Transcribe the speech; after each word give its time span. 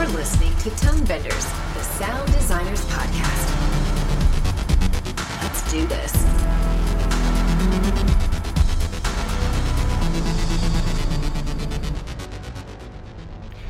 You're 0.00 0.08
listening 0.08 0.56
to 0.56 0.70
Tonebenders, 0.70 1.74
the 1.74 1.82
Sound 1.82 2.32
Designers 2.32 2.82
Podcast. 2.86 3.50
Let's 5.42 5.70
do 5.70 5.86
this. 5.86 6.14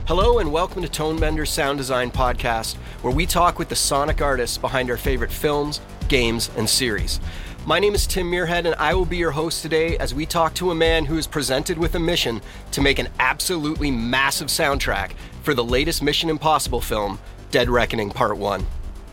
Hello 0.06 0.38
and 0.38 0.52
welcome 0.52 0.82
to 0.82 0.88
Tonebenders 0.88 1.48
Sound 1.48 1.78
Design 1.78 2.12
Podcast, 2.12 2.76
where 3.02 3.12
we 3.12 3.26
talk 3.26 3.58
with 3.58 3.68
the 3.68 3.74
sonic 3.74 4.22
artists 4.22 4.56
behind 4.56 4.88
our 4.88 4.96
favorite 4.96 5.32
films, 5.32 5.80
games, 6.06 6.48
and 6.56 6.70
series. 6.70 7.18
My 7.66 7.80
name 7.80 7.94
is 7.94 8.06
Tim 8.06 8.30
Muirhead, 8.30 8.66
and 8.66 8.76
I 8.76 8.94
will 8.94 9.04
be 9.04 9.16
your 9.16 9.32
host 9.32 9.62
today 9.62 9.98
as 9.98 10.14
we 10.14 10.26
talk 10.26 10.54
to 10.54 10.70
a 10.70 10.76
man 10.76 11.04
who 11.04 11.18
is 11.18 11.26
presented 11.26 11.76
with 11.76 11.96
a 11.96 12.00
mission 12.00 12.40
to 12.70 12.80
make 12.80 13.00
an 13.00 13.08
absolutely 13.18 13.90
massive 13.90 14.46
soundtrack 14.46 15.10
for 15.42 15.54
the 15.54 15.64
latest 15.64 16.02
Mission 16.02 16.28
Impossible 16.28 16.80
film, 16.80 17.18
Dead 17.50 17.68
Reckoning 17.68 18.10
Part 18.10 18.36
1. 18.36 18.66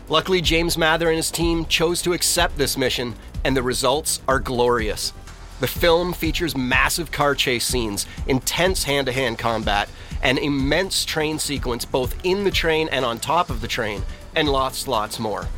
Luckily, 0.08 0.40
James 0.40 0.78
Mather 0.78 1.08
and 1.08 1.16
his 1.16 1.30
team 1.30 1.64
chose 1.66 2.02
to 2.02 2.12
accept 2.12 2.56
this 2.56 2.76
mission, 2.76 3.14
and 3.44 3.56
the 3.56 3.62
results 3.62 4.20
are 4.28 4.38
glorious. 4.38 5.12
The 5.60 5.66
film 5.66 6.12
features 6.12 6.56
massive 6.56 7.10
car 7.10 7.34
chase 7.34 7.66
scenes, 7.66 8.06
intense 8.26 8.84
hand 8.84 9.06
to 9.06 9.12
hand 9.12 9.38
combat, 9.38 9.88
an 10.22 10.38
immense 10.38 11.04
train 11.04 11.38
sequence 11.38 11.84
both 11.84 12.14
in 12.24 12.44
the 12.44 12.50
train 12.50 12.88
and 12.90 13.04
on 13.04 13.18
top 13.18 13.50
of 13.50 13.60
the 13.60 13.68
train, 13.68 14.02
and 14.36 14.48
lots, 14.48 14.86
lots 14.86 15.18
more. 15.18 15.48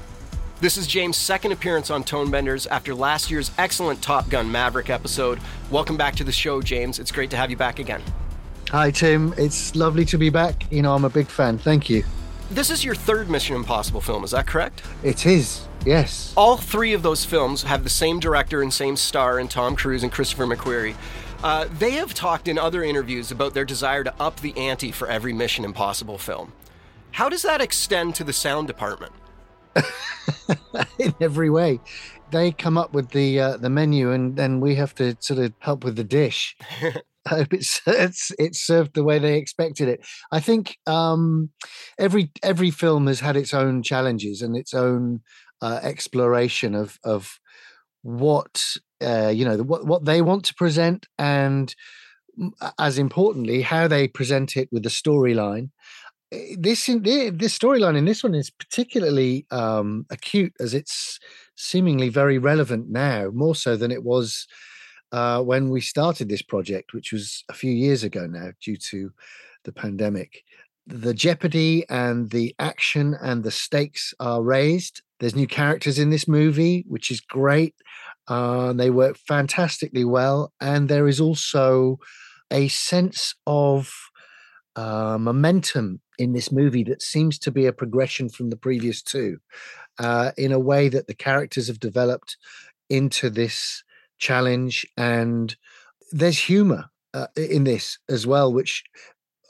This 0.61 0.77
is 0.77 0.87
James' 0.87 1.17
second 1.17 1.53
appearance 1.53 1.91
on 1.91 2.05
Tonebenders 2.05 2.67
after 2.71 2.95
last 2.95 3.31
year's 3.31 3.51
excellent 3.57 4.03
Top 4.03 4.29
Gun 4.29 4.51
Maverick 4.51 4.91
episode. 4.91 5.41
Welcome 5.71 5.97
back 5.97 6.17
to 6.17 6.25
the 6.25 6.33
show, 6.33 6.61
James. 6.61 6.99
It's 6.99 7.13
great 7.13 7.31
to 7.31 7.37
have 7.37 7.51
you 7.51 7.57
back 7.57 7.79
again. 7.79 8.03
Hi, 8.71 8.93
Tim. 8.93 9.35
It's 9.37 9.75
lovely 9.75 10.05
to 10.05 10.17
be 10.17 10.31
back. 10.31 10.71
You 10.71 10.83
know, 10.83 10.95
I'm 10.95 11.05
a 11.05 11.11
big 11.11 11.27
fan. 11.27 11.59
Thank 11.59 11.91
you. 11.91 12.05
This 12.53 12.71
is 12.71 12.85
your 12.85 12.95
third 12.95 13.29
Mission 13.29 13.57
Impossible 13.57 14.01
film, 14.01 14.23
is 14.23 14.31
that 14.31 14.47
correct? 14.47 14.85
It 15.03 15.27
is, 15.27 15.67
yes. 15.85 16.33
All 16.37 16.57
three 16.57 16.93
of 16.93 17.03
those 17.03 17.25
films 17.25 17.65
have 17.65 17.83
the 17.83 17.91
same 17.91 18.21
director 18.21 18.63
and 18.63 18.73
same 18.73 18.95
star 18.95 19.41
in 19.41 19.49
Tom 19.49 19.75
Cruise 19.75 20.05
and 20.05 20.13
Christopher 20.13 20.47
McQuarrie. 20.47 20.95
Uh, 21.43 21.67
they 21.81 21.91
have 21.93 22.15
talked 22.15 22.47
in 22.47 22.59
other 22.59 22.85
interviews 22.85 23.33
about 23.33 23.55
their 23.55 23.65
desire 23.65 24.05
to 24.05 24.15
up 24.23 24.39
the 24.39 24.57
ante 24.57 24.93
for 24.93 25.09
every 25.09 25.33
Mission 25.33 25.65
Impossible 25.65 26.17
film. 26.17 26.53
How 27.11 27.29
does 27.29 27.43
that 27.43 27.61
extend 27.61 28.15
to 28.15 28.23
the 28.23 28.33
sound 28.33 28.69
department? 28.69 29.13
in 31.01 31.13
every 31.21 31.51
way. 31.51 31.81
They 32.31 32.53
come 32.53 32.79
up 32.79 32.93
with 32.93 33.11
the 33.11 33.41
uh, 33.41 33.57
the 33.57 33.69
menu, 33.69 34.13
and 34.13 34.37
then 34.37 34.61
we 34.61 34.77
have 34.77 34.95
to 34.97 35.17
sort 35.19 35.41
of 35.41 35.53
help 35.59 35.83
with 35.83 35.97
the 35.97 36.05
dish. 36.05 36.57
I 37.27 37.31
hope 37.31 37.53
it's 37.53 37.81
it's 37.87 38.33
it's 38.39 38.61
served 38.61 38.95
the 38.95 39.05
way 39.05 39.19
they 39.19 39.37
expected 39.37 39.89
it. 39.89 40.07
I 40.33 40.41
think 40.41 40.79
um, 40.87 41.51
every 41.99 42.31
every 42.43 42.71
film 42.71 43.07
has 43.07 43.21
had 43.21 43.37
its 43.37 43.55
own 43.55 43.83
challenges 43.83 44.43
and 44.43 44.57
its 44.57 44.75
own 44.75 45.21
uh, 45.63 45.81
exploration 45.83 46.75
of 46.75 46.99
of 47.05 47.39
what 48.03 48.63
uh, 49.03 49.33
you 49.35 49.45
know 49.45 49.59
what 49.59 49.87
what 49.87 50.05
they 50.05 50.23
want 50.23 50.45
to 50.47 50.55
present 50.55 51.07
and 51.19 51.75
as 52.79 52.99
importantly 52.99 53.61
how 53.61 53.87
they 53.87 54.09
present 54.09 54.57
it 54.57 54.69
with 54.73 54.83
the 54.83 54.89
storyline 54.89 55.69
eh, 56.33 56.55
this 56.59 56.87
this 56.87 57.59
storyline 57.59 57.97
in 57.97 58.07
this 58.07 58.23
one 58.23 58.35
is 58.35 58.51
particularly 58.51 59.47
um, 59.51 60.07
acute 60.11 60.55
as 60.61 60.73
it's 60.73 61.19
seemingly 61.57 62.09
very 62.09 62.39
relevant 62.39 62.89
now 62.89 63.31
more 63.35 63.55
so 63.55 63.77
than 63.77 63.91
it 63.91 64.05
was 64.05 64.47
uh, 65.13 65.43
when 65.43 65.71
we 65.71 65.81
started 65.81 66.29
this 66.29 66.43
project 66.43 66.93
which 66.93 67.13
was 67.13 67.45
a 67.49 67.55
few 67.55 67.73
years 67.73 68.03
ago 68.03 68.27
now 68.27 68.51
due 68.63 68.77
to 68.77 69.13
the 69.65 69.73
pandemic 69.73 70.43
the 70.87 71.15
jeopardy 71.15 71.85
and 71.89 72.31
the 72.31 72.55
action 72.59 73.17
and 73.21 73.45
the 73.45 73.51
stakes 73.51 74.15
are 74.19 74.43
raised 74.43 75.03
there's 75.19 75.37
new 75.37 75.47
characters 75.47 75.99
in 75.99 76.11
this 76.11 76.27
movie 76.27 76.85
which 76.89 77.11
is 77.11 77.21
great 77.21 77.75
uh, 78.31 78.73
they 78.73 78.91
work 78.91 79.19
fantastically 79.19 80.05
well. 80.05 80.53
And 80.61 80.89
there 80.89 81.09
is 81.09 81.21
also 81.21 81.99
a 82.51 82.69
sense 82.69 83.35
of 83.47 83.93
uh, 84.77 85.19
momentum 85.21 86.01
in 86.17 86.33
this 86.33 86.53
movie 86.53 86.85
that 86.85 87.03
seems 87.03 87.39
to 87.41 87.51
be 87.51 87.67
a 87.67 87.73
progression 87.73 88.29
from 88.29 88.51
the 88.51 88.57
previous 88.57 89.03
two 89.03 89.39
uh, 89.99 90.31
in 90.39 90.53
a 90.53 90.61
way 90.61 90.89
that 90.89 91.09
the 91.09 91.15
characters 91.15 91.67
have 91.67 91.81
developed 91.81 92.37
into 92.89 93.31
this 93.31 93.83
challenge. 94.21 94.87
And 94.97 95.55
there's 96.13 96.39
humor 96.39 96.87
uh, 97.15 97.27
in 97.37 97.65
this 97.65 97.99
as 98.09 98.27
well, 98.27 98.53
which 98.53 98.85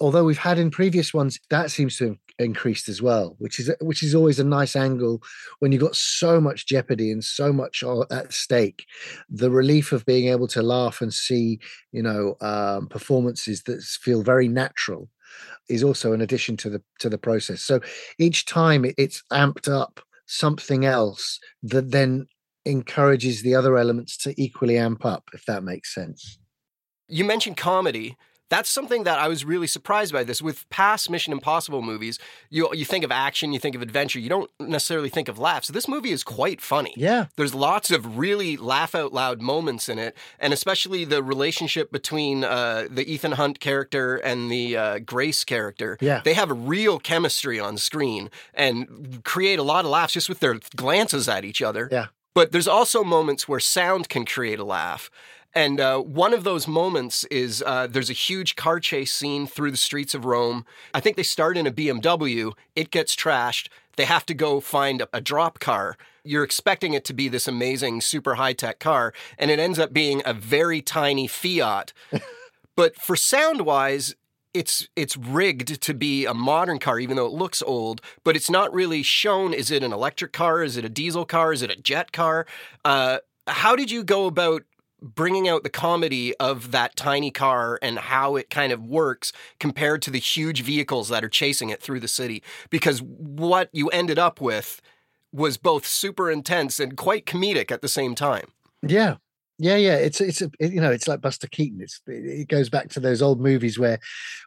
although 0.00 0.24
we've 0.24 0.38
had 0.38 0.58
in 0.58 0.70
previous 0.70 1.12
ones, 1.12 1.38
that 1.50 1.70
seems 1.70 1.96
to 1.98 2.06
have 2.08 2.16
increased 2.38 2.88
as 2.88 3.02
well, 3.02 3.36
which 3.38 3.60
is 3.60 3.70
which 3.80 4.02
is 4.02 4.14
always 4.14 4.38
a 4.38 4.44
nice 4.44 4.74
angle 4.74 5.22
when 5.58 5.72
you've 5.72 5.82
got 5.82 5.94
so 5.94 6.40
much 6.40 6.66
jeopardy 6.66 7.12
and 7.12 7.22
so 7.22 7.52
much 7.52 7.84
at 8.10 8.32
stake. 8.32 8.86
The 9.28 9.50
relief 9.50 9.92
of 9.92 10.06
being 10.06 10.28
able 10.28 10.48
to 10.48 10.62
laugh 10.62 11.00
and 11.02 11.12
see, 11.12 11.60
you 11.92 12.02
know, 12.02 12.36
um, 12.40 12.88
performances 12.88 13.62
that 13.64 13.82
feel 13.82 14.22
very 14.22 14.48
natural 14.48 15.08
is 15.68 15.84
also 15.84 16.12
an 16.12 16.20
addition 16.20 16.56
to 16.58 16.70
the 16.70 16.82
to 16.98 17.08
the 17.08 17.18
process. 17.18 17.62
So 17.62 17.80
each 18.18 18.46
time 18.46 18.86
it's 18.96 19.22
amped 19.30 19.68
up 19.70 20.00
something 20.26 20.84
else 20.84 21.38
that 21.62 21.90
then 21.90 22.26
encourages 22.64 23.42
the 23.42 23.54
other 23.54 23.76
elements 23.76 24.16
to 24.18 24.40
equally 24.40 24.76
amp 24.76 25.04
up, 25.04 25.30
if 25.32 25.44
that 25.46 25.62
makes 25.62 25.94
sense. 25.94 26.38
You 27.08 27.24
mentioned 27.24 27.56
comedy 27.56 28.16
that's 28.50 28.68
something 28.68 29.04
that 29.04 29.18
I 29.18 29.28
was 29.28 29.44
really 29.44 29.68
surprised 29.68 30.12
by 30.12 30.24
this. 30.24 30.42
With 30.42 30.68
past 30.70 31.08
Mission 31.08 31.32
Impossible 31.32 31.82
movies, 31.82 32.18
you 32.50 32.68
you 32.74 32.84
think 32.84 33.04
of 33.04 33.12
action, 33.12 33.52
you 33.52 33.60
think 33.60 33.76
of 33.76 33.80
adventure, 33.80 34.18
you 34.18 34.28
don't 34.28 34.50
necessarily 34.58 35.08
think 35.08 35.28
of 35.28 35.38
laughs. 35.38 35.68
So 35.68 35.72
This 35.72 35.88
movie 35.88 36.10
is 36.10 36.24
quite 36.24 36.60
funny. 36.60 36.92
Yeah. 36.96 37.26
There's 37.36 37.54
lots 37.54 37.90
of 37.92 38.18
really 38.18 38.56
laugh 38.56 38.94
out 38.94 39.12
loud 39.12 39.40
moments 39.40 39.88
in 39.88 39.98
it, 39.98 40.16
and 40.38 40.52
especially 40.52 41.04
the 41.04 41.22
relationship 41.22 41.92
between 41.92 42.42
uh, 42.42 42.88
the 42.90 43.10
Ethan 43.10 43.32
Hunt 43.32 43.60
character 43.60 44.16
and 44.16 44.50
the 44.50 44.76
uh, 44.76 44.98
Grace 44.98 45.44
character. 45.44 45.96
Yeah. 46.00 46.20
They 46.24 46.34
have 46.34 46.50
real 46.50 46.98
chemistry 46.98 47.60
on 47.60 47.78
screen 47.78 48.30
and 48.52 49.22
create 49.24 49.60
a 49.60 49.62
lot 49.62 49.84
of 49.84 49.92
laughs 49.92 50.14
just 50.14 50.28
with 50.28 50.40
their 50.40 50.58
glances 50.74 51.28
at 51.28 51.44
each 51.44 51.62
other. 51.62 51.88
Yeah. 51.90 52.06
But 52.34 52.52
there's 52.52 52.68
also 52.68 53.02
moments 53.02 53.48
where 53.48 53.60
sound 53.60 54.08
can 54.08 54.24
create 54.24 54.58
a 54.58 54.64
laugh. 54.64 55.10
And 55.52 55.80
uh, 55.80 55.98
one 55.98 56.32
of 56.32 56.44
those 56.44 56.68
moments 56.68 57.24
is 57.24 57.62
uh, 57.66 57.88
there's 57.88 58.10
a 58.10 58.14
huge 58.14 58.54
car 58.54 58.78
chase 58.78 59.12
scene 59.12 59.46
through 59.46 59.72
the 59.72 59.76
streets 59.76 60.14
of 60.14 60.24
Rome. 60.24 60.64
I 60.94 61.00
think 61.00 61.16
they 61.16 61.24
start 61.24 61.56
in 61.56 61.66
a 61.66 61.72
BMW. 61.72 62.52
It 62.76 62.90
gets 62.90 63.16
trashed. 63.16 63.68
They 63.96 64.04
have 64.04 64.24
to 64.26 64.34
go 64.34 64.60
find 64.60 65.02
a, 65.02 65.08
a 65.12 65.20
drop 65.20 65.58
car. 65.58 65.96
You're 66.22 66.44
expecting 66.44 66.94
it 66.94 67.04
to 67.06 67.14
be 67.14 67.28
this 67.28 67.48
amazing, 67.48 68.00
super 68.02 68.36
high 68.36 68.52
tech 68.52 68.78
car, 68.78 69.12
and 69.38 69.50
it 69.50 69.58
ends 69.58 69.78
up 69.78 69.92
being 69.92 70.22
a 70.24 70.32
very 70.32 70.80
tiny 70.80 71.26
Fiat. 71.26 71.92
but 72.76 72.94
for 72.96 73.16
sound 73.16 73.62
wise, 73.62 74.14
it's 74.52 74.88
it's 74.96 75.16
rigged 75.16 75.80
to 75.80 75.94
be 75.94 76.26
a 76.26 76.34
modern 76.34 76.78
car 76.78 76.98
even 76.98 77.16
though 77.16 77.26
it 77.26 77.32
looks 77.32 77.62
old 77.62 78.00
but 78.24 78.34
it's 78.34 78.50
not 78.50 78.72
really 78.74 79.02
shown 79.02 79.52
is 79.54 79.70
it 79.70 79.82
an 79.82 79.92
electric 79.92 80.32
car 80.32 80.62
is 80.62 80.76
it 80.76 80.84
a 80.84 80.88
diesel 80.88 81.24
car 81.24 81.52
is 81.52 81.62
it 81.62 81.70
a 81.70 81.76
jet 81.76 82.12
car 82.12 82.46
uh, 82.84 83.18
how 83.46 83.76
did 83.76 83.90
you 83.90 84.02
go 84.02 84.26
about 84.26 84.62
bringing 85.02 85.48
out 85.48 85.62
the 85.62 85.70
comedy 85.70 86.34
of 86.36 86.72
that 86.72 86.96
tiny 86.96 87.30
car 87.30 87.78
and 87.82 87.98
how 87.98 88.36
it 88.36 88.50
kind 88.50 88.72
of 88.72 88.84
works 88.84 89.32
compared 89.58 90.02
to 90.02 90.10
the 90.10 90.18
huge 90.18 90.62
vehicles 90.62 91.08
that 91.08 91.24
are 91.24 91.28
chasing 91.28 91.70
it 91.70 91.82
through 91.82 92.00
the 92.00 92.08
city. 92.08 92.42
Because 92.68 93.00
what 93.02 93.70
you 93.72 93.88
ended 93.88 94.18
up 94.18 94.40
with 94.40 94.80
was 95.32 95.56
both 95.56 95.86
super 95.86 96.30
intense 96.30 96.80
and 96.80 96.96
quite 96.96 97.24
comedic 97.24 97.70
at 97.70 97.82
the 97.82 97.88
same 97.88 98.14
time. 98.14 98.48
Yeah. 98.82 99.16
Yeah, 99.62 99.76
yeah, 99.76 99.96
it's 99.96 100.22
it's 100.22 100.40
a, 100.40 100.50
you 100.58 100.80
know 100.80 100.90
it's 100.90 101.06
like 101.06 101.20
Buster 101.20 101.46
Keaton. 101.46 101.82
It's 101.82 102.00
it 102.06 102.48
goes 102.48 102.70
back 102.70 102.88
to 102.90 103.00
those 103.00 103.20
old 103.20 103.42
movies 103.42 103.78
where 103.78 103.98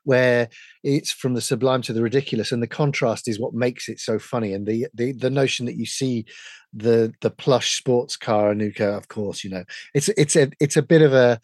where 0.06 0.50
it's 0.84 1.12
from 1.12 1.36
the 1.36 1.42
sublime 1.42 1.84
to 1.84 1.94
the 1.94 2.02
ridiculous, 2.02 2.52
and 2.52 2.64
the 2.64 2.68
contrast 2.68 3.28
is 3.28 3.40
what 3.40 3.54
makes 3.54 3.88
it 3.90 4.00
so 4.00 4.18
funny. 4.18 4.54
And 4.54 4.66
the 4.66 4.88
the 4.96 5.12
the 5.12 5.30
notion 5.30 5.68
that 5.68 5.76
you 5.78 5.86
see 5.86 6.26
the 6.74 7.14
the 7.22 7.30
plush 7.30 7.78
sports 7.78 8.18
car 8.18 8.52
Anuka, 8.56 8.98
of 8.98 9.08
course, 9.08 9.44
you 9.44 9.52
know 9.52 9.64
it's 9.94 10.10
it's 10.10 10.36
a 10.36 10.50
it's 10.60 10.78
a 10.78 10.82
bit 10.82 11.04
of 11.04 11.14
a 11.14 11.40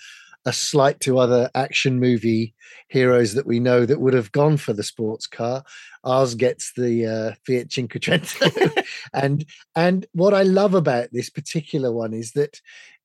a 0.45 0.54
slight 0.54 1.00
to 1.01 1.19
other 1.19 1.50
action 1.54 2.00
movie 2.00 2.56
heroes 2.88 3.33
that 3.33 3.45
we 3.45 3.60
know 3.60 3.86
that 3.86 4.00
would 4.00 4.13
have 4.13 4.31
gone 4.31 4.56
for 4.57 4.74
the 4.74 4.83
sports 4.83 5.27
car. 5.27 5.63
Ours 6.06 6.33
gets 6.33 6.72
the 6.75 7.06
uh, 7.06 7.36
Fiat 7.45 7.68
Cinquecento, 7.69 8.83
and 9.13 9.45
and 9.75 10.07
what 10.13 10.33
I 10.33 10.42
love 10.44 10.74
about 10.74 11.10
this 11.12 11.30
particular 11.30 11.92
one 11.92 12.13
is 12.13 12.31
that 12.31 12.60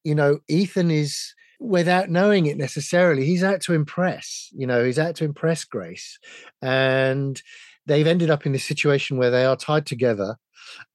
you 0.04 0.14
know, 0.14 0.38
Ethan 0.48 0.90
is 0.90 1.34
without 1.60 2.10
knowing 2.10 2.46
it 2.46 2.56
necessarily, 2.56 3.24
he's 3.24 3.44
out 3.44 3.60
to 3.62 3.72
impress. 3.72 4.50
You 4.52 4.66
know, 4.66 4.84
he's 4.84 4.98
out 4.98 5.16
to 5.16 5.24
impress 5.24 5.64
Grace, 5.64 6.18
and 6.62 7.40
they've 7.86 8.06
ended 8.06 8.30
up 8.30 8.46
in 8.46 8.52
this 8.52 8.64
situation 8.64 9.16
where 9.16 9.30
they 9.30 9.44
are 9.44 9.56
tied 9.56 9.86
together 9.86 10.36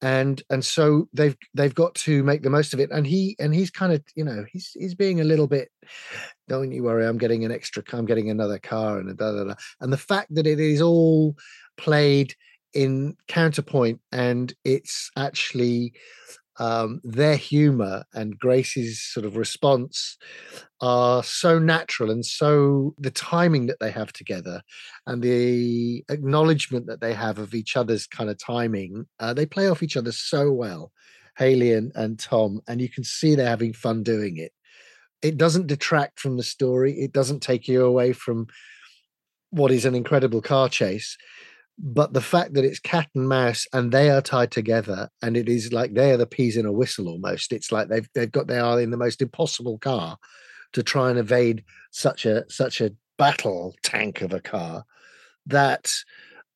and 0.02 0.42
and 0.50 0.64
so 0.64 1.08
they've 1.14 1.38
they've 1.54 1.76
got 1.76 1.94
to 1.96 2.24
make 2.24 2.42
the 2.42 2.50
most 2.50 2.74
of 2.74 2.80
it 2.80 2.90
and 2.92 3.06
he 3.06 3.36
and 3.40 3.54
he's 3.54 3.70
kind 3.70 3.94
of 3.94 4.04
you 4.16 4.24
know 4.24 4.46
he's 4.52 4.72
he's 4.80 4.96
being 4.96 5.22
a 5.22 5.26
little 5.26 5.48
bit 5.48 5.70
don't 6.48 6.72
you 6.72 6.84
worry 6.84 7.06
i'm 7.06 7.18
getting 7.18 7.46
an 7.46 7.52
extra 7.52 7.84
i'm 7.94 8.06
getting 8.06 8.30
another 8.30 8.60
car 8.60 9.00
and 9.00 9.16
da, 9.18 9.32
da, 9.32 9.44
da. 9.44 9.56
and 9.82 9.94
the 9.94 9.98
fact 9.98 10.34
that 10.34 10.48
it 10.48 10.60
is 10.60 10.82
all 10.82 11.36
played 11.78 12.34
in 12.74 13.16
counterpoint 13.28 14.00
and 14.12 14.54
it's 14.64 15.12
actually 15.18 15.94
um, 16.60 17.00
their 17.04 17.38
humor 17.38 18.04
and 18.14 18.38
Grace's 18.38 19.02
sort 19.02 19.26
of 19.26 19.38
response 19.38 20.18
are 20.82 21.24
so 21.24 21.58
natural 21.58 22.12
and 22.12 22.26
so 22.26 22.94
the 22.98 23.12
timing 23.12 23.68
that 23.68 23.80
they 23.80 23.92
have 23.92 24.12
together 24.12 24.62
and 25.08 25.22
the 25.22 26.04
acknowledgement 26.10 26.86
that 26.88 27.00
they 27.00 27.14
have 27.14 27.40
of 27.40 27.54
each 27.54 27.78
other's 27.78 28.06
kind 28.06 28.30
of 28.30 28.38
timing, 28.38 29.08
uh, 29.20 29.34
they 29.34 29.46
play 29.46 29.70
off 29.70 29.82
each 29.82 29.98
other 29.98 30.12
so 30.12 30.52
well, 30.52 30.92
Hayley 31.38 31.74
and, 31.74 31.94
and 31.96 32.20
Tom, 32.20 32.62
and 32.68 32.82
you 32.82 32.90
can 32.90 33.06
see 33.06 33.36
they're 33.36 33.48
having 33.48 33.74
fun 33.74 34.04
doing 34.04 34.38
it. 34.38 34.52
It 35.22 35.38
doesn't 35.38 35.68
detract 35.68 36.20
from 36.20 36.38
the 36.38 36.44
story, 36.44 37.00
it 37.00 37.14
doesn't 37.14 37.42
take 37.42 37.68
you 37.68 37.86
away 37.86 38.14
from 38.14 38.48
what 39.52 39.72
is 39.72 39.86
an 39.86 39.96
incredible 39.96 40.42
car 40.42 40.70
chase 40.70 41.18
but 41.82 42.12
the 42.12 42.22
fact 42.22 42.54
that 42.54 42.66
it's 42.66 42.80
cat 42.80 43.08
and 43.16 43.30
mouse 43.30 43.66
and 43.72 43.92
they 43.92 44.10
are 44.10 44.22
tied 44.22 44.52
together 44.52 45.10
and 45.22 45.38
it 45.38 45.48
is 45.48 45.72
like 45.72 45.94
they 45.94 46.12
are 46.12 46.18
the 46.18 46.28
peas 46.28 46.58
in 46.58 46.66
a 46.66 46.72
whistle 46.72 47.08
almost 47.08 47.54
it's 47.54 47.72
like 47.72 47.88
they've 47.88 48.10
they've 48.14 48.32
got 48.32 48.48
they 48.48 48.60
are 48.60 48.82
in 48.82 48.92
the 48.92 48.98
most 48.98 49.22
impossible 49.22 49.78
car 49.78 50.18
to 50.74 50.84
try 50.84 51.10
and 51.10 51.18
evade 51.18 51.64
such 51.92 52.26
a 52.26 52.44
such 52.50 52.82
a 52.82 52.92
battle 53.18 53.76
tank 53.82 54.22
of 54.22 54.34
a 54.34 54.42
car 54.42 54.84
that 55.46 55.90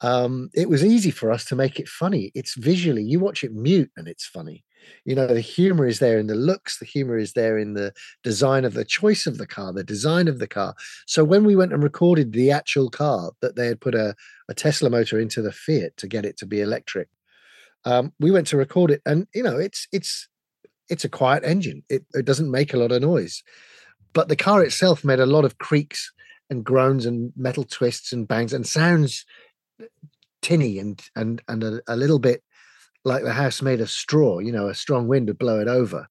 um, 0.01 0.49
it 0.53 0.69
was 0.69 0.83
easy 0.83 1.11
for 1.11 1.31
us 1.31 1.45
to 1.45 1.55
make 1.55 1.79
it 1.79 1.87
funny. 1.87 2.31
It's 2.35 2.55
visually 2.55 3.03
you 3.03 3.19
watch 3.19 3.43
it 3.43 3.53
mute 3.53 3.89
and 3.95 4.07
it's 4.07 4.25
funny 4.25 4.65
you 5.05 5.15
know 5.15 5.27
the 5.27 5.41
humor 5.41 5.85
is 5.85 5.99
there 5.99 6.17
in 6.19 6.27
the 6.27 6.35
looks 6.35 6.79
the 6.79 6.85
humor 6.85 7.17
is 7.17 7.33
there 7.33 7.57
in 7.57 7.73
the 7.73 7.93
design 8.23 8.65
of 8.65 8.73
the 8.73 8.85
choice 8.85 9.25
of 9.25 9.37
the 9.37 9.47
car 9.47 9.73
the 9.73 9.83
design 9.83 10.27
of 10.27 10.39
the 10.39 10.47
car. 10.47 10.75
So 11.05 11.23
when 11.23 11.45
we 11.45 11.55
went 11.55 11.73
and 11.73 11.83
recorded 11.83 12.33
the 12.33 12.51
actual 12.51 12.89
car 12.89 13.31
that 13.41 13.55
they 13.55 13.67
had 13.67 13.81
put 13.81 13.95
a, 13.95 14.15
a 14.49 14.53
tesla 14.53 14.89
motor 14.89 15.19
into 15.19 15.41
the 15.41 15.51
fiat 15.51 15.97
to 15.97 16.07
get 16.07 16.25
it 16.25 16.37
to 16.37 16.45
be 16.45 16.61
electric 16.61 17.09
um, 17.85 18.13
we 18.19 18.31
went 18.31 18.47
to 18.47 18.57
record 18.57 18.91
it 18.91 19.01
and 19.05 19.27
you 19.33 19.43
know 19.43 19.57
it's 19.57 19.87
it's 19.91 20.27
it's 20.89 21.03
a 21.03 21.09
quiet 21.09 21.43
engine. 21.43 21.83
It, 21.89 22.05
it 22.13 22.25
doesn't 22.25 22.51
make 22.51 22.73
a 22.73 22.77
lot 22.77 22.91
of 22.91 23.01
noise. 23.01 23.43
But 24.13 24.27
the 24.27 24.35
car 24.35 24.63
itself 24.63 25.03
made 25.03 25.19
a 25.19 25.25
lot 25.25 25.45
of 25.45 25.57
creaks 25.57 26.11
and 26.49 26.63
groans 26.63 27.05
and 27.05 27.31
metal 27.35 27.63
twists 27.63 28.13
and 28.13 28.27
bangs 28.27 28.53
and 28.53 28.67
sounds 28.67 29.25
tinny 30.41 30.77
and 30.77 31.01
and 31.15 31.41
and 31.47 31.63
a, 31.63 31.81
a 31.87 31.95
little 31.95 32.19
bit 32.19 32.43
like 33.05 33.23
the 33.23 33.33
house 33.33 33.61
made 33.61 33.81
of 33.81 33.89
straw, 33.89 34.39
you 34.39 34.51
know, 34.51 34.67
a 34.67 34.75
strong 34.75 35.07
wind 35.07 35.27
would 35.27 35.37
blow 35.37 35.59
it 35.59 35.67
over. 35.67 36.07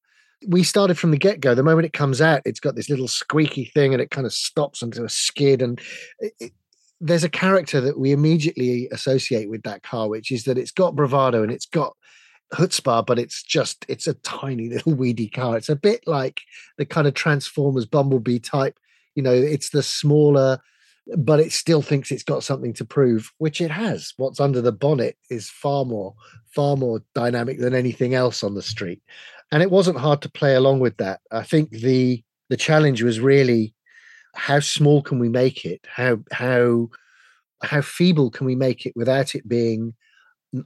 We 0.48 0.62
started 0.62 0.98
from 0.98 1.12
the 1.12 1.18
get 1.18 1.40
go. 1.40 1.54
The 1.54 1.62
moment 1.62 1.86
it 1.86 1.92
comes 1.92 2.20
out, 2.20 2.42
it's 2.44 2.60
got 2.60 2.74
this 2.74 2.90
little 2.90 3.08
squeaky 3.08 3.66
thing 3.66 3.92
and 3.92 4.02
it 4.02 4.10
kind 4.10 4.26
of 4.26 4.32
stops 4.32 4.82
into 4.82 5.04
a 5.04 5.08
skid. 5.08 5.62
And 5.62 5.80
it, 6.18 6.32
it, 6.40 6.52
there's 7.00 7.24
a 7.24 7.28
character 7.28 7.80
that 7.80 7.98
we 7.98 8.12
immediately 8.12 8.88
associate 8.92 9.48
with 9.48 9.62
that 9.62 9.82
car, 9.82 10.08
which 10.08 10.30
is 10.30 10.44
that 10.44 10.58
it's 10.58 10.72
got 10.72 10.96
bravado 10.96 11.42
and 11.42 11.52
it's 11.52 11.66
got 11.66 11.96
chutzpah, 12.52 13.06
but 13.06 13.18
it's 13.18 13.42
just, 13.42 13.86
it's 13.88 14.06
a 14.06 14.14
tiny 14.14 14.68
little 14.68 14.94
weedy 14.94 15.28
car. 15.28 15.56
It's 15.56 15.68
a 15.68 15.76
bit 15.76 16.02
like 16.06 16.40
the 16.76 16.84
kind 16.84 17.06
of 17.06 17.14
Transformers 17.14 17.86
Bumblebee 17.86 18.40
type. 18.40 18.78
You 19.14 19.22
know, 19.22 19.32
it's 19.32 19.70
the 19.70 19.82
smaller, 19.82 20.58
but 21.16 21.40
it 21.40 21.52
still 21.52 21.82
thinks 21.82 22.10
it's 22.10 22.22
got 22.22 22.44
something 22.44 22.72
to 22.74 22.84
prove, 22.84 23.32
which 23.38 23.60
it 23.60 23.70
has. 23.70 24.12
What's 24.16 24.40
under 24.40 24.60
the 24.60 24.72
bonnet 24.72 25.16
is 25.30 25.50
far 25.50 25.84
more, 25.84 26.14
far 26.54 26.76
more 26.76 27.02
dynamic 27.14 27.58
than 27.58 27.74
anything 27.74 28.14
else 28.14 28.42
on 28.42 28.54
the 28.54 28.62
street. 28.62 29.02
And 29.50 29.62
it 29.62 29.70
wasn't 29.70 29.98
hard 29.98 30.22
to 30.22 30.30
play 30.30 30.54
along 30.54 30.80
with 30.80 30.96
that. 30.98 31.20
I 31.30 31.42
think 31.42 31.70
the 31.70 32.22
the 32.48 32.56
challenge 32.56 33.02
was 33.02 33.18
really 33.18 33.74
how 34.34 34.60
small 34.60 35.02
can 35.02 35.18
we 35.18 35.28
make 35.28 35.64
it? 35.64 35.86
How 35.86 36.18
how 36.30 36.88
how 37.62 37.80
feeble 37.80 38.30
can 38.30 38.46
we 38.46 38.56
make 38.56 38.86
it 38.86 38.92
without 38.96 39.34
it 39.34 39.48
being 39.48 39.94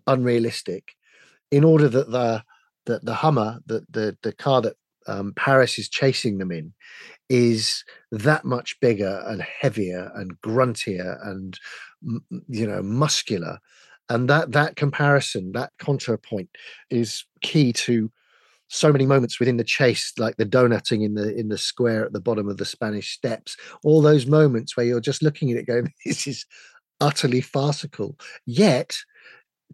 unrealistic? 0.06 0.92
In 1.50 1.64
order 1.64 1.88
that 1.88 2.10
the 2.10 2.42
that 2.86 3.04
the 3.04 3.14
Hummer, 3.14 3.60
that 3.66 3.90
the 3.92 4.16
the 4.22 4.32
car 4.32 4.62
that 4.62 4.76
um, 5.08 5.32
Paris 5.34 5.78
is 5.78 5.88
chasing 5.88 6.38
them 6.38 6.52
in, 6.52 6.72
is 7.28 7.84
that 8.12 8.44
much 8.44 8.78
bigger 8.81 9.23
and 9.26 9.43
heavier 9.43 10.11
and 10.14 10.40
gruntier 10.40 11.19
and 11.26 11.58
you 12.49 12.67
know 12.67 12.82
muscular. 12.82 13.58
And 14.08 14.31
that 14.31 14.52
that 14.52 14.76
comparison 14.76 15.52
that 15.52 15.73
contrapoint 15.81 16.49
is 16.90 17.25
key 17.43 17.73
to 17.73 18.11
so 18.69 18.93
many 18.93 19.06
moments 19.06 19.38
within 19.38 19.58
the 19.58 19.64
chase 19.64 20.12
like 20.19 20.37
the 20.37 20.46
donutting 20.46 21.05
in 21.05 21.14
the 21.14 21.34
in 21.37 21.49
the 21.49 21.58
square 21.58 22.05
at 22.05 22.12
the 22.12 22.20
bottom 22.20 22.49
of 22.49 22.56
the 22.56 22.64
spanish 22.64 23.12
steps. 23.12 23.56
All 23.82 24.00
those 24.00 24.26
moments 24.26 24.76
where 24.76 24.87
you're 24.87 25.00
just 25.00 25.23
looking 25.23 25.50
at 25.50 25.58
it 25.58 25.67
going 25.67 25.93
this 26.05 26.26
is 26.26 26.46
utterly 27.00 27.40
farcical 27.40 28.17
yet 28.46 28.96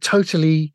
totally 0.00 0.74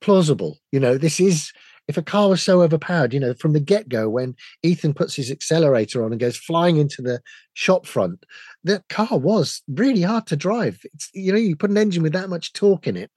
plausible. 0.00 0.58
You 0.72 0.80
know 0.80 0.98
this 0.98 1.20
is 1.20 1.52
if 1.88 1.96
a 1.96 2.02
car 2.02 2.28
was 2.28 2.42
so 2.42 2.60
overpowered, 2.60 3.14
you 3.14 3.18
know, 3.18 3.34
from 3.34 3.54
the 3.54 3.60
get 3.60 3.88
go, 3.88 4.08
when 4.10 4.36
Ethan 4.62 4.92
puts 4.92 5.14
his 5.14 5.30
accelerator 5.30 6.04
on 6.04 6.12
and 6.12 6.20
goes 6.20 6.36
flying 6.36 6.76
into 6.76 7.00
the 7.00 7.20
shop 7.54 7.86
front, 7.86 8.24
that 8.64 8.86
car 8.88 9.18
was 9.18 9.62
really 9.68 10.02
hard 10.02 10.26
to 10.26 10.36
drive. 10.36 10.80
It's, 10.92 11.10
you 11.14 11.32
know, 11.32 11.38
you 11.38 11.56
put 11.56 11.70
an 11.70 11.78
engine 11.78 12.02
with 12.02 12.12
that 12.12 12.28
much 12.28 12.52
torque 12.52 12.86
in 12.86 12.96
it, 12.96 13.10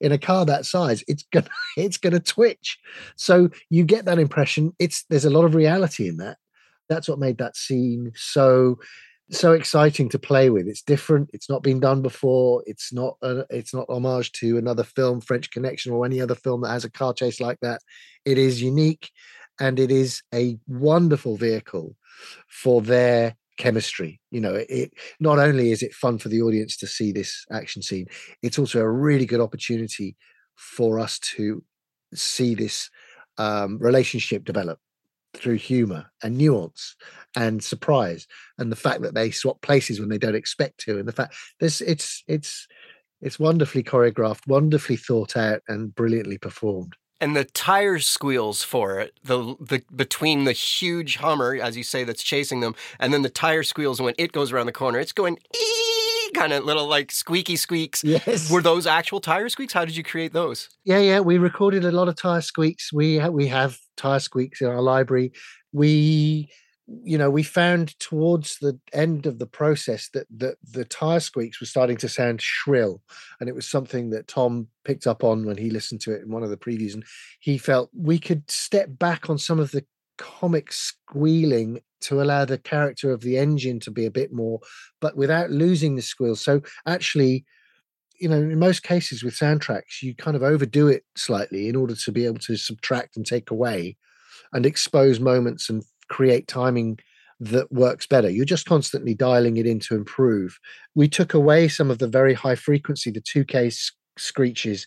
in 0.00 0.12
a 0.12 0.18
car 0.18 0.44
that 0.44 0.66
size, 0.66 1.02
it's 1.08 1.24
gonna 1.32 1.48
it's 1.76 1.96
gonna 1.96 2.20
twitch. 2.20 2.78
So 3.16 3.48
you 3.70 3.84
get 3.84 4.04
that 4.04 4.18
impression. 4.18 4.72
It's 4.78 5.04
there's 5.08 5.24
a 5.24 5.30
lot 5.30 5.44
of 5.44 5.54
reality 5.54 6.06
in 6.06 6.18
that. 6.18 6.36
That's 6.88 7.08
what 7.08 7.18
made 7.18 7.38
that 7.38 7.56
scene 7.56 8.12
so 8.14 8.78
so 9.30 9.52
exciting 9.52 10.08
to 10.10 10.18
play 10.18 10.50
with. 10.50 10.66
It's 10.66 10.82
different. 10.82 11.30
It's 11.32 11.50
not 11.50 11.62
been 11.62 11.80
done 11.80 12.02
before. 12.02 12.62
It's 12.66 12.92
not 12.92 13.16
a, 13.22 13.44
it's 13.50 13.74
not 13.74 13.88
homage 13.88 14.32
to 14.32 14.58
another 14.58 14.84
film, 14.84 15.20
French 15.20 15.50
Connection, 15.50 15.92
or 15.92 16.04
any 16.04 16.20
other 16.20 16.34
film 16.34 16.62
that 16.62 16.70
has 16.70 16.84
a 16.84 16.90
car 16.90 17.12
chase 17.12 17.40
like 17.40 17.58
that. 17.60 17.82
It 18.24 18.38
is 18.38 18.62
unique, 18.62 19.10
and 19.60 19.78
it 19.78 19.90
is 19.90 20.22
a 20.34 20.58
wonderful 20.66 21.36
vehicle 21.36 21.94
for 22.48 22.80
their 22.80 23.36
chemistry. 23.58 24.20
You 24.30 24.40
know, 24.40 24.54
it 24.54 24.92
not 25.20 25.38
only 25.38 25.72
is 25.72 25.82
it 25.82 25.94
fun 25.94 26.18
for 26.18 26.28
the 26.28 26.42
audience 26.42 26.76
to 26.78 26.86
see 26.86 27.12
this 27.12 27.44
action 27.52 27.82
scene, 27.82 28.06
it's 28.42 28.58
also 28.58 28.80
a 28.80 28.90
really 28.90 29.26
good 29.26 29.40
opportunity 29.40 30.16
for 30.54 30.98
us 30.98 31.18
to 31.18 31.62
see 32.14 32.54
this 32.54 32.90
um, 33.36 33.78
relationship 33.78 34.44
develop 34.44 34.78
through 35.34 35.56
humor 35.56 36.06
and 36.22 36.36
nuance 36.36 36.96
and 37.36 37.62
surprise 37.62 38.26
and 38.58 38.72
the 38.72 38.76
fact 38.76 39.02
that 39.02 39.14
they 39.14 39.30
swap 39.30 39.60
places 39.62 40.00
when 40.00 40.08
they 40.08 40.18
don't 40.18 40.34
expect 40.34 40.78
to 40.78 40.98
and 40.98 41.06
the 41.06 41.12
fact 41.12 41.34
this 41.60 41.80
it's 41.80 42.24
it's 42.26 42.66
it's 43.20 43.38
wonderfully 43.38 43.82
choreographed 43.82 44.46
wonderfully 44.46 44.96
thought 44.96 45.36
out 45.36 45.60
and 45.68 45.94
brilliantly 45.94 46.38
performed. 46.38 46.94
And 47.20 47.34
the 47.34 47.44
tire 47.44 47.98
squeals 47.98 48.62
for 48.62 49.00
it 49.00 49.18
the 49.24 49.56
the 49.60 49.82
between 49.94 50.44
the 50.44 50.52
huge 50.52 51.16
hummer 51.16 51.56
as 51.60 51.76
you 51.76 51.82
say 51.82 52.04
that's 52.04 52.22
chasing 52.22 52.60
them 52.60 52.74
and 52.98 53.12
then 53.12 53.22
the 53.22 53.28
tire 53.28 53.64
squeals 53.64 54.00
when 54.00 54.14
it 54.18 54.32
goes 54.32 54.52
around 54.52 54.66
the 54.66 54.72
corner. 54.72 54.98
It's 54.98 55.12
going 55.12 55.38
kind 56.34 56.52
of 56.52 56.64
little 56.64 56.86
like 56.86 57.10
squeaky 57.12 57.56
squeaks. 57.56 58.04
Yes. 58.04 58.50
Were 58.50 58.62
those 58.62 58.86
actual 58.86 59.20
tire 59.20 59.48
squeaks? 59.48 59.72
How 59.72 59.84
did 59.84 59.96
you 59.96 60.02
create 60.02 60.32
those? 60.32 60.68
Yeah 60.84 60.98
yeah 60.98 61.20
we 61.20 61.38
recorded 61.38 61.84
a 61.84 61.92
lot 61.92 62.08
of 62.08 62.16
tire 62.16 62.40
squeaks. 62.40 62.92
We 62.92 63.18
ha- 63.18 63.28
we 63.28 63.46
have 63.48 63.78
tire 63.96 64.20
squeaks 64.20 64.60
in 64.60 64.68
our 64.68 64.80
library. 64.82 65.32
We 65.72 66.48
you 67.04 67.18
know 67.18 67.28
we 67.30 67.42
found 67.42 67.98
towards 68.00 68.58
the 68.58 68.78
end 68.94 69.26
of 69.26 69.38
the 69.38 69.46
process 69.46 70.08
that 70.14 70.26
that 70.34 70.56
the 70.62 70.84
tire 70.86 71.20
squeaks 71.20 71.60
were 71.60 71.66
starting 71.66 71.96
to 71.98 72.08
sound 72.08 72.40
shrill. 72.40 73.02
And 73.40 73.48
it 73.48 73.54
was 73.54 73.68
something 73.68 74.10
that 74.10 74.28
tom 74.28 74.68
picked 74.84 75.06
up 75.06 75.22
on 75.22 75.44
when 75.44 75.58
he 75.58 75.70
listened 75.70 76.00
to 76.02 76.12
it 76.12 76.22
in 76.22 76.30
one 76.30 76.42
of 76.42 76.50
the 76.50 76.56
previews. 76.56 76.94
And 76.94 77.04
he 77.40 77.58
felt 77.58 77.90
we 77.94 78.18
could 78.18 78.50
step 78.50 78.88
back 78.90 79.28
on 79.28 79.38
some 79.38 79.58
of 79.58 79.70
the 79.70 79.84
comic 80.18 80.72
squealing 80.72 81.80
to 82.00 82.22
allow 82.22 82.44
the 82.44 82.58
character 82.58 83.10
of 83.10 83.20
the 83.20 83.38
engine 83.38 83.80
to 83.80 83.90
be 83.90 84.06
a 84.06 84.10
bit 84.10 84.32
more 84.32 84.60
but 85.00 85.16
without 85.16 85.50
losing 85.50 85.96
the 85.96 86.02
squeal 86.02 86.36
so 86.36 86.60
actually 86.86 87.44
you 88.18 88.28
know, 88.28 88.36
in 88.36 88.58
most 88.58 88.82
cases 88.82 89.22
with 89.22 89.34
soundtracks, 89.34 90.02
you 90.02 90.14
kind 90.14 90.36
of 90.36 90.42
overdo 90.42 90.88
it 90.88 91.04
slightly 91.16 91.68
in 91.68 91.76
order 91.76 91.94
to 91.94 92.12
be 92.12 92.26
able 92.26 92.38
to 92.40 92.56
subtract 92.56 93.16
and 93.16 93.24
take 93.24 93.50
away 93.50 93.96
and 94.52 94.66
expose 94.66 95.20
moments 95.20 95.68
and 95.68 95.84
create 96.08 96.48
timing 96.48 96.98
that 97.40 97.70
works 97.70 98.06
better. 98.06 98.28
You're 98.28 98.44
just 98.44 98.66
constantly 98.66 99.14
dialing 99.14 99.56
it 99.58 99.66
in 99.66 99.78
to 99.80 99.94
improve. 99.94 100.58
We 100.94 101.08
took 101.08 101.34
away 101.34 101.68
some 101.68 101.90
of 101.90 101.98
the 101.98 102.08
very 102.08 102.34
high 102.34 102.56
frequency, 102.56 103.10
the 103.10 103.20
2K 103.20 103.92
screeches. 104.16 104.86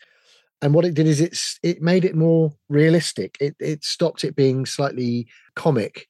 And 0.61 0.73
what 0.73 0.85
it 0.85 0.93
did 0.93 1.07
is 1.07 1.21
it's 1.21 1.57
it 1.63 1.81
made 1.81 2.03
it 2.03 2.15
more 2.15 2.51
realistic. 2.69 3.37
It 3.39 3.55
it 3.59 3.83
stopped 3.83 4.23
it 4.23 4.35
being 4.35 4.65
slightly 4.65 5.27
comic 5.55 6.07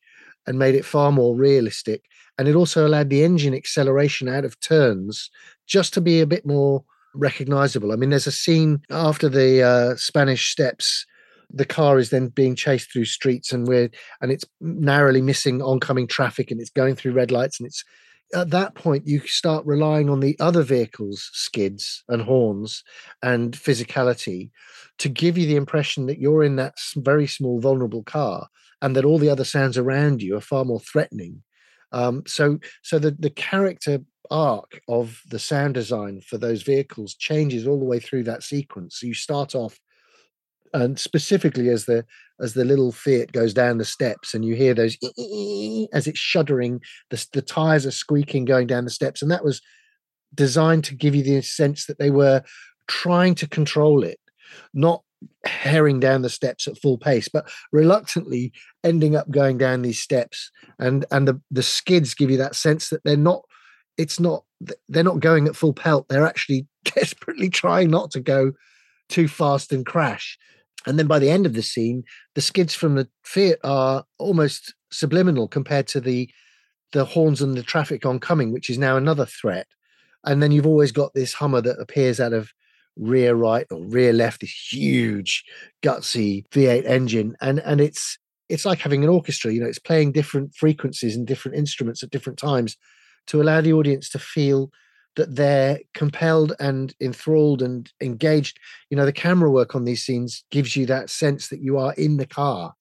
and 0.48 0.60
made 0.60 0.76
it 0.76 0.86
far 0.86 1.12
more 1.12 1.36
realistic. 1.36 2.04
And 2.38 2.48
it 2.48 2.56
also 2.56 2.88
allowed 2.88 3.10
the 3.10 3.24
engine 3.24 3.54
acceleration 3.54 4.28
out 4.28 4.46
of 4.46 4.60
turns 4.60 5.30
just 5.68 5.94
to 5.94 6.02
be 6.02 6.22
a 6.22 6.28
bit 6.28 6.46
more 6.46 6.84
recognizable. 7.14 7.92
I 7.92 7.96
mean, 7.96 8.10
there's 8.10 8.28
a 8.28 8.32
scene 8.32 8.82
after 8.90 9.30
the 9.30 9.62
uh, 9.62 9.96
Spanish 9.96 10.52
Steps. 10.52 11.06
The 11.54 11.66
car 11.66 12.00
is 12.00 12.10
then 12.10 12.28
being 12.28 12.56
chased 12.56 12.92
through 12.92 13.06
streets, 13.06 13.52
and 13.52 13.68
we're 13.68 13.90
and 14.22 14.32
it's 14.32 14.46
narrowly 14.62 15.22
missing 15.22 15.62
oncoming 15.62 16.08
traffic, 16.08 16.50
and 16.50 16.62
it's 16.62 16.70
going 16.70 16.96
through 16.96 17.12
red 17.12 17.30
lights, 17.30 17.60
and 17.60 17.68
it's 17.68 17.84
at 18.34 18.50
that 18.50 18.76
point 18.76 19.08
you 19.08 19.20
start 19.22 19.66
relying 19.66 20.10
on 20.10 20.20
the 20.20 20.38
other 20.40 20.64
vehicles 20.64 21.30
skids 21.34 22.04
and 22.10 22.22
horns 22.22 22.84
and 23.22 23.54
physicality 23.54 24.50
to 24.98 25.10
give 25.10 25.38
you 25.38 25.46
the 25.46 25.56
impression 25.56 26.06
that 26.06 26.20
you're 26.20 26.44
in 26.44 26.56
that 26.56 26.76
very 26.98 27.28
small 27.28 27.60
vulnerable 27.60 28.04
car 28.04 28.48
and 28.82 28.96
that 28.96 29.06
all 29.06 29.18
the 29.18 29.30
other 29.30 29.44
sounds 29.44 29.78
around 29.78 30.22
you 30.22 30.36
are 30.36 30.42
far 30.42 30.66
more 30.66 30.80
threatening. 30.80 31.44
Um, 31.92 32.24
so 32.26 32.60
so 32.84 33.00
the, 33.00 33.12
the 33.12 33.30
character 33.30 34.00
arc 34.30 34.82
of 34.88 35.22
the 35.28 35.40
sound 35.40 35.74
design 35.74 36.22
for 36.22 36.38
those 36.38 36.64
vehicles 36.64 37.16
changes 37.16 37.68
all 37.68 37.80
the 37.80 37.86
way 37.86 38.00
through 38.00 38.24
that 38.24 38.44
sequence. 38.44 39.00
So 39.00 39.08
you 39.08 39.14
start 39.14 39.56
off 39.56 39.78
and 40.74 41.00
specifically 41.00 41.70
as 41.70 41.86
the 41.86 42.06
as 42.42 42.54
the 42.54 42.66
little 42.66 42.92
Fiat 42.92 43.32
goes 43.32 43.54
down 43.54 43.78
the 43.78 43.86
steps 43.86 44.34
and 44.34 44.44
you 44.44 44.56
hear 44.56 44.74
those 44.74 44.98
as 45.94 46.08
it's 46.08 46.20
shuddering, 46.20 46.82
the, 47.12 47.26
the 47.34 47.42
tires 47.42 47.86
are 47.86 47.92
squeaking 47.92 48.46
going 48.46 48.68
down 48.68 48.84
the 48.84 48.90
steps. 48.90 49.22
And 49.22 49.30
that 49.30 49.46
was 49.46 49.62
designed 50.34 50.84
to 50.86 50.96
give 50.96 51.14
you 51.14 51.24
the 51.24 51.42
sense 51.42 51.86
that 51.86 52.00
they 52.00 52.10
were 52.10 52.42
trying 52.88 53.36
to 53.36 53.48
control 53.48 54.04
it, 54.04 54.20
not 54.74 55.04
herring 55.46 56.00
down 56.00 56.24
the 56.24 56.30
steps 56.30 56.68
at 56.68 56.80
full 56.80 56.98
pace, 56.98 57.28
but 57.28 57.48
reluctantly 57.72 58.52
ending 58.84 59.16
up 59.16 59.30
going 59.30 59.58
down 59.58 59.84
these 59.84 60.00
steps. 60.00 60.52
And 60.80 61.06
and 61.12 61.28
the, 61.28 61.40
the 61.52 61.64
skids 61.64 62.16
give 62.16 62.32
you 62.32 62.38
that 62.38 62.56
sense 62.56 62.90
that 62.90 63.04
they're 63.04 63.18
not, 63.18 63.44
it's 63.98 64.20
not, 64.20 64.46
they're 64.90 65.04
not 65.04 65.20
going 65.20 65.48
at 65.48 65.56
full 65.56 65.74
pelt. 65.74 66.08
They're 66.10 66.26
actually 66.26 66.66
desperately 66.84 67.50
trying 67.50 67.92
not 67.92 68.10
to 68.12 68.20
go 68.20 68.54
too 69.10 69.28
fast 69.28 69.72
and 69.72 69.86
crash. 69.86 70.40
And 70.88 70.98
then 70.98 71.08
by 71.08 71.20
the 71.20 71.30
end 71.30 71.46
of 71.46 71.54
the 71.54 71.62
scene, 71.62 72.04
the 72.36 72.42
skids 72.42 72.74
from 72.74 72.96
the 72.96 73.08
Fiat 73.24 73.60
are 73.64 74.04
almost 74.18 74.74
subliminal 74.92 75.48
compared 75.48 75.88
to 75.88 76.02
the 76.02 76.30
the 76.92 77.06
horns 77.06 77.42
and 77.42 77.56
the 77.56 77.64
traffic 77.64 78.06
oncoming, 78.06 78.52
which 78.52 78.70
is 78.70 78.78
now 78.78 78.98
another 78.98 79.26
threat. 79.26 79.66
And 80.26 80.44
then 80.44 80.52
you've 80.52 80.68
always 80.68 80.92
got 80.92 81.14
this 81.14 81.34
Hummer 81.34 81.62
that 81.62 81.80
appears 81.80 82.20
out 82.20 82.34
of 82.34 82.52
rear 82.98 83.34
right 83.34 83.66
or 83.72 83.82
rear 83.82 84.12
left, 84.12 84.42
this 84.42 84.74
huge 84.74 85.46
gutsy 85.82 86.46
V8 86.50 86.86
engine, 86.86 87.36
and 87.42 87.60
and 87.60 87.80
it's 87.82 88.18
it's 88.50 88.66
like 88.66 88.80
having 88.80 89.04
an 89.04 89.10
orchestra. 89.10 89.54
You 89.54 89.62
know, 89.62 89.68
it's 89.68 89.80
playing 89.80 90.12
different 90.12 90.54
frequencies 90.56 91.16
and 91.16 91.26
different 91.26 91.58
instruments 91.58 92.04
at 92.04 92.12
different 92.12 92.38
times 92.38 92.76
to 93.28 93.42
allow 93.42 93.62
the 93.62 93.74
audience 93.74 94.10
to 94.10 94.20
feel 94.20 94.72
that 95.16 95.36
they're 95.36 95.80
compelled 95.94 96.54
and 96.60 96.94
enthralled 97.02 97.62
and 97.62 97.92
engaged. 98.02 98.60
You 98.90 98.98
know, 98.98 99.06
the 99.06 99.12
camera 99.12 99.52
work 99.52 99.76
on 99.76 99.86
these 99.86 100.04
scenes 100.04 100.44
gives 100.52 100.76
you 100.76 100.86
that 100.86 101.10
sense 101.10 101.50
that 101.50 101.62
you 101.62 101.78
are 101.78 101.94
in 101.94 102.18
the 102.18 102.26
car 102.26 102.74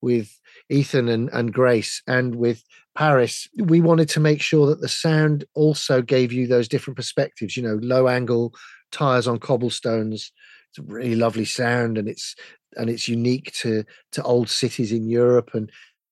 with 0.00 0.38
Ethan 0.68 1.08
and, 1.08 1.28
and 1.32 1.52
Grace 1.52 2.02
and 2.06 2.36
with 2.36 2.62
Paris. 2.94 3.48
We 3.56 3.80
wanted 3.80 4.08
to 4.10 4.20
make 4.20 4.42
sure 4.42 4.66
that 4.66 4.80
the 4.80 4.88
sound 4.88 5.44
also 5.54 6.02
gave 6.02 6.32
you 6.32 6.46
those 6.46 6.68
different 6.68 6.96
perspectives, 6.96 7.56
you 7.56 7.62
know, 7.62 7.78
low 7.82 8.08
angle 8.08 8.54
tires 8.92 9.26
on 9.26 9.38
cobblestones. 9.38 10.32
It's 10.70 10.78
a 10.78 10.82
really 10.82 11.16
lovely 11.16 11.44
sound 11.44 11.96
and 11.96 12.08
it's 12.08 12.34
and 12.76 12.90
it's 12.90 13.08
unique 13.08 13.52
to 13.60 13.84
to 14.12 14.22
old 14.22 14.50
cities 14.50 14.92
in 14.92 15.08
Europe. 15.08 15.50
And 15.54 15.70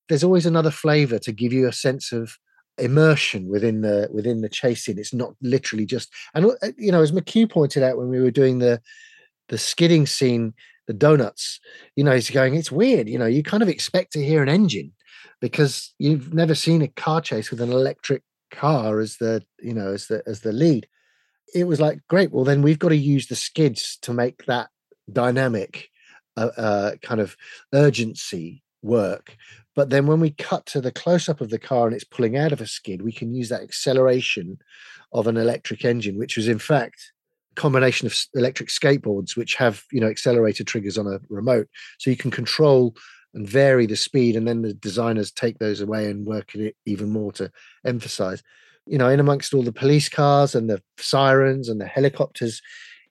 there's 0.08 0.24
always 0.24 0.46
another 0.46 0.70
flavor 0.70 1.18
to 1.18 1.32
give 1.32 1.52
you 1.52 1.68
a 1.68 1.72
sense 1.72 2.12
of 2.12 2.38
immersion 2.78 3.48
within 3.48 3.80
the 3.80 4.08
within 4.12 4.40
the 4.40 4.48
chasing. 4.48 4.98
It's 4.98 5.14
not 5.14 5.34
literally 5.40 5.86
just 5.86 6.12
and 6.34 6.46
uh, 6.46 6.68
you 6.76 6.92
know, 6.92 7.02
as 7.02 7.12
McHugh 7.12 7.50
pointed 7.50 7.82
out 7.82 7.96
when 7.96 8.08
we 8.08 8.20
were 8.20 8.30
doing 8.30 8.58
the 8.58 8.80
the 9.48 9.58
skidding 9.58 10.06
scene, 10.06 10.54
the 10.86 10.92
donuts, 10.92 11.60
you 11.94 12.04
know, 12.04 12.12
he's 12.12 12.30
going, 12.30 12.54
it's 12.54 12.72
weird, 12.72 13.08
you 13.08 13.18
know, 13.18 13.26
you 13.26 13.42
kind 13.42 13.62
of 13.62 13.68
expect 13.68 14.12
to 14.12 14.24
hear 14.24 14.42
an 14.42 14.48
engine 14.48 14.92
because 15.40 15.94
you've 15.98 16.34
never 16.34 16.54
seen 16.54 16.82
a 16.82 16.88
car 16.88 17.20
chase 17.20 17.50
with 17.50 17.60
an 17.60 17.72
electric 17.72 18.22
car 18.50 19.00
as 19.00 19.16
the, 19.18 19.42
you 19.60 19.74
know, 19.74 19.92
as 19.92 20.06
the 20.06 20.22
as 20.26 20.40
the 20.40 20.52
lead. 20.52 20.86
It 21.54 21.64
was 21.64 21.80
like, 21.80 22.00
great, 22.08 22.32
well 22.32 22.44
then 22.44 22.62
we've 22.62 22.78
got 22.78 22.90
to 22.90 22.96
use 22.96 23.28
the 23.28 23.36
skids 23.36 23.98
to 24.02 24.12
make 24.12 24.46
that 24.46 24.68
dynamic 25.12 25.90
uh, 26.36 26.50
uh, 26.56 26.96
kind 27.02 27.20
of 27.20 27.36
urgency 27.72 28.62
work 28.82 29.36
but 29.76 29.90
then 29.90 30.06
when 30.06 30.20
we 30.20 30.30
cut 30.30 30.64
to 30.66 30.80
the 30.80 30.90
close 30.90 31.28
up 31.28 31.42
of 31.42 31.50
the 31.50 31.58
car 31.58 31.86
and 31.86 31.94
it's 31.94 32.02
pulling 32.02 32.36
out 32.36 32.50
of 32.50 32.62
a 32.62 32.66
skid, 32.66 33.02
we 33.02 33.12
can 33.12 33.34
use 33.34 33.50
that 33.50 33.62
acceleration 33.62 34.58
of 35.12 35.26
an 35.26 35.36
electric 35.36 35.84
engine, 35.84 36.18
which 36.18 36.36
was 36.36 36.48
in 36.48 36.58
fact 36.58 37.12
a 37.52 37.60
combination 37.60 38.06
of 38.06 38.16
electric 38.34 38.70
skateboards, 38.70 39.36
which 39.36 39.54
have 39.54 39.84
you 39.92 40.00
know 40.00 40.08
accelerator 40.08 40.64
triggers 40.64 40.96
on 40.96 41.06
a 41.06 41.20
remote, 41.28 41.68
so 41.98 42.10
you 42.10 42.16
can 42.16 42.30
control 42.30 42.96
and 43.34 43.46
vary 43.46 43.84
the 43.84 43.96
speed, 43.96 44.34
and 44.34 44.48
then 44.48 44.62
the 44.62 44.72
designers 44.72 45.30
take 45.30 45.58
those 45.58 45.82
away 45.82 46.10
and 46.10 46.26
work 46.26 46.54
it 46.54 46.74
even 46.86 47.10
more 47.10 47.30
to 47.32 47.52
emphasize. 47.84 48.42
You 48.86 48.96
know, 48.96 49.10
in 49.10 49.20
amongst 49.20 49.52
all 49.52 49.62
the 49.62 49.72
police 49.72 50.08
cars 50.08 50.54
and 50.54 50.70
the 50.70 50.82
sirens 50.96 51.68
and 51.68 51.78
the 51.78 51.86
helicopters, 51.86 52.62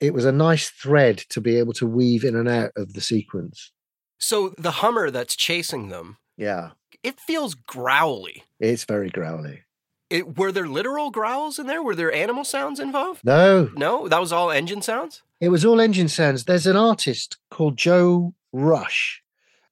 it 0.02 0.16
was 0.16 0.26
a 0.26 0.32
nice 0.32 0.70
thread 0.70 1.20
to 1.30 1.42
be 1.42 1.58
able 1.60 1.74
to 1.74 1.86
weave 1.86 2.24
in 2.24 2.36
and 2.36 2.50
out 2.50 2.72
of 2.76 2.94
the 2.94 3.02
sequence. 3.02 3.72
So 4.18 4.54
the 4.58 4.72
Hummer 4.72 5.12
that's 5.12 5.36
chasing 5.36 5.90
them, 5.90 6.18
yeah. 6.38 6.72
It 7.04 7.20
feels 7.20 7.54
growly. 7.54 8.44
It's 8.60 8.84
very 8.86 9.10
growly. 9.10 9.62
It, 10.10 10.38
were 10.38 10.52
there 10.52 10.68
literal 10.68 11.12
growls 11.12 11.60
in 11.60 11.68
there? 11.68 11.84
Were 11.84 11.96
there 11.96 12.12
animal 12.12 12.44
sounds 12.44 12.80
involved? 12.80 13.22
No. 13.24 13.70
No, 13.76 14.08
that 14.08 14.20
was 14.20 14.32
all 14.32 14.52
engine 14.52 14.82
sounds? 14.82 15.22
It 15.40 15.50
was 15.50 15.66
all 15.66 15.80
engine 15.82 16.08
sounds. 16.08 16.46
There's 16.46 16.68
an 16.68 16.76
artist 16.78 17.38
called 17.52 17.78
Joe 17.78 18.34
Rush. 18.54 19.22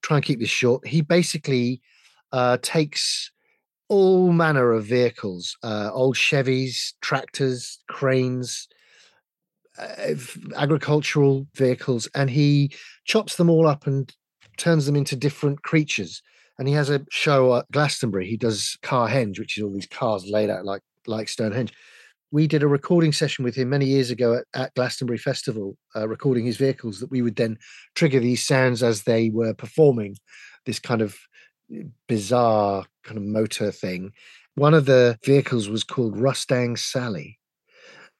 Try 0.01 0.17
and 0.17 0.25
keep 0.25 0.39
this 0.39 0.49
short. 0.49 0.87
He 0.87 1.01
basically 1.01 1.81
uh, 2.31 2.57
takes 2.61 3.31
all 3.89 4.31
manner 4.31 4.71
of 4.71 4.85
vehicles 4.85 5.57
uh, 5.63 5.89
old 5.93 6.15
Chevys, 6.15 6.93
tractors, 7.01 7.79
cranes, 7.87 8.67
uh, 9.77 10.15
agricultural 10.55 11.47
vehicles, 11.55 12.07
and 12.15 12.29
he 12.29 12.71
chops 13.05 13.35
them 13.35 13.49
all 13.49 13.67
up 13.67 13.87
and 13.87 14.13
turns 14.57 14.85
them 14.85 14.95
into 14.95 15.15
different 15.15 15.63
creatures 15.63 16.21
and 16.57 16.67
he 16.67 16.73
has 16.73 16.89
a 16.89 17.05
show 17.09 17.55
at 17.55 17.71
Glastonbury. 17.71 18.27
He 18.27 18.37
does 18.37 18.77
Car 18.81 19.09
Carhenge, 19.09 19.39
which 19.39 19.57
is 19.57 19.63
all 19.63 19.71
these 19.71 19.87
cars 19.87 20.25
laid 20.27 20.49
out 20.49 20.65
like 20.65 20.81
like 21.07 21.29
Stonehenge. 21.29 21.73
We 22.31 22.47
did 22.47 22.63
a 22.63 22.67
recording 22.67 23.11
session 23.11 23.43
with 23.43 23.55
him 23.55 23.69
many 23.69 23.85
years 23.85 24.09
ago 24.09 24.35
at, 24.35 24.45
at 24.53 24.73
Glastonbury 24.73 25.19
Festival, 25.19 25.77
uh, 25.95 26.07
recording 26.07 26.45
his 26.45 26.57
vehicles. 26.57 26.99
That 26.99 27.11
we 27.11 27.21
would 27.21 27.35
then 27.35 27.57
trigger 27.95 28.19
these 28.19 28.43
sounds 28.43 28.81
as 28.83 29.03
they 29.03 29.29
were 29.29 29.53
performing 29.53 30.17
this 30.65 30.79
kind 30.79 31.01
of 31.01 31.17
bizarre 32.07 32.85
kind 33.03 33.17
of 33.17 33.23
motor 33.23 33.71
thing. 33.71 34.11
One 34.55 34.73
of 34.73 34.85
the 34.85 35.17
vehicles 35.25 35.69
was 35.69 35.83
called 35.83 36.19
Rustang 36.19 36.77
Sally, 36.77 37.39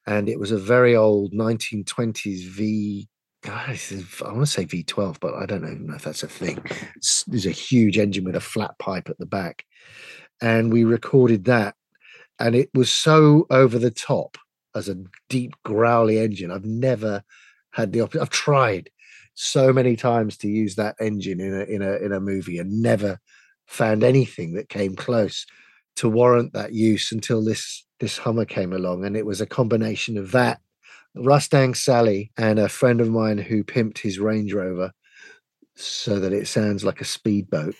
and 0.07 0.27
it 0.27 0.39
was 0.39 0.51
a 0.51 0.57
very 0.57 0.95
old 0.95 1.33
1920s 1.33 2.47
V 2.47 3.07
I 3.45 3.77
want 4.21 4.41
to 4.41 4.45
say 4.45 4.65
V12, 4.65 5.19
but 5.19 5.33
I 5.35 5.45
don't 5.45 5.61
know 5.61 5.95
if 5.95 6.03
that's 6.03 6.23
a 6.23 6.27
thing. 6.27 6.63
It's, 6.95 7.23
there's 7.25 7.45
a 7.45 7.51
huge 7.51 7.97
engine 7.97 8.23
with 8.23 8.35
a 8.35 8.41
flat 8.41 8.77
pipe 8.79 9.09
at 9.09 9.17
the 9.17 9.25
back. 9.25 9.65
And 10.41 10.71
we 10.71 10.83
recorded 10.83 11.45
that. 11.45 11.75
And 12.39 12.55
it 12.55 12.69
was 12.73 12.91
so 12.91 13.45
over 13.49 13.77
the 13.77 13.91
top 13.91 14.37
as 14.75 14.89
a 14.89 14.97
deep, 15.29 15.55
growly 15.63 16.19
engine. 16.19 16.51
I've 16.51 16.65
never 16.65 17.23
had 17.71 17.91
the 17.91 18.01
opportunity. 18.01 18.23
I've 18.23 18.29
tried 18.29 18.89
so 19.35 19.73
many 19.73 19.95
times 19.95 20.37
to 20.37 20.47
use 20.47 20.75
that 20.75 20.95
engine 20.99 21.39
in 21.39 21.53
a 21.53 21.63
in 21.63 21.81
a 21.81 21.93
in 21.97 22.11
a 22.11 22.19
movie 22.19 22.59
and 22.59 22.81
never 22.81 23.19
found 23.67 24.03
anything 24.03 24.53
that 24.53 24.69
came 24.69 24.95
close 24.95 25.45
to 25.95 26.09
warrant 26.09 26.53
that 26.53 26.73
use 26.73 27.11
until 27.11 27.43
this 27.43 27.85
this 27.99 28.17
Hummer 28.17 28.45
came 28.45 28.73
along. 28.73 29.05
And 29.05 29.15
it 29.15 29.25
was 29.25 29.41
a 29.41 29.45
combination 29.45 30.17
of 30.17 30.31
that 30.31 30.59
Rustang 31.15 31.75
Sally 31.75 32.31
and 32.37 32.59
a 32.59 32.69
friend 32.69 33.01
of 33.01 33.09
mine 33.09 33.37
who 33.37 33.63
pimped 33.63 33.99
his 33.99 34.19
Range 34.19 34.53
Rover 34.53 34.91
so 35.75 36.19
that 36.19 36.33
it 36.33 36.47
sounds 36.47 36.83
like 36.83 37.01
a 37.01 37.05
speedboat. 37.05 37.75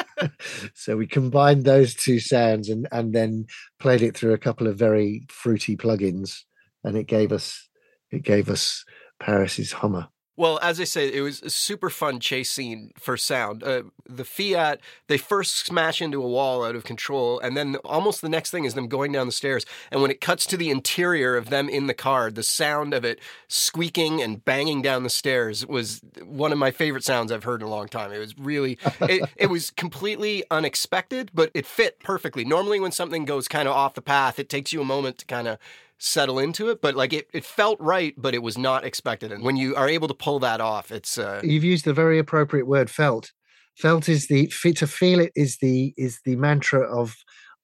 so 0.74 0.96
we 0.96 1.06
combined 1.06 1.64
those 1.64 1.94
two 1.94 2.20
sounds 2.20 2.68
and 2.68 2.88
and 2.92 3.12
then 3.12 3.46
played 3.78 4.02
it 4.02 4.16
through 4.16 4.32
a 4.32 4.38
couple 4.38 4.66
of 4.66 4.76
very 4.76 5.24
fruity 5.28 5.76
plugins, 5.76 6.42
and 6.84 6.96
it 6.96 7.06
gave 7.06 7.32
us 7.32 7.68
it 8.10 8.22
gave 8.22 8.48
us 8.48 8.84
Paris's 9.20 9.72
Hummer. 9.72 10.08
Well, 10.38 10.60
as 10.62 10.80
I 10.80 10.84
say, 10.84 11.12
it 11.12 11.20
was 11.20 11.42
a 11.42 11.50
super 11.50 11.90
fun 11.90 12.20
chase 12.20 12.48
scene 12.48 12.92
for 12.96 13.16
sound. 13.16 13.64
Uh, 13.64 13.82
the 14.08 14.24
Fiat, 14.24 14.78
they 15.08 15.18
first 15.18 15.66
smash 15.66 16.00
into 16.00 16.22
a 16.22 16.28
wall 16.28 16.64
out 16.64 16.76
of 16.76 16.84
control, 16.84 17.40
and 17.40 17.56
then 17.56 17.74
almost 17.84 18.22
the 18.22 18.28
next 18.28 18.52
thing 18.52 18.64
is 18.64 18.74
them 18.74 18.86
going 18.86 19.10
down 19.10 19.26
the 19.26 19.32
stairs. 19.32 19.66
And 19.90 20.00
when 20.00 20.12
it 20.12 20.20
cuts 20.20 20.46
to 20.46 20.56
the 20.56 20.70
interior 20.70 21.36
of 21.36 21.50
them 21.50 21.68
in 21.68 21.88
the 21.88 21.92
car, 21.92 22.30
the 22.30 22.44
sound 22.44 22.94
of 22.94 23.04
it 23.04 23.18
squeaking 23.48 24.22
and 24.22 24.44
banging 24.44 24.80
down 24.80 25.02
the 25.02 25.10
stairs 25.10 25.66
was 25.66 26.02
one 26.24 26.52
of 26.52 26.58
my 26.58 26.70
favorite 26.70 27.02
sounds 27.02 27.32
I've 27.32 27.42
heard 27.42 27.60
in 27.60 27.66
a 27.66 27.70
long 27.70 27.88
time. 27.88 28.12
It 28.12 28.18
was 28.18 28.38
really, 28.38 28.78
it, 29.00 29.28
it 29.34 29.46
was 29.50 29.70
completely 29.70 30.44
unexpected, 30.52 31.32
but 31.34 31.50
it 31.52 31.66
fit 31.66 31.98
perfectly. 31.98 32.44
Normally, 32.44 32.78
when 32.78 32.92
something 32.92 33.24
goes 33.24 33.48
kind 33.48 33.66
of 33.66 33.74
off 33.74 33.94
the 33.94 34.02
path, 34.02 34.38
it 34.38 34.48
takes 34.48 34.72
you 34.72 34.80
a 34.80 34.84
moment 34.84 35.18
to 35.18 35.26
kind 35.26 35.48
of 35.48 35.58
settle 35.98 36.38
into 36.38 36.68
it, 36.68 36.80
but 36.80 36.94
like 36.94 37.12
it, 37.12 37.28
it 37.32 37.44
felt 37.44 37.78
right, 37.80 38.14
but 38.16 38.34
it 38.34 38.42
was 38.42 38.56
not 38.56 38.84
expected. 38.84 39.32
And 39.32 39.44
when 39.44 39.56
you 39.56 39.74
are 39.74 39.88
able 39.88 40.08
to 40.08 40.14
pull 40.14 40.38
that 40.40 40.60
off, 40.60 40.90
it's 40.90 41.18
uh, 41.18 41.40
you've 41.44 41.64
used 41.64 41.84
the 41.84 41.92
very 41.92 42.18
appropriate 42.18 42.66
word 42.66 42.90
felt. 42.90 43.32
Felt 43.76 44.08
is 44.08 44.28
the 44.28 44.46
to 44.46 44.86
feel 44.86 45.20
it 45.20 45.32
is 45.36 45.58
the 45.58 45.94
is 45.96 46.20
the 46.24 46.36
mantra 46.36 46.80
of 46.80 47.16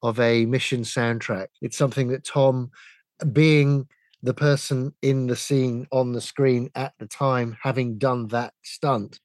of 0.02 0.20
a 0.20 0.46
mission 0.46 0.82
soundtrack. 0.82 1.46
It's 1.62 1.78
something 1.78 2.08
that 2.08 2.24
Tom, 2.24 2.70
being 3.32 3.88
the 4.22 4.34
person 4.34 4.92
in 5.02 5.26
the 5.26 5.36
scene 5.36 5.86
on 5.92 6.12
the 6.12 6.20
screen 6.20 6.70
at 6.74 6.92
the 6.98 7.06
time, 7.06 7.56
having 7.62 7.98
done 7.98 8.28
that 8.28 8.54
stunt, 8.62 9.20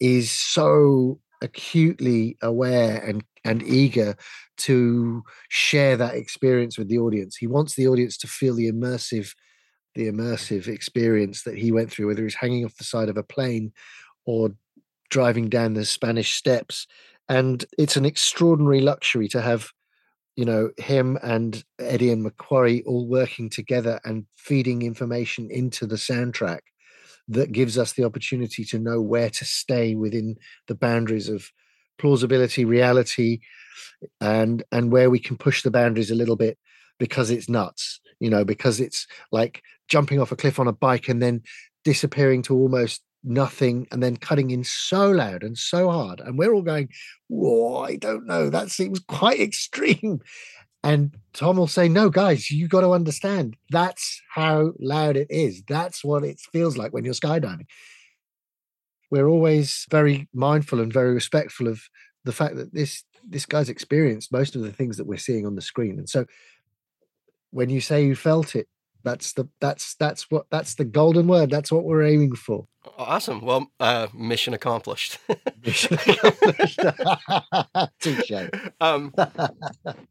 is 0.00 0.30
so 0.30 1.20
acutely 1.42 2.36
aware 2.42 2.98
and 2.98 3.22
and 3.44 3.62
eager 3.62 4.16
to 4.56 5.22
share 5.48 5.96
that 5.96 6.14
experience 6.14 6.78
with 6.78 6.88
the 6.88 6.98
audience. 6.98 7.36
He 7.36 7.46
wants 7.46 7.74
the 7.74 7.88
audience 7.88 8.16
to 8.18 8.26
feel 8.26 8.54
the 8.54 8.70
immersive 8.70 9.32
the 9.94 10.10
immersive 10.10 10.66
experience 10.66 11.44
that 11.44 11.56
he 11.56 11.70
went 11.70 11.90
through, 11.90 12.08
whether 12.08 12.24
he's 12.24 12.34
hanging 12.34 12.64
off 12.64 12.76
the 12.76 12.84
side 12.84 13.08
of 13.08 13.16
a 13.16 13.22
plane 13.22 13.72
or 14.26 14.50
driving 15.08 15.48
down 15.48 15.74
the 15.74 15.84
Spanish 15.84 16.34
steps. 16.34 16.86
And 17.28 17.64
it's 17.78 17.96
an 17.96 18.04
extraordinary 18.04 18.80
luxury 18.80 19.28
to 19.28 19.40
have, 19.40 19.68
you 20.36 20.44
know, 20.44 20.70
him 20.78 21.18
and 21.22 21.62
Eddie 21.78 22.10
and 22.10 22.26
McQuarrie 22.26 22.82
all 22.86 23.06
working 23.06 23.48
together 23.48 24.00
and 24.04 24.26
feeding 24.36 24.82
information 24.82 25.48
into 25.50 25.86
the 25.86 25.96
soundtrack 25.96 26.60
that 27.28 27.52
gives 27.52 27.78
us 27.78 27.92
the 27.92 28.04
opportunity 28.04 28.64
to 28.64 28.78
know 28.78 29.00
where 29.00 29.30
to 29.30 29.44
stay 29.44 29.94
within 29.94 30.36
the 30.66 30.74
boundaries 30.74 31.28
of 31.28 31.48
plausibility, 31.98 32.64
reality, 32.64 33.40
and 34.20 34.62
and 34.72 34.92
where 34.92 35.10
we 35.10 35.18
can 35.18 35.36
push 35.36 35.62
the 35.62 35.70
boundaries 35.70 36.10
a 36.10 36.14
little 36.14 36.36
bit 36.36 36.58
because 36.98 37.30
it's 37.30 37.48
nuts, 37.48 38.00
you 38.20 38.30
know, 38.30 38.44
because 38.44 38.80
it's 38.80 39.06
like 39.32 39.62
jumping 39.88 40.20
off 40.20 40.32
a 40.32 40.36
cliff 40.36 40.58
on 40.58 40.68
a 40.68 40.72
bike 40.72 41.08
and 41.08 41.22
then 41.22 41.42
disappearing 41.84 42.42
to 42.42 42.54
almost 42.54 43.02
nothing 43.24 43.86
and 43.90 44.02
then 44.02 44.16
cutting 44.16 44.50
in 44.50 44.64
so 44.64 45.10
loud 45.10 45.42
and 45.42 45.56
so 45.56 45.90
hard. 45.90 46.20
And 46.20 46.38
we're 46.38 46.52
all 46.52 46.62
going, 46.62 46.88
Whoa, 47.28 47.82
I 47.82 47.96
don't 47.96 48.26
know. 48.26 48.50
That 48.50 48.70
seems 48.70 49.00
quite 49.08 49.40
extreme. 49.40 50.20
And 50.82 51.16
Tom 51.32 51.56
will 51.56 51.66
say, 51.66 51.88
No, 51.88 52.10
guys, 52.10 52.50
you 52.50 52.68
got 52.68 52.82
to 52.82 52.92
understand 52.92 53.56
that's 53.70 54.20
how 54.30 54.72
loud 54.78 55.16
it 55.16 55.28
is. 55.30 55.62
That's 55.66 56.04
what 56.04 56.24
it 56.24 56.38
feels 56.52 56.76
like 56.76 56.92
when 56.92 57.04
you're 57.04 57.14
skydiving. 57.14 57.66
We're 59.10 59.28
always 59.28 59.86
very 59.90 60.28
mindful 60.32 60.80
and 60.80 60.92
very 60.92 61.14
respectful 61.14 61.68
of 61.68 61.82
the 62.24 62.32
fact 62.32 62.56
that 62.56 62.72
this 62.72 63.04
this 63.26 63.46
guy's 63.46 63.68
experienced 63.68 64.32
most 64.32 64.54
of 64.54 64.62
the 64.62 64.72
things 64.72 64.96
that 64.96 65.06
we're 65.06 65.16
seeing 65.16 65.46
on 65.46 65.54
the 65.54 65.62
screen. 65.62 65.98
And 65.98 66.08
so 66.08 66.26
when 67.50 67.70
you 67.70 67.80
say 67.80 68.04
you 68.04 68.16
felt 68.16 68.54
it, 68.54 68.68
that's 69.04 69.34
the 69.34 69.48
that's 69.60 69.94
that's 69.96 70.30
what 70.30 70.46
that's 70.50 70.74
the 70.74 70.84
golden 70.84 71.28
word. 71.28 71.50
That's 71.50 71.70
what 71.70 71.84
we're 71.84 72.02
aiming 72.02 72.34
for. 72.34 72.66
Awesome. 72.98 73.42
Well, 73.42 73.70
uh, 73.78 74.08
mission 74.14 74.54
accomplished. 74.54 75.18
mission 75.64 75.94
accomplished. 75.94 76.80
Um, 78.80 79.14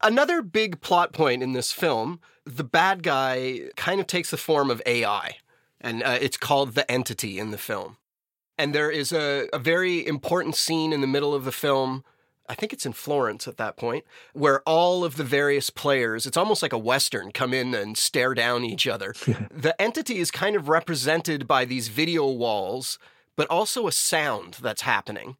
another 0.02 0.42
big 0.42 0.80
plot 0.80 1.12
point 1.12 1.42
in 1.42 1.52
this 1.52 1.72
film: 1.72 2.20
the 2.44 2.64
bad 2.64 3.02
guy 3.02 3.62
kind 3.76 4.00
of 4.00 4.06
takes 4.06 4.30
the 4.30 4.36
form 4.36 4.70
of 4.70 4.80
AI, 4.86 5.36
and 5.80 6.02
uh, 6.02 6.18
it's 6.20 6.36
called 6.36 6.74
the 6.74 6.90
Entity 6.90 7.38
in 7.38 7.50
the 7.50 7.58
film. 7.58 7.96
And 8.56 8.74
there 8.74 8.90
is 8.90 9.12
a, 9.12 9.48
a 9.52 9.58
very 9.58 10.06
important 10.06 10.54
scene 10.54 10.92
in 10.92 11.00
the 11.00 11.06
middle 11.06 11.34
of 11.34 11.44
the 11.44 11.52
film 11.52 12.04
I 12.46 12.54
think 12.54 12.72
it's 12.72 12.84
in 12.84 12.92
Florence 12.92 13.48
at 13.48 13.56
that 13.56 13.76
point, 13.76 14.04
where 14.34 14.60
all 14.62 15.04
of 15.04 15.16
the 15.16 15.24
various 15.24 15.70
players, 15.70 16.26
it's 16.26 16.36
almost 16.36 16.62
like 16.62 16.74
a 16.74 16.78
Western, 16.78 17.32
come 17.32 17.54
in 17.54 17.74
and 17.74 17.96
stare 17.96 18.34
down 18.34 18.64
each 18.64 18.86
other. 18.86 19.14
the 19.50 19.74
entity 19.80 20.18
is 20.18 20.30
kind 20.30 20.54
of 20.54 20.68
represented 20.68 21.46
by 21.46 21.64
these 21.64 21.88
video 21.88 22.26
walls, 22.26 22.98
but 23.36 23.48
also 23.48 23.86
a 23.86 23.92
sound 23.92 24.58
that's 24.60 24.82
happening. 24.82 25.36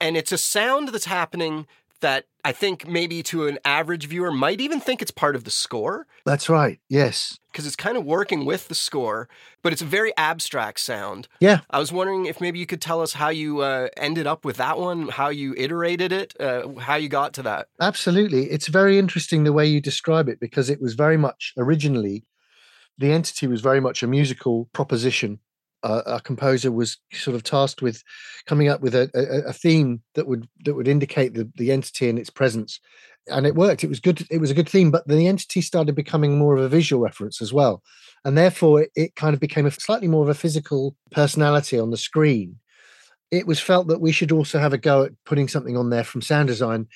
And 0.00 0.16
it's 0.16 0.32
a 0.32 0.38
sound 0.38 0.88
that's 0.88 1.06
happening 1.06 1.66
that 2.00 2.26
I 2.44 2.52
think 2.52 2.86
maybe 2.86 3.22
to 3.24 3.46
an 3.46 3.58
average 3.64 4.06
viewer 4.06 4.30
might 4.30 4.60
even 4.60 4.80
think 4.80 5.02
it's 5.02 5.10
part 5.10 5.34
of 5.34 5.44
the 5.44 5.50
score. 5.50 6.06
That's 6.24 6.48
right. 6.48 6.78
Yes. 6.88 7.38
Because 7.50 7.66
it's 7.66 7.76
kind 7.76 7.96
of 7.96 8.04
working 8.04 8.44
with 8.44 8.68
the 8.68 8.74
score, 8.74 9.28
but 9.62 9.72
it's 9.72 9.82
a 9.82 9.86
very 9.86 10.12
abstract 10.16 10.80
sound. 10.80 11.26
Yeah. 11.40 11.60
I 11.70 11.78
was 11.78 11.90
wondering 11.92 12.26
if 12.26 12.40
maybe 12.40 12.58
you 12.58 12.66
could 12.66 12.80
tell 12.80 13.00
us 13.00 13.14
how 13.14 13.30
you 13.30 13.60
uh, 13.60 13.88
ended 13.96 14.26
up 14.26 14.44
with 14.44 14.58
that 14.58 14.78
one, 14.78 15.08
how 15.08 15.28
you 15.28 15.54
iterated 15.56 16.12
it, 16.12 16.34
uh, 16.38 16.68
how 16.78 16.96
you 16.96 17.08
got 17.08 17.32
to 17.34 17.42
that. 17.42 17.68
Absolutely. 17.80 18.50
It's 18.50 18.68
very 18.68 18.98
interesting 18.98 19.44
the 19.44 19.52
way 19.52 19.66
you 19.66 19.80
describe 19.80 20.28
it 20.28 20.38
because 20.38 20.70
it 20.70 20.80
was 20.80 20.94
very 20.94 21.16
much 21.16 21.52
originally, 21.56 22.24
the 22.98 23.12
entity 23.12 23.46
was 23.46 23.60
very 23.60 23.80
much 23.80 24.02
a 24.02 24.06
musical 24.06 24.66
proposition 24.72 25.40
our 25.86 26.20
composer 26.20 26.72
was 26.72 26.98
sort 27.12 27.34
of 27.34 27.42
tasked 27.42 27.82
with 27.82 28.02
coming 28.46 28.68
up 28.68 28.80
with 28.80 28.94
a, 28.94 29.10
a, 29.14 29.50
a, 29.50 29.52
theme 29.52 30.02
that 30.14 30.26
would 30.26 30.48
that 30.64 30.74
would 30.74 30.88
indicate 30.88 31.34
the, 31.34 31.50
the 31.56 31.72
entity 31.72 32.08
and 32.08 32.18
its 32.18 32.30
presence. 32.30 32.80
And 33.28 33.46
it 33.46 33.56
worked. 33.56 33.82
It 33.82 33.88
was 33.88 33.98
good. 33.98 34.26
It 34.30 34.38
was 34.38 34.50
a 34.50 34.54
good 34.54 34.68
theme 34.68 34.90
but 34.90 35.06
the 35.06 35.26
entity 35.26 35.60
started 35.60 35.94
becoming 35.94 36.38
more 36.38 36.56
of 36.56 36.62
a 36.62 36.68
visual 36.68 37.02
reference 37.02 37.42
as 37.42 37.52
well. 37.52 37.82
And 38.24 38.36
therefore 38.36 38.86
it 38.94 39.16
kind 39.16 39.34
of 39.34 39.40
became 39.40 39.66
a 39.66 39.70
slightly 39.70 40.08
more 40.08 40.22
of 40.22 40.28
a 40.28 40.34
physical 40.34 40.96
personality 41.10 41.78
on 41.78 41.90
the 41.90 41.96
screen. 41.96 42.58
It 43.30 43.46
was 43.46 43.60
felt 43.60 43.88
that 43.88 44.00
we 44.00 44.12
should 44.12 44.32
also 44.32 44.58
have 44.58 44.72
a 44.72 44.78
go 44.78 45.02
at 45.04 45.12
putting 45.24 45.48
something 45.48 45.76
on 45.76 45.90
there 45.90 46.04
from 46.04 46.22
sound 46.22 46.48
design. 46.48 46.86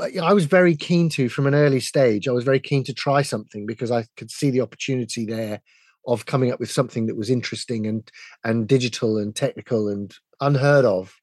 I 0.00 0.34
was 0.34 0.44
very 0.44 0.76
keen 0.76 1.08
to, 1.10 1.30
from 1.30 1.46
an 1.46 1.54
early 1.54 1.80
stage, 1.80 2.28
I 2.28 2.32
was 2.32 2.44
very 2.44 2.60
keen 2.60 2.84
to 2.84 2.92
try 2.92 3.22
something 3.22 3.64
because 3.64 3.90
I 3.90 4.04
could 4.18 4.30
see 4.30 4.50
the 4.50 4.60
opportunity 4.60 5.24
there 5.24 5.62
of 6.08 6.26
coming 6.26 6.50
up 6.50 6.58
with 6.58 6.70
something 6.70 7.06
that 7.06 7.16
was 7.16 7.30
interesting 7.30 7.86
and 7.86 8.10
and 8.42 8.66
digital 8.66 9.18
and 9.18 9.36
technical 9.36 9.88
and 9.88 10.14
unheard 10.40 10.84
of 10.84 11.14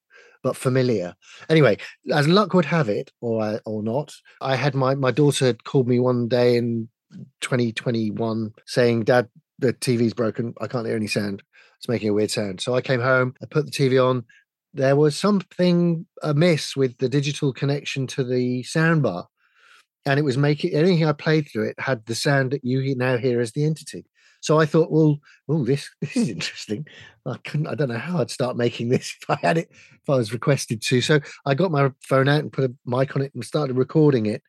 but 0.45 0.55
familiar. 0.55 1.15
Anyway, 1.49 1.75
as 2.13 2.27
luck 2.27 2.53
would 2.53 2.65
have 2.65 2.87
it, 2.87 3.11
or 3.19 3.59
or 3.65 3.81
not, 3.81 4.13
I 4.39 4.55
had 4.55 4.75
my 4.75 4.93
my 4.93 5.09
daughter 5.11 5.55
called 5.65 5.87
me 5.87 5.99
one 5.99 6.27
day 6.27 6.55
in 6.55 6.87
2021 7.41 8.53
saying, 8.67 9.05
"Dad, 9.05 9.27
the 9.57 9.73
TV's 9.73 10.13
broken. 10.13 10.53
I 10.61 10.67
can't 10.67 10.85
hear 10.85 10.95
any 10.95 11.07
sound. 11.07 11.41
It's 11.77 11.89
making 11.89 12.09
a 12.09 12.13
weird 12.13 12.29
sound." 12.29 12.61
So 12.61 12.75
I 12.75 12.81
came 12.81 13.01
home, 13.01 13.33
I 13.41 13.47
put 13.47 13.65
the 13.65 13.71
TV 13.71 13.97
on. 13.99 14.23
There 14.71 14.95
was 14.95 15.17
something 15.17 16.05
amiss 16.21 16.75
with 16.75 16.97
the 16.99 17.09
digital 17.09 17.51
connection 17.51 18.05
to 18.07 18.23
the 18.23 18.61
soundbar, 18.63 19.25
and 20.05 20.19
it 20.19 20.23
was 20.23 20.37
making 20.37 20.73
anything 20.73 21.05
I 21.05 21.13
played 21.13 21.47
through 21.47 21.69
it 21.69 21.79
had 21.79 22.05
the 22.05 22.13
sound 22.13 22.51
that 22.51 22.63
you 22.63 22.95
now 22.95 23.17
hear 23.17 23.41
as 23.41 23.53
the 23.53 23.65
entity. 23.65 24.05
So 24.45 24.59
I 24.59 24.67
thought, 24.67 24.91
well, 24.91 25.17
oh, 25.49 25.65
this 25.65 25.89
this 26.01 26.15
is 26.15 26.29
interesting. 26.29 26.85
I 27.25 27.37
couldn't, 27.37 27.65
I 27.65 27.73
don't 27.73 27.89
know 27.89 27.97
how 27.97 28.19
I'd 28.19 28.29
start 28.29 28.55
making 28.55 28.89
this 28.89 29.15
if 29.21 29.27
I 29.27 29.37
had 29.41 29.57
it, 29.57 29.69
if 29.71 30.07
I 30.07 30.17
was 30.17 30.33
requested 30.33 30.83
to. 30.83 31.01
So 31.01 31.19
I 31.47 31.55
got 31.55 31.71
my 31.71 31.91
phone 32.01 32.29
out 32.29 32.41
and 32.41 32.53
put 32.53 32.69
a 32.69 32.75
mic 32.85 33.15
on 33.15 33.23
it 33.23 33.33
and 33.33 33.43
started 33.43 33.75
recording 33.75 34.27
it. 34.27 34.43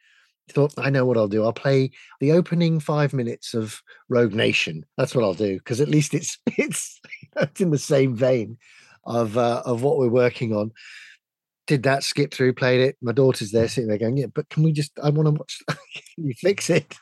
Thought, 0.50 0.74
I 0.76 0.90
know 0.90 1.06
what 1.06 1.16
I'll 1.16 1.28
do. 1.28 1.42
I'll 1.44 1.52
play 1.54 1.92
the 2.20 2.32
opening 2.32 2.78
five 2.78 3.14
minutes 3.14 3.54
of 3.54 3.82
Rogue 4.10 4.34
Nation. 4.34 4.84
That's 4.98 5.14
what 5.14 5.24
I'll 5.24 5.32
do 5.32 5.56
because 5.56 5.80
at 5.80 5.88
least 5.88 6.12
it's 6.12 6.38
it's 6.46 7.00
it's 7.34 7.62
in 7.62 7.70
the 7.70 7.78
same 7.78 8.14
vein 8.14 8.58
of 9.06 9.38
uh, 9.38 9.62
of 9.64 9.82
what 9.82 9.96
we're 9.96 10.08
working 10.10 10.54
on. 10.54 10.72
Did 11.66 11.84
that, 11.84 12.04
skip 12.04 12.34
through, 12.34 12.52
played 12.52 12.82
it. 12.82 12.96
My 13.00 13.12
daughter's 13.12 13.50
there 13.50 13.66
sitting 13.66 13.88
there 13.88 13.98
going, 13.98 14.18
"Yeah, 14.18 14.26
but 14.32 14.50
can 14.50 14.62
we 14.62 14.72
just? 14.72 14.92
I 15.02 15.08
want 15.08 15.26
to 15.26 15.32
watch. 15.32 15.62
can 15.68 16.26
you 16.26 16.34
fix 16.34 16.68
it?" 16.68 16.94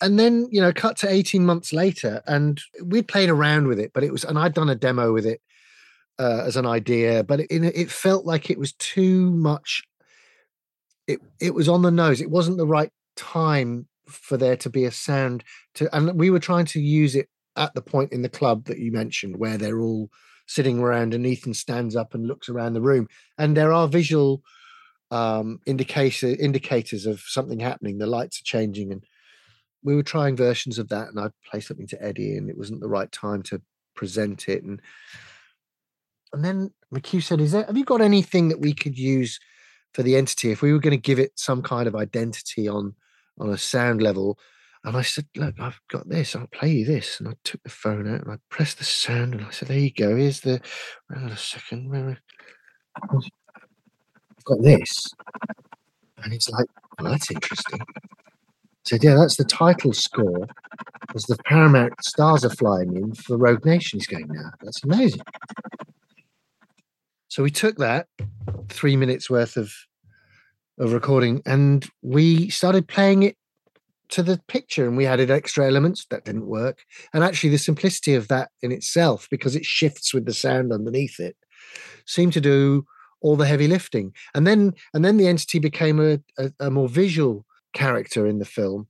And 0.00 0.18
then 0.18 0.46
you 0.50 0.60
know 0.60 0.72
cut 0.72 0.96
to 0.96 1.08
18 1.08 1.44
months 1.44 1.72
later 1.72 2.22
and 2.26 2.60
we'd 2.84 3.08
played 3.08 3.30
around 3.30 3.66
with 3.66 3.78
it 3.78 3.92
but 3.92 4.04
it 4.04 4.12
was 4.12 4.24
and 4.24 4.38
i'd 4.38 4.54
done 4.54 4.68
a 4.68 4.74
demo 4.74 5.12
with 5.12 5.26
it 5.26 5.40
uh, 6.20 6.42
as 6.44 6.56
an 6.56 6.66
idea 6.66 7.22
but 7.22 7.40
it, 7.40 7.46
it 7.50 7.90
felt 7.90 8.24
like 8.24 8.50
it 8.50 8.58
was 8.58 8.72
too 8.74 9.30
much 9.30 9.82
it 11.08 11.20
it 11.40 11.54
was 11.54 11.68
on 11.68 11.82
the 11.82 11.90
nose. 11.90 12.20
It 12.20 12.30
wasn't 12.30 12.58
the 12.58 12.66
right 12.66 12.92
time 13.16 13.88
for 14.06 14.36
there 14.36 14.56
to 14.56 14.70
be 14.70 14.84
a 14.84 14.90
sound 14.92 15.42
to 15.74 15.94
and 15.94 16.18
we 16.18 16.30
were 16.30 16.38
trying 16.38 16.66
to 16.66 16.80
use 16.80 17.16
it 17.16 17.28
at 17.56 17.74
the 17.74 17.82
point 17.82 18.12
in 18.12 18.22
the 18.22 18.28
club 18.28 18.64
that 18.66 18.78
you 18.78 18.92
mentioned 18.92 19.36
where 19.36 19.58
they're 19.58 19.80
all 19.80 20.08
sitting 20.46 20.78
around 20.78 21.12
and 21.12 21.26
ethan 21.26 21.52
stands 21.52 21.96
up 21.96 22.14
and 22.14 22.26
looks 22.26 22.48
around 22.48 22.72
the 22.72 22.80
room 22.80 23.06
and 23.36 23.54
there 23.56 23.72
are 23.72 23.88
visual 23.88 24.42
um 25.10 25.58
indicator 25.66 26.28
indicators 26.28 27.06
of 27.06 27.20
something 27.20 27.60
happening. 27.60 27.98
The 27.98 28.06
lights 28.06 28.40
are 28.40 28.44
changing 28.44 28.92
and 28.92 29.02
we 29.82 29.94
were 29.94 30.02
trying 30.02 30.36
versions 30.36 30.78
of 30.78 30.88
that, 30.88 31.08
and 31.08 31.20
I'd 31.20 31.32
play 31.50 31.60
something 31.60 31.86
to 31.88 32.02
Eddie, 32.02 32.36
and 32.36 32.50
it 32.50 32.58
wasn't 32.58 32.80
the 32.80 32.88
right 32.88 33.10
time 33.12 33.42
to 33.44 33.60
present 33.94 34.48
it. 34.48 34.62
And 34.62 34.80
and 36.32 36.44
then 36.44 36.72
McHugh 36.94 37.22
said, 37.22 37.40
"Is 37.40 37.52
there? 37.52 37.64
Have 37.64 37.76
you 37.76 37.84
got 37.84 38.00
anything 38.00 38.48
that 38.48 38.60
we 38.60 38.74
could 38.74 38.98
use 38.98 39.38
for 39.94 40.02
the 40.02 40.16
entity 40.16 40.50
if 40.50 40.62
we 40.62 40.72
were 40.72 40.80
going 40.80 40.96
to 40.96 41.02
give 41.02 41.18
it 41.18 41.32
some 41.38 41.62
kind 41.62 41.88
of 41.88 41.96
identity 41.96 42.68
on 42.68 42.94
on 43.38 43.50
a 43.50 43.58
sound 43.58 44.02
level?" 44.02 44.38
And 44.84 44.96
I 44.96 45.02
said, 45.02 45.26
"Look, 45.36 45.54
I've 45.60 45.80
got 45.88 46.08
this. 46.08 46.36
I'll 46.36 46.46
play 46.48 46.70
you 46.72 46.84
this." 46.84 47.20
And 47.20 47.28
I 47.28 47.34
took 47.44 47.62
the 47.62 47.70
phone 47.70 48.12
out 48.12 48.22
and 48.22 48.32
I 48.32 48.36
pressed 48.50 48.78
the 48.78 48.84
sound, 48.84 49.34
and 49.34 49.44
I 49.44 49.50
said, 49.50 49.68
"There 49.68 49.78
you 49.78 49.92
go. 49.92 50.16
Here's 50.16 50.40
the. 50.40 50.60
Hang 51.12 51.24
on 51.24 51.30
a 51.32 51.36
second. 51.36 52.18
I've 53.02 53.20
got 54.44 54.62
this." 54.62 55.06
And 56.22 56.32
he's 56.32 56.48
like, 56.48 56.66
well, 56.98 57.10
"That's 57.12 57.30
interesting." 57.30 57.80
Said, 58.88 59.04
Yeah, 59.04 59.14
that's 59.14 59.36
the 59.36 59.44
title 59.44 59.92
score 59.92 60.48
as 61.14 61.24
the 61.24 61.36
Paramount 61.44 62.02
stars 62.02 62.44
are 62.44 62.50
flying 62.50 62.96
in 62.96 63.14
for 63.14 63.36
Rogue 63.36 63.64
Nation. 63.64 63.98
He's 63.98 64.06
going, 64.06 64.28
now 64.28 64.50
that's 64.62 64.82
amazing. 64.82 65.22
So 67.28 67.42
we 67.42 67.50
took 67.50 67.76
that 67.76 68.06
three 68.68 68.96
minutes 68.96 69.30
worth 69.30 69.56
of 69.56 69.72
of 70.78 70.92
recording 70.92 71.42
and 71.44 71.88
we 72.02 72.48
started 72.50 72.86
playing 72.86 73.24
it 73.24 73.36
to 74.10 74.22
the 74.22 74.40
picture 74.46 74.86
and 74.86 74.96
we 74.96 75.06
added 75.06 75.30
extra 75.30 75.66
elements 75.66 76.06
that 76.08 76.24
didn't 76.24 76.46
work 76.46 76.84
and 77.12 77.24
actually 77.24 77.50
the 77.50 77.58
simplicity 77.58 78.14
of 78.14 78.28
that 78.28 78.50
in 78.62 78.70
itself 78.70 79.26
because 79.28 79.56
it 79.56 79.64
shifts 79.64 80.14
with 80.14 80.24
the 80.24 80.32
sound 80.32 80.72
underneath 80.72 81.18
it 81.18 81.36
seemed 82.06 82.32
to 82.32 82.40
do 82.40 82.84
all 83.20 83.34
the 83.34 83.46
heavy 83.46 83.66
lifting 83.66 84.14
and 84.36 84.46
then 84.46 84.72
and 84.94 85.04
then 85.04 85.16
the 85.16 85.26
entity 85.26 85.58
became 85.58 86.00
a, 86.00 86.20
a, 86.38 86.52
a 86.60 86.70
more 86.70 86.88
visual 86.88 87.44
character 87.72 88.26
in 88.26 88.38
the 88.38 88.44
film 88.44 88.86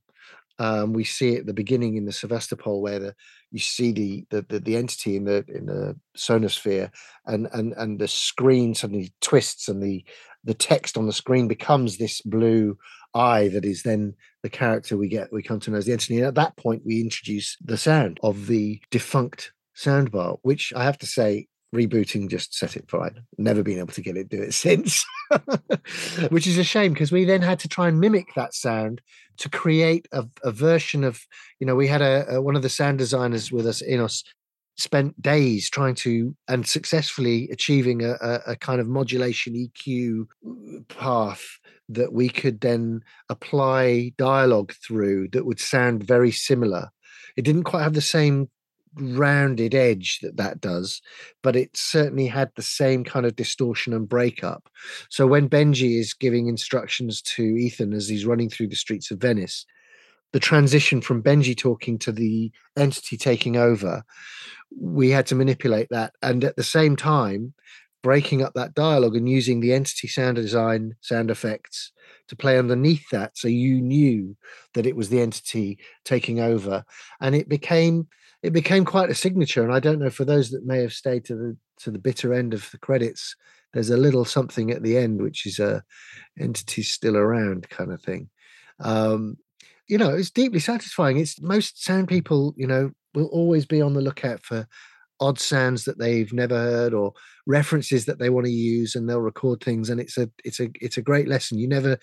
um, 0.59 0.91
we 0.91 1.05
see 1.05 1.35
it 1.35 1.39
at 1.39 1.45
the 1.45 1.53
beginning 1.53 1.95
in 1.95 2.05
the 2.05 2.11
Sevastopol 2.11 2.81
where 2.81 2.99
the 2.99 3.15
you 3.51 3.59
see 3.59 3.91
the, 3.91 4.25
the 4.29 4.41
the, 4.43 4.59
the 4.59 4.75
entity 4.75 5.15
in 5.15 5.23
the 5.23 5.45
in 5.47 5.65
the 5.65 5.97
sonosphere 6.17 6.91
and 7.25 7.47
and 7.53 7.73
and 7.77 7.99
the 7.99 8.07
screen 8.07 8.75
suddenly 8.75 9.11
twists 9.21 9.69
and 9.69 9.81
the 9.81 10.03
the 10.43 10.53
text 10.53 10.97
on 10.97 11.05
the 11.05 11.13
screen 11.13 11.47
becomes 11.47 11.97
this 11.97 12.21
blue 12.21 12.77
eye 13.13 13.47
that 13.49 13.65
is 13.65 13.83
then 13.83 14.13
the 14.43 14.49
character 14.49 14.97
we 14.97 15.07
get 15.07 15.31
we 15.31 15.41
come 15.41 15.59
to 15.61 15.71
know 15.71 15.77
as 15.77 15.85
the 15.85 15.93
entity. 15.93 16.17
And 16.17 16.27
at 16.27 16.35
that 16.35 16.57
point, 16.57 16.83
we 16.85 17.01
introduce 17.01 17.57
the 17.63 17.77
sound 17.77 18.19
of 18.21 18.47
the 18.47 18.81
defunct 18.91 19.53
soundbar, 19.75 20.37
which 20.41 20.73
I 20.75 20.83
have 20.83 20.97
to 20.99 21.05
say 21.05 21.47
rebooting 21.73 22.29
just 22.29 22.53
set 22.53 22.75
it 22.75 22.91
right. 22.91 23.13
Never 23.37 23.63
been 23.63 23.79
able 23.79 23.93
to 23.93 24.01
get 24.01 24.17
it 24.17 24.29
do 24.29 24.41
it 24.41 24.53
since, 24.53 25.05
which 26.29 26.47
is 26.47 26.57
a 26.57 26.63
shame 26.63 26.93
because 26.93 27.11
we 27.11 27.25
then 27.25 27.41
had 27.41 27.59
to 27.59 27.67
try 27.67 27.87
and 27.87 27.99
mimic 27.99 28.33
that 28.35 28.53
sound 28.53 29.01
to 29.37 29.49
create 29.49 30.07
a, 30.11 30.25
a 30.43 30.51
version 30.51 31.03
of, 31.03 31.21
you 31.59 31.67
know, 31.67 31.75
we 31.75 31.87
had 31.87 32.01
a, 32.01 32.35
a, 32.35 32.41
one 32.41 32.55
of 32.55 32.61
the 32.61 32.69
sound 32.69 32.97
designers 32.97 33.51
with 33.51 33.65
us, 33.65 33.81
in 33.81 33.99
us 33.99 34.23
spent 34.77 35.21
days 35.21 35.69
trying 35.69 35.93
to 35.93 36.35
and 36.47 36.65
successfully 36.65 37.49
achieving 37.51 38.01
a, 38.03 38.11
a, 38.21 38.41
a 38.47 38.55
kind 38.55 38.79
of 38.79 38.87
modulation 38.87 39.53
EQ 39.53 40.25
path 40.87 41.43
that 41.89 42.13
we 42.13 42.29
could 42.29 42.61
then 42.61 43.01
apply 43.29 44.11
dialogue 44.17 44.73
through 44.85 45.27
that 45.29 45.45
would 45.45 45.59
sound 45.59 46.03
very 46.03 46.31
similar. 46.31 46.89
It 47.35 47.43
didn't 47.43 47.63
quite 47.63 47.83
have 47.83 47.93
the 47.93 48.01
same 48.01 48.49
rounded 48.95 49.75
edge 49.75 50.19
that 50.21 50.37
that 50.37 50.59
does, 50.61 51.01
but 51.43 51.55
it 51.55 51.75
certainly 51.75 52.27
had 52.27 52.51
the 52.55 52.61
same 52.61 53.03
kind 53.03 53.25
of 53.25 53.35
distortion 53.35 53.93
and 53.93 54.09
breakup. 54.09 54.69
So 55.09 55.27
when 55.27 55.49
Benji 55.49 55.99
is 55.99 56.13
giving 56.13 56.47
instructions 56.47 57.21
to 57.23 57.43
Ethan 57.43 57.93
as 57.93 58.07
he's 58.07 58.25
running 58.25 58.49
through 58.49 58.67
the 58.67 58.75
streets 58.75 59.11
of 59.11 59.19
Venice, 59.19 59.65
the 60.31 60.39
transition 60.39 61.01
from 61.01 61.23
Benji 61.23 61.57
talking 61.57 61.97
to 61.99 62.11
the 62.11 62.51
entity 62.77 63.17
taking 63.17 63.57
over, 63.57 64.03
we 64.79 65.09
had 65.09 65.25
to 65.27 65.35
manipulate 65.35 65.89
that. 65.89 66.13
And 66.21 66.43
at 66.43 66.55
the 66.55 66.63
same 66.63 66.95
time, 66.95 67.53
breaking 68.01 68.41
up 68.41 68.53
that 68.53 68.73
dialogue 68.73 69.15
and 69.15 69.27
using 69.27 69.59
the 69.59 69.73
entity 69.73 70.07
sound 70.07 70.35
design 70.35 70.95
sound 71.01 71.29
effects 71.29 71.91
to 72.27 72.35
play 72.35 72.57
underneath 72.57 73.09
that 73.11 73.37
so 73.37 73.47
you 73.47 73.81
knew 73.81 74.37
that 74.73 74.85
it 74.85 74.95
was 74.95 75.09
the 75.09 75.19
entity 75.19 75.77
taking 76.05 76.39
over 76.39 76.85
and 77.19 77.35
it 77.35 77.49
became 77.49 78.07
it 78.41 78.53
became 78.53 78.85
quite 78.85 79.09
a 79.09 79.15
signature 79.15 79.63
and 79.63 79.73
i 79.73 79.79
don't 79.79 79.99
know 79.99 80.09
for 80.09 80.25
those 80.25 80.49
that 80.49 80.65
may 80.65 80.81
have 80.81 80.93
stayed 80.93 81.25
to 81.25 81.35
the 81.35 81.57
to 81.77 81.91
the 81.91 81.99
bitter 81.99 82.33
end 82.33 82.53
of 82.53 82.69
the 82.71 82.77
credits 82.77 83.35
there's 83.73 83.89
a 83.89 83.97
little 83.97 84.25
something 84.25 84.71
at 84.71 84.83
the 84.83 84.97
end 84.97 85.21
which 85.21 85.45
is 85.45 85.59
a 85.59 85.83
entity 86.39 86.81
still 86.81 87.15
around 87.15 87.69
kind 87.69 87.91
of 87.91 88.01
thing. 88.01 88.29
Um 88.79 89.37
you 89.87 89.97
know 89.97 90.09
it's 90.09 90.31
deeply 90.31 90.59
satisfying. 90.59 91.17
It's 91.17 91.41
most 91.41 91.83
sound 91.83 92.07
people 92.07 92.53
you 92.57 92.67
know 92.67 92.91
will 93.13 93.27
always 93.27 93.65
be 93.65 93.81
on 93.81 93.93
the 93.93 94.01
lookout 94.01 94.43
for 94.43 94.67
odd 95.19 95.39
sounds 95.39 95.83
that 95.83 95.99
they've 95.99 96.31
never 96.31 96.55
heard 96.55 96.93
or 96.93 97.13
references 97.45 98.05
that 98.05 98.19
they 98.19 98.29
want 98.29 98.45
to 98.45 98.51
use 98.51 98.95
and 98.95 99.09
they'll 99.09 99.19
record 99.19 99.61
things 99.61 99.89
and 99.89 99.99
it's 99.99 100.17
a 100.17 100.29
it's 100.43 100.59
a 100.59 100.69
it's 100.81 100.97
a 100.97 101.03
great 101.03 101.27
lesson. 101.27 101.59
You 101.59 101.67
never 101.67 101.97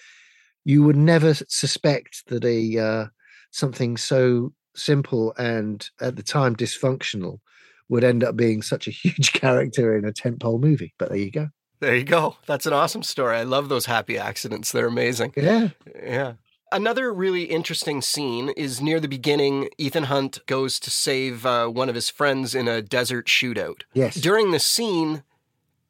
you 0.64 0.83
would 0.83 0.96
never 0.96 1.35
suspect 1.35 2.25
that 2.27 2.44
a 2.44 2.79
uh, 2.79 3.07
something 3.53 3.96
so 3.96 4.53
simple 4.77 5.35
and 5.39 5.91
at 6.01 6.17
the 6.17 6.23
time 6.23 6.55
dysfunctional 6.55 7.41
would 7.89 8.05
end 8.05 8.25
up 8.25 8.37
being 8.37 8.62
such 8.62 8.87
a 8.87 8.91
huge 9.03 9.33
character 9.33 9.97
in 9.97 10.05
a 10.05 10.12
tentpole 10.12 10.61
movie 10.61 10.95
but 10.99 11.09
there 11.09 11.19
you 11.19 11.31
go 11.31 11.49
there 11.81 11.97
you 11.97 12.05
go 12.05 12.37
that's 12.47 12.67
an 12.67 12.73
awesome 12.73 13.03
story 13.03 13.37
i 13.37 13.43
love 13.43 13.69
those 13.69 13.87
happy 13.87 14.19
accidents 14.19 14.73
they're 14.73 14.87
amazing 14.87 15.33
yeah 15.37 15.69
yeah 16.03 16.35
Another 16.73 17.15
really 17.15 17.45
interesting 17.45 18.03
scene 18.03 18.49
is 18.51 18.83
near 18.83 18.99
the 18.99 19.07
beginning. 19.07 19.69
Ethan 19.79 20.05
Hunt 20.05 20.45
goes 20.47 20.81
to 20.81 20.91
save 20.91 21.47
uh, 21.47 21.69
one 21.69 21.89
of 21.89 21.95
his 21.95 22.11
friends 22.11 22.57
in 22.57 22.67
a 22.67 22.83
desert 22.83 23.27
shootout. 23.27 23.83
Yes. 23.95 24.17
During 24.17 24.51
the 24.51 24.59
scene, 24.59 25.23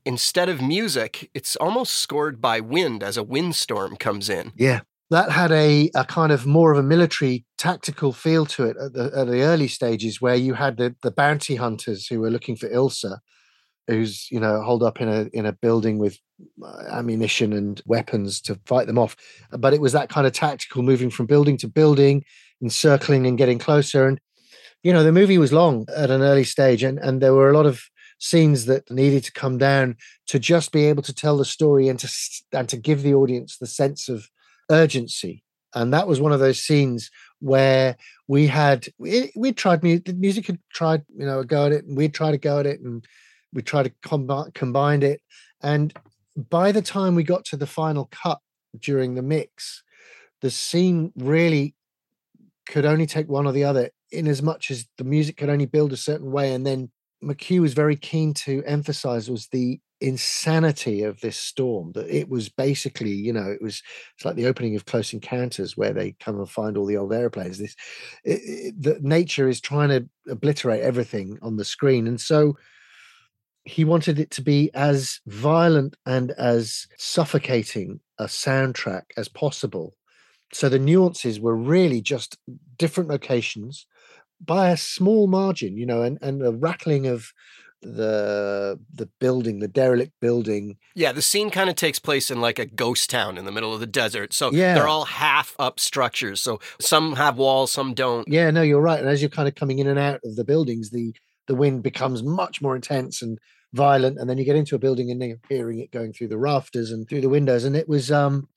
instead 0.05 0.51
of 0.51 0.61
music, 0.61 1.31
it's 1.33 1.57
almost 1.57 1.95
scored 1.95 2.43
by 2.43 2.61
wind 2.61 3.03
as 3.03 3.17
a 3.17 3.23
windstorm 3.23 3.97
comes 3.97 4.29
in. 4.29 4.53
Yeah. 4.55 4.81
That 5.11 5.31
had 5.31 5.53
a, 5.53 5.91
a 5.95 6.05
kind 6.05 6.33
of 6.33 6.47
more 6.47 6.73
of 6.73 6.79
a 6.79 6.83
military 6.83 7.45
tactical 7.59 8.13
feel 8.13 8.45
to 8.47 8.65
it 8.65 8.77
at 8.77 8.93
the, 8.93 9.13
at 9.15 9.29
the 9.29 9.43
early 9.43 9.69
stages, 9.69 10.21
where 10.21 10.35
you 10.35 10.55
had 10.55 10.77
the, 10.77 10.97
the 11.03 11.13
bounty 11.13 11.55
hunters 11.55 12.09
who 12.09 12.21
were 12.21 12.31
looking 12.31 12.57
for 12.57 12.69
Ilsa, 12.69 13.19
who's 13.87 14.29
you 14.31 14.41
know 14.41 14.63
holed 14.63 14.83
up 14.83 15.01
in 15.01 15.09
a 15.09 15.29
in 15.33 15.47
a 15.47 15.53
building 15.53 15.99
with 15.99 16.19
uh, 16.63 16.85
ammunition 16.91 17.53
and 17.53 17.81
weapons 17.87 18.41
to 18.43 18.59
fight 18.67 18.87
them 18.87 18.99
off. 18.99 19.17
But 19.53 19.75
it 19.75 19.81
was 19.81 19.93
that 19.93 20.09
kind 20.09 20.27
of 20.27 20.33
tactical 20.33 20.83
moving 20.83 21.11
from 21.11 21.27
building 21.27 21.57
to 21.59 21.69
building 21.69 22.25
encircling 22.63 23.27
and 23.27 23.39
getting 23.39 23.59
closer. 23.59 24.09
And 24.09 24.21
you 24.83 24.93
know 24.93 25.05
the 25.05 25.13
movie 25.13 25.39
was 25.39 25.53
long 25.53 25.87
at 25.97 26.11
an 26.11 26.23
early 26.23 26.45
stage 26.45 26.83
and 26.83 26.99
and 26.99 27.21
there 27.21 27.35
were 27.35 27.51
a 27.51 27.57
lot 27.57 27.67
of 27.67 27.83
scenes 28.19 28.65
that 28.65 28.91
needed 28.91 29.23
to 29.25 29.33
come 29.33 29.59
down 29.59 29.97
to 30.27 30.39
just 30.39 30.73
be 30.73 30.87
able 30.87 31.03
to 31.03 31.15
tell 31.15 31.37
the 31.37 31.45
story 31.45 31.89
and 31.89 31.99
to 31.99 32.09
and 32.53 32.69
to 32.69 32.77
give 32.77 33.03
the 33.03 33.15
audience 33.15 33.59
the 33.59 33.67
sense 33.67 34.09
of 34.09 34.29
urgency. 34.71 35.43
And 35.75 35.93
that 35.93 36.09
was 36.09 36.21
one 36.21 36.33
of 36.33 36.41
those 36.41 36.61
scenes 36.61 37.11
where 37.41 37.97
we 38.29 38.47
had 38.47 38.89
we, 38.99 39.53
tried 39.53 39.83
music 39.83 40.17
music 40.17 40.47
had 40.47 40.59
tried 40.73 41.05
you 41.15 41.27
know 41.27 41.41
a 41.41 41.45
go 41.45 41.67
at 41.67 41.73
it 41.73 41.85
and 41.85 41.97
we 41.97 42.09
tried 42.09 42.33
to 42.33 42.39
go 42.39 42.59
at 42.59 42.67
it 42.67 42.81
and 42.81 43.07
we 43.53 43.63
tried 43.63 43.85
to 43.85 43.93
com- 44.03 44.51
combine 44.55 45.03
it. 45.03 45.21
And 45.63 45.93
by 46.37 46.73
the 46.73 46.83
time 46.83 47.15
we 47.15 47.25
got 47.25 47.45
to 47.47 47.57
the 47.57 47.67
final 47.67 48.09
cut 48.11 48.39
during 48.81 49.15
the 49.15 49.23
mix 49.23 49.83
the 50.41 50.51
scene 50.51 51.13
really 51.17 51.75
could 52.67 52.85
only 52.85 53.07
take 53.07 53.29
one 53.29 53.47
or 53.47 53.53
the 53.53 53.65
other 53.65 53.91
in 54.11 54.27
as 54.27 54.43
much 54.43 54.71
as 54.71 54.87
the 54.99 55.05
music 55.05 55.37
could 55.37 55.49
only 55.49 55.67
build 55.67 55.93
a 55.93 55.97
certain 55.97 56.31
way. 56.31 56.53
And 56.53 56.67
then 56.67 56.91
mchugh 57.23 57.61
was 57.61 57.75
very 57.75 57.97
keen 57.97 58.35
to 58.35 58.63
emphasize 58.65 59.31
was 59.31 59.49
the 59.49 59.81
insanity 60.01 61.03
of 61.03 61.21
this 61.21 61.39
storm 61.39 61.93
that 61.93 62.07
it 62.09 62.29
was 62.29 62.51
basically 62.51 63.13
you 63.13 63.33
know 63.33 63.51
it 63.51 63.63
was 63.63 63.83
it's 64.15 64.27
like 64.27 64.37
the 64.37 64.47
opening 64.47 64.77
of 64.77 64.85
close 64.85 65.15
encounters 65.15 65.77
where 65.77 65.95
they 65.95 66.13
come 66.21 66.39
and 66.39 66.51
find 66.51 66.77
all 66.77 66.85
the 66.85 66.99
old 66.99 67.15
airplanes 67.15 67.59
this 67.59 67.75
it, 68.23 68.41
it, 68.45 68.75
the 68.79 68.99
nature 69.01 69.49
is 69.49 69.59
trying 69.59 69.89
to 69.89 70.07
obliterate 70.31 70.83
everything 70.83 71.39
on 71.41 71.57
the 71.57 71.65
screen 71.65 72.07
and 72.07 72.21
so 72.21 72.55
he 73.67 73.85
wanted 73.85 74.19
it 74.19 74.31
to 74.31 74.43
be 74.43 74.71
as 74.75 75.21
violent 75.27 75.97
and 76.07 76.31
as 76.33 76.87
suffocating 76.97 78.01
a 78.19 78.25
soundtrack 78.25 79.03
as 79.17 79.29
possible. 79.29 79.95
So 80.53 80.69
the 80.69 80.79
nuances 80.79 81.41
were 81.41 81.57
really 81.57 82.01
just 82.01 82.39
different 82.79 83.11
locations 83.11 83.87
by 84.41 84.71
a 84.71 84.77
small 84.77 85.27
margin, 85.27 85.77
you 85.77 85.85
know, 85.85 86.03
and, 86.03 86.17
and 86.23 86.47
a 86.47 86.53
rattling 86.53 87.09
of 87.09 87.33
the 87.83 88.79
the 88.93 89.09
building, 89.21 89.61
the 89.61 89.69
derelict 89.69 90.13
building. 90.21 90.77
Yeah, 90.95 91.13
the 91.13 91.23
scene 91.23 91.51
kind 91.51 91.71
of 91.71 91.77
takes 91.77 91.99
place 91.99 92.31
in 92.31 92.41
like 92.41 92.59
a 92.59 92.67
ghost 92.67 93.11
town 93.11 93.39
in 93.39 93.45
the 93.45 93.53
middle 93.53 93.73
of 93.73 93.81
the 93.81 93.87
desert. 93.87 94.33
So 94.33 94.51
yeah. 94.51 94.75
they're 94.75 94.89
all 94.89 95.05
half 95.05 95.55
up 95.59 95.79
structures. 95.79 96.41
So 96.41 96.61
some 96.81 97.17
have 97.17 97.37
walls, 97.37 97.73
some 97.73 97.95
don't. 97.95 98.27
Yeah, 98.29 98.51
no, 98.51 98.63
you're 98.63 98.81
right. 98.81 98.99
And 98.99 99.09
as 99.09 99.23
you're 99.23 99.31
kind 99.31 99.49
of 99.49 99.55
coming 99.55 99.79
in 99.79 99.87
and 99.87 99.99
out 99.99 100.21
of 100.25 100.37
the 100.37 100.45
buildings, 100.45 100.91
the 100.91 101.15
the 101.47 101.55
wind 101.55 101.83
becomes 101.83 102.23
much 102.23 102.61
more 102.61 102.75
intense 102.75 103.23
and 103.23 103.39
violent 103.73 104.19
and 104.19 104.29
then 104.29 104.39
you 104.39 104.45
get 104.45 104.57
into 104.57 104.75
a 104.75 104.79
building 104.79 105.11
and 105.11 105.23
you're 105.23 105.39
hearing 105.49 105.81
it 105.81 105.91
going 105.91 106.13
through 106.13 106.29
the 106.29 106.39
rafters 106.39 106.91
and 106.91 107.09
through 107.09 107.21
the 107.21 107.29
windows 107.29 107.65
and 107.65 107.77
it 107.77 107.89
was 107.89 108.11
um 108.11 108.49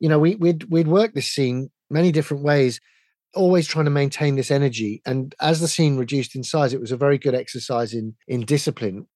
you 0.00 0.08
know 0.08 0.18
we 0.18 0.34
we'd 0.36 0.64
we'd 0.64 0.88
worked 0.88 1.14
this 1.14 1.30
scene 1.30 1.70
many 1.90 2.10
different 2.10 2.42
ways 2.42 2.80
always 3.34 3.66
trying 3.66 3.84
to 3.84 3.90
maintain 3.90 4.36
this 4.36 4.50
energy 4.50 5.02
and 5.06 5.34
as 5.40 5.60
the 5.60 5.68
scene 5.68 5.96
reduced 5.96 6.34
in 6.34 6.42
size 6.42 6.72
it 6.72 6.80
was 6.80 6.92
a 6.92 6.96
very 6.96 7.18
good 7.18 7.34
exercise 7.34 7.92
in 7.92 8.14
in 8.28 8.40
discipline 8.42 9.06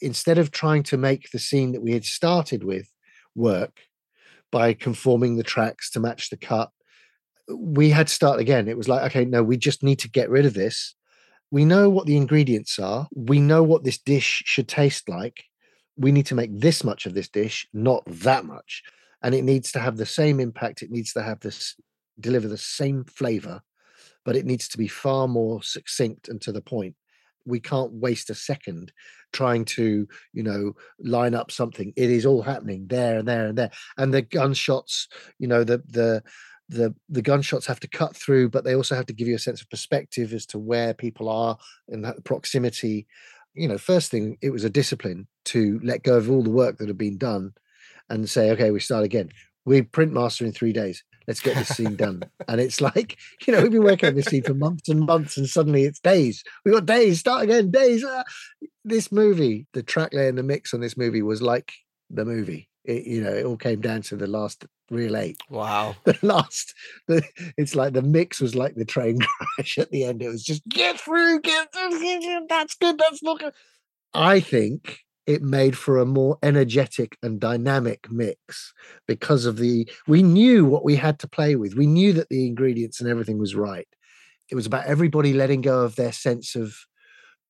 instead 0.00 0.38
of 0.38 0.50
trying 0.50 0.82
to 0.82 0.96
make 0.96 1.30
the 1.30 1.38
scene 1.38 1.72
that 1.72 1.82
we 1.82 1.92
had 1.92 2.04
started 2.04 2.64
with 2.64 2.90
work 3.34 3.80
by 4.50 4.72
conforming 4.72 5.36
the 5.36 5.42
tracks 5.42 5.90
to 5.90 6.00
match 6.00 6.30
the 6.30 6.36
cut 6.36 6.70
we 7.48 7.90
had 7.90 8.08
to 8.08 8.14
start 8.14 8.40
again 8.40 8.68
it 8.68 8.76
was 8.76 8.88
like 8.88 9.02
okay 9.02 9.24
no 9.24 9.42
we 9.42 9.56
just 9.56 9.82
need 9.82 9.98
to 9.98 10.10
get 10.10 10.30
rid 10.30 10.46
of 10.46 10.54
this 10.54 10.96
we 11.50 11.64
know 11.64 11.88
what 11.88 12.06
the 12.06 12.16
ingredients 12.16 12.78
are. 12.78 13.08
We 13.14 13.40
know 13.40 13.62
what 13.62 13.84
this 13.84 13.98
dish 13.98 14.42
should 14.46 14.68
taste 14.68 15.08
like. 15.08 15.44
We 15.96 16.12
need 16.12 16.26
to 16.26 16.34
make 16.34 16.50
this 16.52 16.82
much 16.84 17.06
of 17.06 17.14
this 17.14 17.28
dish, 17.28 17.66
not 17.72 18.02
that 18.06 18.44
much. 18.44 18.82
And 19.22 19.34
it 19.34 19.44
needs 19.44 19.72
to 19.72 19.80
have 19.80 19.96
the 19.96 20.06
same 20.06 20.40
impact. 20.40 20.82
It 20.82 20.90
needs 20.90 21.12
to 21.14 21.22
have 21.22 21.40
this 21.40 21.74
deliver 22.20 22.48
the 22.48 22.58
same 22.58 23.04
flavor 23.04 23.62
but 24.26 24.36
it 24.36 24.44
needs 24.44 24.68
to 24.68 24.76
be 24.76 24.88
far 24.88 25.28
more 25.28 25.62
succinct 25.62 26.28
and 26.28 26.42
to 26.42 26.52
the 26.52 26.60
point. 26.60 26.96
We 27.46 27.60
can't 27.60 27.92
waste 27.92 28.28
a 28.28 28.34
second 28.34 28.92
trying 29.32 29.64
to, 29.66 30.06
you 30.32 30.42
know, 30.42 30.72
line 30.98 31.34
up 31.34 31.52
something. 31.52 31.92
It 31.96 32.10
is 32.10 32.26
all 32.26 32.42
happening 32.42 32.88
there 32.88 33.18
and 33.18 33.28
there 33.28 33.46
and 33.46 33.56
there. 33.56 33.70
And 33.96 34.12
the 34.12 34.22
gunshots, 34.22 35.06
you 35.38 35.46
know, 35.46 35.62
the 35.62 35.78
the 35.88 36.24
the 36.68 36.92
the 37.08 37.22
gunshots 37.22 37.66
have 37.66 37.78
to 37.80 37.88
cut 37.88 38.16
through, 38.16 38.50
but 38.50 38.64
they 38.64 38.74
also 38.74 38.96
have 38.96 39.06
to 39.06 39.12
give 39.14 39.28
you 39.28 39.36
a 39.36 39.38
sense 39.38 39.62
of 39.62 39.70
perspective 39.70 40.32
as 40.32 40.44
to 40.46 40.58
where 40.58 40.92
people 40.92 41.28
are 41.28 41.56
in 41.86 42.02
that 42.02 42.24
proximity. 42.24 43.06
You 43.54 43.68
know, 43.68 43.78
first 43.78 44.10
thing, 44.10 44.38
it 44.42 44.50
was 44.50 44.64
a 44.64 44.70
discipline 44.70 45.28
to 45.46 45.80
let 45.84 46.02
go 46.02 46.16
of 46.16 46.28
all 46.28 46.42
the 46.42 46.50
work 46.50 46.78
that 46.78 46.88
had 46.88 46.98
been 46.98 47.16
done 47.16 47.52
and 48.10 48.28
say, 48.28 48.50
okay, 48.50 48.72
we 48.72 48.80
start 48.80 49.04
again. 49.04 49.30
We 49.64 49.82
print 49.82 50.12
master 50.12 50.44
in 50.44 50.52
three 50.52 50.72
days. 50.72 51.04
Let's 51.26 51.40
get 51.40 51.56
this 51.56 51.68
scene 51.68 51.96
done. 51.96 52.22
and 52.48 52.60
it's 52.60 52.80
like, 52.80 53.18
you 53.46 53.52
know, 53.52 53.62
we've 53.62 53.72
been 53.72 53.84
working 53.84 54.08
on 54.08 54.14
this 54.14 54.26
scene 54.26 54.42
for 54.42 54.54
months 54.54 54.88
and 54.88 55.00
months, 55.00 55.36
and 55.36 55.48
suddenly 55.48 55.84
it's 55.84 56.00
days. 56.00 56.42
We 56.64 56.72
got 56.72 56.86
days, 56.86 57.20
start 57.20 57.44
again, 57.44 57.70
days. 57.70 58.04
Ah. 58.06 58.24
This 58.84 59.10
movie, 59.10 59.66
the 59.72 59.82
track 59.82 60.12
lay 60.12 60.28
and 60.28 60.38
the 60.38 60.42
mix 60.42 60.72
on 60.72 60.80
this 60.80 60.96
movie 60.96 61.22
was 61.22 61.42
like 61.42 61.72
the 62.10 62.24
movie. 62.24 62.68
It, 62.84 63.04
you 63.04 63.20
know, 63.20 63.32
it 63.32 63.44
all 63.44 63.56
came 63.56 63.80
down 63.80 64.02
to 64.02 64.16
the 64.16 64.28
last 64.28 64.64
reel 64.90 65.16
eight. 65.16 65.40
Wow. 65.50 65.96
The 66.04 66.16
last, 66.22 66.74
the, 67.08 67.22
it's 67.56 67.74
like 67.74 67.92
the 67.92 68.02
mix 68.02 68.40
was 68.40 68.54
like 68.54 68.76
the 68.76 68.84
train 68.84 69.18
crash 69.56 69.78
at 69.78 69.90
the 69.90 70.04
end. 70.04 70.22
It 70.22 70.28
was 70.28 70.44
just 70.44 70.66
get 70.68 71.00
through, 71.00 71.40
get 71.40 71.72
through, 71.72 72.00
get 72.00 72.22
through 72.22 72.46
that's 72.48 72.76
good, 72.76 72.98
that's 72.98 73.22
not 73.22 73.40
good. 73.40 73.52
I 74.14 74.40
think 74.40 75.00
it 75.26 75.42
made 75.42 75.76
for 75.76 75.98
a 75.98 76.06
more 76.06 76.38
energetic 76.42 77.16
and 77.22 77.40
dynamic 77.40 78.10
mix 78.10 78.72
because 79.08 79.44
of 79.44 79.56
the 79.56 79.88
we 80.06 80.22
knew 80.22 80.64
what 80.64 80.84
we 80.84 80.96
had 80.96 81.18
to 81.20 81.28
play 81.28 81.56
with. 81.56 81.74
We 81.74 81.86
knew 81.86 82.12
that 82.14 82.28
the 82.28 82.46
ingredients 82.46 83.00
and 83.00 83.10
everything 83.10 83.38
was 83.38 83.54
right. 83.54 83.88
It 84.50 84.54
was 84.54 84.66
about 84.66 84.86
everybody 84.86 85.32
letting 85.32 85.60
go 85.60 85.80
of 85.80 85.96
their 85.96 86.12
sense 86.12 86.54
of 86.54 86.76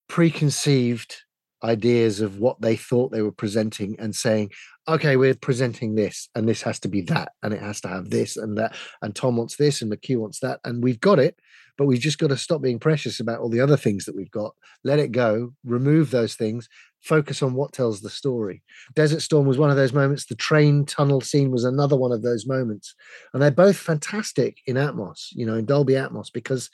preconceived 0.09 1.17
ideas 1.64 2.21
of 2.21 2.38
what 2.38 2.61
they 2.61 2.77
thought 2.77 3.11
they 3.11 3.23
were 3.23 3.33
presenting 3.33 3.97
and 3.99 4.14
saying 4.14 4.51
okay 4.88 5.16
we're 5.16 5.35
presenting 5.35 5.95
this 5.95 6.29
and 6.35 6.49
this 6.49 6.62
has 6.62 6.79
to 6.79 6.88
be 6.88 7.01
that 7.01 7.33
and 7.42 7.55
it 7.55 7.61
has 7.61 7.81
to 7.81 7.88
have 7.88 8.11
this 8.11 8.37
and 8.37 8.59
that 8.59 8.75
and 9.03 9.14
tom 9.14 9.37
wants 9.37 9.57
this 9.57 9.81
and 9.81 9.90
mchugh 9.90 10.19
wants 10.19 10.40
that 10.40 10.61
and 10.64 10.83
we've 10.83 11.01
got 11.01 11.19
it 11.19 11.38
but 11.79 11.87
we've 11.87 12.01
just 12.01 12.19
got 12.19 12.29
to 12.29 12.37
stop 12.37 12.62
being 12.62 12.79
precious 12.79 13.21
about 13.21 13.40
all 13.40 13.49
the 13.49 13.61
other 13.61 13.77
things 13.77 14.05
that 14.05 14.14
we've 14.14 14.31
got 14.31 14.55
let 14.85 14.99
it 14.99 15.12
go 15.12 15.53
remove 15.64 16.11
those 16.11 16.35
things 16.35 16.69
focus 17.07 17.42
on 17.42 17.55
what 17.55 17.73
tells 17.73 18.01
the 18.01 18.11
story. 18.11 18.62
Desert 18.95 19.23
Storm 19.23 19.47
was 19.47 19.59
one 19.59 19.71
of 19.71 19.77
those 19.77 19.92
moments. 19.92 20.27
The 20.27 20.35
train 20.35 20.85
tunnel 20.85 21.21
scene 21.21 21.51
was 21.51 21.64
another 21.64 21.97
one 21.97 22.12
of 22.12 22.23
those 22.23 22.47
moments. 22.47 22.95
And 23.33 23.40
they're 23.40 23.51
both 23.51 23.77
fantastic 23.77 24.59
in 24.66 24.77
Atmos, 24.77 25.29
you 25.33 25.47
know, 25.47 25.55
in 25.55 25.64
Dolby 25.64 25.95
Atmos, 25.95 26.33
because 26.33 26.69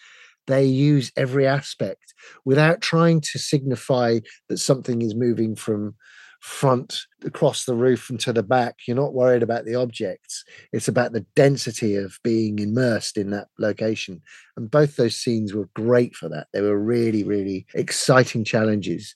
they 0.46 0.64
use 0.64 1.12
every 1.16 1.46
aspect 1.46 2.14
without 2.44 2.80
trying 2.80 3.20
to 3.20 3.38
signify 3.38 4.20
that 4.48 4.58
something 4.58 5.02
is 5.02 5.14
moving 5.14 5.56
from 5.56 5.94
front 6.40 7.02
across 7.24 7.64
the 7.64 7.74
roof 7.74 8.10
and 8.10 8.18
to 8.18 8.32
the 8.32 8.42
back. 8.42 8.74
You're 8.86 8.96
not 8.96 9.14
worried 9.14 9.44
about 9.44 9.64
the 9.64 9.76
objects. 9.76 10.44
It's 10.72 10.88
about 10.88 11.12
the 11.12 11.24
density 11.36 11.94
of 11.94 12.18
being 12.24 12.58
immersed 12.58 13.16
in 13.16 13.30
that 13.30 13.46
location. 13.60 14.20
And 14.56 14.68
both 14.68 14.96
those 14.96 15.16
scenes 15.16 15.54
were 15.54 15.68
great 15.74 16.16
for 16.16 16.28
that. 16.30 16.48
They 16.52 16.60
were 16.60 16.78
really, 16.78 17.22
really 17.22 17.66
exciting 17.74 18.42
challenges 18.44 19.14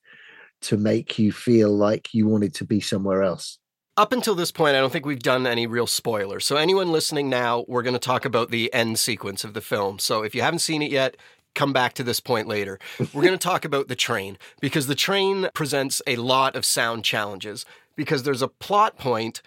to 0.63 0.77
make 0.77 1.19
you 1.19 1.33
feel 1.33 1.71
like 1.71 2.15
you 2.15 2.29
wanted 2.29 2.55
to 2.55 2.65
be 2.65 2.81
somewhere 2.81 3.25
else. 3.25 3.59
Up 3.99 4.13
until 4.13 4.35
this 4.35 4.53
point, 4.53 4.77
I 4.77 4.81
don't 4.81 4.93
think 4.93 5.07
we've 5.07 5.19
done 5.19 5.47
any 5.47 5.67
real 5.67 5.87
spoilers. 5.87 6.45
So, 6.45 6.57
anyone 6.57 6.93
listening 6.93 7.31
now, 7.31 7.65
we're 7.67 7.83
going 7.83 7.95
to 7.95 7.99
talk 7.99 8.27
about 8.27 8.51
the 8.51 8.73
end 8.75 8.99
sequence 8.99 9.43
of 9.43 9.55
the 9.55 9.63
film. 9.63 9.99
So, 9.99 10.23
if 10.23 10.35
you 10.35 10.43
haven't 10.43 10.59
seen 10.59 10.83
it 10.83 10.91
yet, 10.91 11.17
come 11.55 11.73
back 11.73 11.95
to 11.95 12.03
this 12.03 12.21
point 12.21 12.47
later. 12.47 12.79
We're 12.99 13.23
going 13.23 13.33
to 13.33 13.39
talk 13.39 13.65
about 13.65 13.89
the 13.89 13.97
train 13.97 14.37
because 14.61 14.87
the 14.87 14.95
train 14.95 15.49
presents 15.55 16.03
a 16.07 16.17
lot 16.17 16.57
of 16.57 16.67
sound 16.67 17.07
challenges 17.07 17.65
because 17.97 18.25
there's 18.25 18.43
a 18.43 18.49
plot 18.49 18.99
point. 18.99 19.41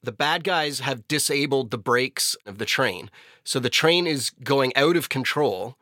The 0.00 0.12
bad 0.12 0.44
guys 0.44 0.78
have 0.78 1.08
disabled 1.08 1.72
the 1.72 1.78
brakes 1.78 2.36
of 2.46 2.58
the 2.58 2.64
train. 2.64 3.10
So, 3.42 3.58
the 3.58 3.68
train 3.68 4.06
is 4.06 4.30
going 4.30 4.72
out 4.76 4.94
of 4.94 5.08
control 5.08 5.76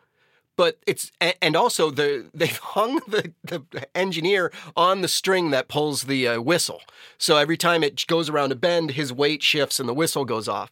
but 0.57 0.79
it's 0.87 1.12
and 1.40 1.55
also 1.55 1.90
the 1.90 2.27
they've 2.35 2.59
hung 2.62 2.97
the, 3.07 3.33
the 3.45 3.62
engineer 3.97 4.53
on 4.77 5.03
the 5.03 5.09
string 5.09 5.51
that 5.51 5.69
pulls 5.69 6.05
the 6.05 6.27
uh, 6.27 6.40
whistle. 6.40 6.81
So 7.19 7.37
every 7.37 7.57
time 7.57 7.83
it 7.83 8.07
goes 8.07 8.29
around 8.29 8.53
a 8.53 8.57
bend 8.57 8.92
his 8.92 9.12
weight 9.12 9.42
shifts 9.42 9.79
and 9.79 9.88
the 9.88 9.95
whistle 9.95 10.25
goes 10.25 10.49
off. 10.49 10.71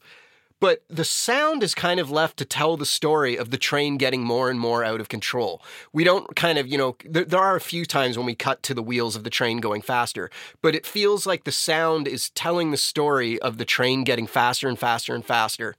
But 0.60 0.82
the 0.88 1.04
sound 1.04 1.62
is 1.62 1.74
kind 1.74 2.00
of 2.00 2.10
left 2.10 2.38
to 2.38 2.44
tell 2.46 2.78
the 2.78 2.86
story 2.86 3.36
of 3.36 3.50
the 3.50 3.58
train 3.58 3.98
getting 3.98 4.22
more 4.22 4.48
and 4.48 4.58
more 4.58 4.82
out 4.82 5.00
of 5.00 5.10
control. 5.10 5.60
We 5.92 6.04
don't 6.04 6.34
kind 6.36 6.56
of, 6.56 6.66
you 6.66 6.78
know, 6.78 6.96
there, 7.04 7.24
there, 7.24 7.40
are 7.40 7.56
a 7.56 7.60
few 7.60 7.84
times 7.84 8.16
when 8.16 8.24
we 8.24 8.34
cut 8.34 8.62
to 8.62 8.72
the 8.72 8.82
wheels 8.82 9.14
of 9.14 9.24
the 9.24 9.30
train 9.30 9.58
going 9.58 9.82
faster, 9.82 10.30
but 10.62 10.74
it 10.74 10.86
feels 10.86 11.26
like 11.26 11.44
the 11.44 11.52
sound 11.52 12.08
is 12.08 12.30
telling 12.30 12.70
the 12.70 12.78
story 12.78 13.38
of 13.40 13.58
the 13.58 13.66
train 13.66 14.04
getting 14.04 14.26
faster 14.26 14.66
and 14.66 14.78
faster 14.78 15.14
and 15.14 15.26
faster 15.26 15.74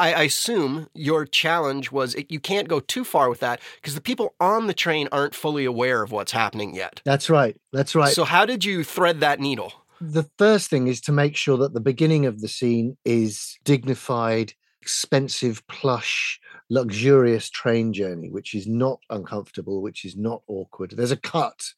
I, 0.00 0.22
assume 0.22 0.88
your 0.94 1.26
challenge 1.26 1.92
was 1.92 2.14
it, 2.14 2.30
you 2.30 2.40
can't 2.40 2.68
go 2.68 2.80
too 2.80 3.04
far 3.04 3.28
with 3.28 3.40
that 3.40 3.60
because 3.76 3.94
the 3.94 4.00
people 4.00 4.34
on 4.40 4.66
the 4.66 4.74
train 4.74 5.08
aren't 5.12 5.34
fully 5.34 5.64
aware 5.64 6.02
of 6.02 6.10
what's 6.10 6.32
happening 6.32 6.74
yet. 6.74 7.00
That's 7.04 7.28
right. 7.28 7.56
That's 7.72 7.94
right. 7.94 8.12
So, 8.12 8.24
how 8.24 8.46
did 8.46 8.64
you 8.64 8.82
thread 8.84 9.20
that 9.20 9.40
needle? 9.40 9.72
The 10.00 10.28
first 10.38 10.70
thing 10.70 10.86
is 10.86 11.00
to 11.02 11.12
make 11.12 11.36
sure 11.36 11.58
that 11.58 11.74
the 11.74 11.80
beginning 11.80 12.24
of 12.24 12.40
the 12.40 12.48
scene 12.48 12.96
is 13.04 13.58
dignified, 13.64 14.54
expensive, 14.80 15.66
plush, 15.68 16.40
luxurious 16.70 17.50
train 17.50 17.92
journey, 17.92 18.30
which 18.30 18.54
is 18.54 18.66
not 18.66 19.00
uncomfortable, 19.10 19.82
which 19.82 20.04
is 20.06 20.16
not 20.16 20.42
awkward. 20.48 20.94
There's 20.96 21.10
a 21.10 21.16
cut 21.16 21.74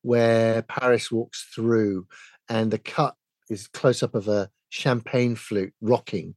where 0.00 0.62
Paris 0.62 1.12
walks 1.12 1.46
through, 1.54 2.06
and 2.48 2.70
the 2.70 2.78
cut 2.78 3.16
is 3.50 3.68
close 3.68 4.02
up 4.02 4.14
of 4.14 4.28
a 4.28 4.50
champagne 4.70 5.34
flute 5.34 5.74
rocking 5.80 6.34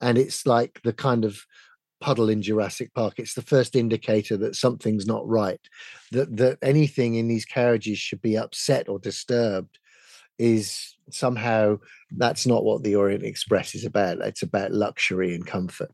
and 0.00 0.18
it's 0.18 0.46
like 0.46 0.80
the 0.84 0.92
kind 0.92 1.24
of 1.24 1.44
puddle 2.00 2.28
in 2.28 2.42
Jurassic 2.42 2.92
Park. 2.94 3.14
It's 3.16 3.34
the 3.34 3.42
first 3.42 3.74
indicator 3.74 4.36
that 4.36 4.56
something's 4.56 5.06
not 5.06 5.26
right. 5.26 5.60
That 6.12 6.36
that 6.36 6.58
anything 6.62 7.14
in 7.14 7.28
these 7.28 7.44
carriages 7.44 7.98
should 7.98 8.20
be 8.20 8.36
upset 8.36 8.88
or 8.88 8.98
disturbed 8.98 9.78
is 10.38 10.96
somehow 11.10 11.78
that's 12.16 12.46
not 12.46 12.64
what 12.64 12.82
the 12.82 12.96
Orient 12.96 13.24
Express 13.24 13.74
is 13.74 13.84
about. 13.84 14.18
It's 14.18 14.42
about 14.42 14.72
luxury 14.72 15.34
and 15.34 15.46
comfort. 15.46 15.90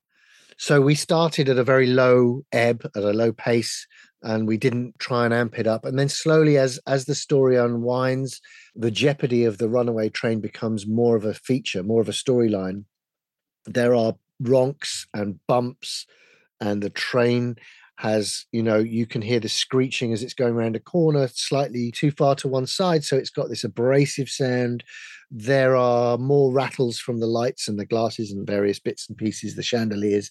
So 0.56 0.80
we 0.80 0.94
started 0.94 1.48
at 1.48 1.58
a 1.58 1.64
very 1.64 1.86
low 1.86 2.44
ebb, 2.52 2.90
at 2.94 3.02
a 3.02 3.12
low 3.12 3.32
pace, 3.32 3.86
and 4.22 4.46
we 4.46 4.58
didn't 4.58 4.98
try 4.98 5.24
and 5.24 5.32
amp 5.32 5.58
it 5.58 5.66
up. 5.66 5.84
And 5.84 5.98
then 5.98 6.08
slowly, 6.08 6.58
as 6.58 6.78
as 6.86 7.04
the 7.04 7.14
story 7.14 7.56
unwinds, 7.56 8.40
the 8.74 8.90
jeopardy 8.90 9.44
of 9.44 9.58
the 9.58 9.68
runaway 9.68 10.08
train 10.08 10.40
becomes 10.40 10.86
more 10.86 11.16
of 11.16 11.24
a 11.24 11.34
feature, 11.34 11.82
more 11.82 12.00
of 12.00 12.08
a 12.08 12.12
storyline 12.12 12.84
there 13.66 13.94
are 13.94 14.14
ronks 14.42 15.06
and 15.14 15.38
bumps, 15.46 16.06
and 16.60 16.82
the 16.82 16.90
train 16.90 17.56
has, 18.00 18.46
you 18.50 18.62
know, 18.62 18.78
you 18.78 19.04
can 19.04 19.20
hear 19.20 19.38
the 19.40 19.48
screeching 19.48 20.10
as 20.14 20.22
it's 20.22 20.32
going 20.32 20.54
around 20.54 20.74
a 20.74 20.80
corner 20.80 21.28
slightly 21.28 21.90
too 21.90 22.10
far 22.10 22.34
to 22.34 22.48
one 22.48 22.66
side. 22.66 23.04
So 23.04 23.14
it's 23.14 23.28
got 23.28 23.50
this 23.50 23.62
abrasive 23.62 24.30
sound. 24.30 24.82
There 25.30 25.76
are 25.76 26.16
more 26.16 26.50
rattles 26.50 26.98
from 26.98 27.20
the 27.20 27.26
lights 27.26 27.68
and 27.68 27.78
the 27.78 27.84
glasses 27.84 28.32
and 28.32 28.46
various 28.46 28.78
bits 28.78 29.06
and 29.06 29.18
pieces, 29.18 29.54
the 29.54 29.62
chandeliers. 29.62 30.30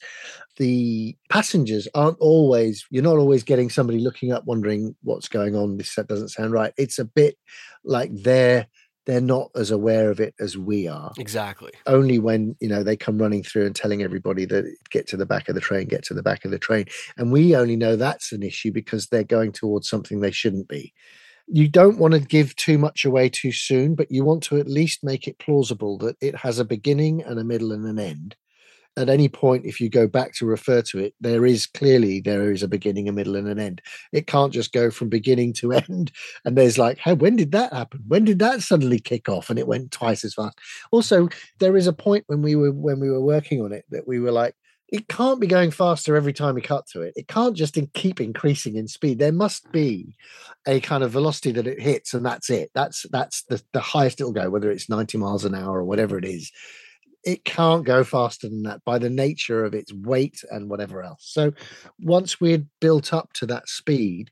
The 0.58 1.16
passengers 1.30 1.88
aren't 1.94 2.18
always, 2.20 2.88
you're 2.90 3.04
not 3.04 3.18
always 3.18 3.44
getting 3.44 3.70
somebody 3.70 4.00
looking 4.00 4.32
up 4.32 4.46
wondering 4.46 4.96
what's 5.04 5.28
going 5.28 5.56
on. 5.56 5.78
This 5.78 5.94
doesn't 5.94 6.30
sound 6.30 6.52
right. 6.52 6.74
It's 6.76 6.98
a 6.98 7.06
bit 7.06 7.38
like 7.84 8.10
they're 8.12 8.66
they're 9.10 9.20
not 9.20 9.50
as 9.56 9.72
aware 9.72 10.12
of 10.12 10.20
it 10.20 10.36
as 10.40 10.56
we 10.56 10.88
are. 10.88 11.12
Exactly. 11.18 11.72
Only 11.88 12.20
when, 12.20 12.56
you 12.60 12.70
know, 12.70 12.84
they 12.84 12.96
come 12.96 13.18
running 13.18 13.42
through 13.42 13.66
and 13.66 13.76
telling 13.76 14.04
everybody 14.04 14.46
that 14.46 14.72
get 14.92 15.08
to 15.08 15.18
the 15.18 15.26
back 15.26 15.50
of 15.50 15.56
the 15.56 15.62
train, 15.62 15.88
get 15.88 16.04
to 16.04 16.14
the 16.14 16.22
back 16.22 16.46
of 16.46 16.52
the 16.52 16.60
train. 16.60 16.86
And 17.18 17.32
we 17.32 17.56
only 17.56 17.76
know 17.76 17.96
that's 17.96 18.32
an 18.32 18.44
issue 18.44 18.72
because 18.72 19.08
they're 19.08 19.24
going 19.24 19.52
towards 19.52 19.90
something 19.90 20.20
they 20.20 20.30
shouldn't 20.30 20.68
be. 20.68 20.94
You 21.48 21.68
don't 21.68 21.98
want 21.98 22.14
to 22.14 22.20
give 22.20 22.56
too 22.56 22.78
much 22.78 23.04
away 23.04 23.30
too 23.30 23.52
soon, 23.52 23.96
but 23.96 24.12
you 24.12 24.24
want 24.24 24.44
to 24.44 24.60
at 24.60 24.70
least 24.70 25.04
make 25.04 25.28
it 25.28 25.40
plausible 25.40 25.98
that 25.98 26.16
it 26.22 26.36
has 26.36 26.60
a 26.60 26.64
beginning 26.64 27.24
and 27.24 27.40
a 27.40 27.44
middle 27.44 27.72
and 27.72 27.88
an 27.88 27.98
end 27.98 28.36
at 28.98 29.10
any 29.10 29.30
point 29.30 29.66
if 29.66 29.80
you 29.80 29.90
go 29.90 30.08
back 30.08 30.34
to 30.34 30.46
refer 30.46 30.82
to 30.82 31.00
it 31.00 31.14
there 31.22 31.46
is 31.46 31.66
clearly 31.66 32.20
there 32.20 32.52
is 32.52 32.64
a 32.64 32.68
beginning 32.68 33.08
a 33.08 33.12
middle 33.12 33.36
and 33.36 33.48
an 33.48 33.60
end 33.60 33.82
it 34.12 34.28
can't 34.28 34.54
just 34.54 34.74
go 34.74 34.90
from 34.90 35.10
beginning 35.10 35.54
to 35.54 35.72
end 35.90 36.12
and 36.46 36.58
there's 36.58 36.78
like 36.78 36.98
hey 36.98 37.14
when 37.14 37.36
did 37.36 37.52
that 37.52 37.72
happen 37.74 38.04
when 38.08 38.26
did 38.26 38.40
that 38.40 38.62
suddenly 38.62 39.00
kick 39.00 39.30
off 39.30 39.50
and 39.50 39.60
it 39.60 39.68
went 39.68 39.92
twice 39.92 40.24
as 40.24 40.34
fast 40.34 40.58
also 40.92 41.30
there 41.60 41.78
is 41.78 41.88
a 41.88 41.94
point 41.94 42.24
when 42.28 42.42
we 42.42 42.56
were 42.56 42.72
when 42.72 43.00
we 43.00 43.10
were 43.10 43.22
working 43.22 43.62
on 43.62 43.72
it 43.72 43.86
that 43.90 44.08
we 44.08 44.20
were 44.20 44.32
like 44.32 44.56
it 44.92 45.08
can't 45.08 45.40
be 45.40 45.46
going 45.46 45.70
faster 45.70 46.16
every 46.16 46.34
time 46.34 46.56
we 46.56 46.62
cut 46.62 46.88
to 46.88 47.02
it. 47.04 47.14
It 47.16 47.28
can't 47.28 47.56
just 47.56 47.78
in, 47.78 47.92
keep 47.94 48.20
increasing 48.20 48.76
in 48.76 48.88
speed. 48.88 49.20
There 49.20 49.32
must 49.32 49.72
be 49.72 50.16
a 50.68 50.80
kind 50.80 51.04
of 51.04 51.12
velocity 51.12 51.52
that 51.52 51.68
it 51.68 51.80
hits, 51.80 52.16
and 52.16 52.26
that's 52.26 52.50
it. 52.50 52.72
That's 52.74 53.06
that's 53.12 53.44
the, 53.44 53.62
the 53.72 53.82
highest 53.82 54.20
it'll 54.20 54.34
go, 54.34 54.50
whether 54.50 54.72
it's 54.72 54.90
90 54.90 55.20
miles 55.20 55.46
an 55.46 55.54
hour 55.54 55.78
or 55.78 55.84
whatever 55.84 56.18
it 56.18 56.26
is 56.26 56.52
it 57.24 57.44
can't 57.44 57.86
go 57.86 58.04
faster 58.04 58.48
than 58.48 58.64
that 58.64 58.84
by 58.86 58.98
the 58.98 59.10
nature 59.10 59.66
of 59.66 59.74
its 59.74 59.94
weight 59.94 60.42
and 60.50 60.70
whatever 60.70 61.04
else. 61.04 61.30
So 61.32 61.54
once 62.00 62.40
we 62.40 62.52
had 62.52 62.68
built 62.80 63.14
up 63.14 63.34
to 63.34 63.46
that 63.48 63.68
speed, 63.68 64.32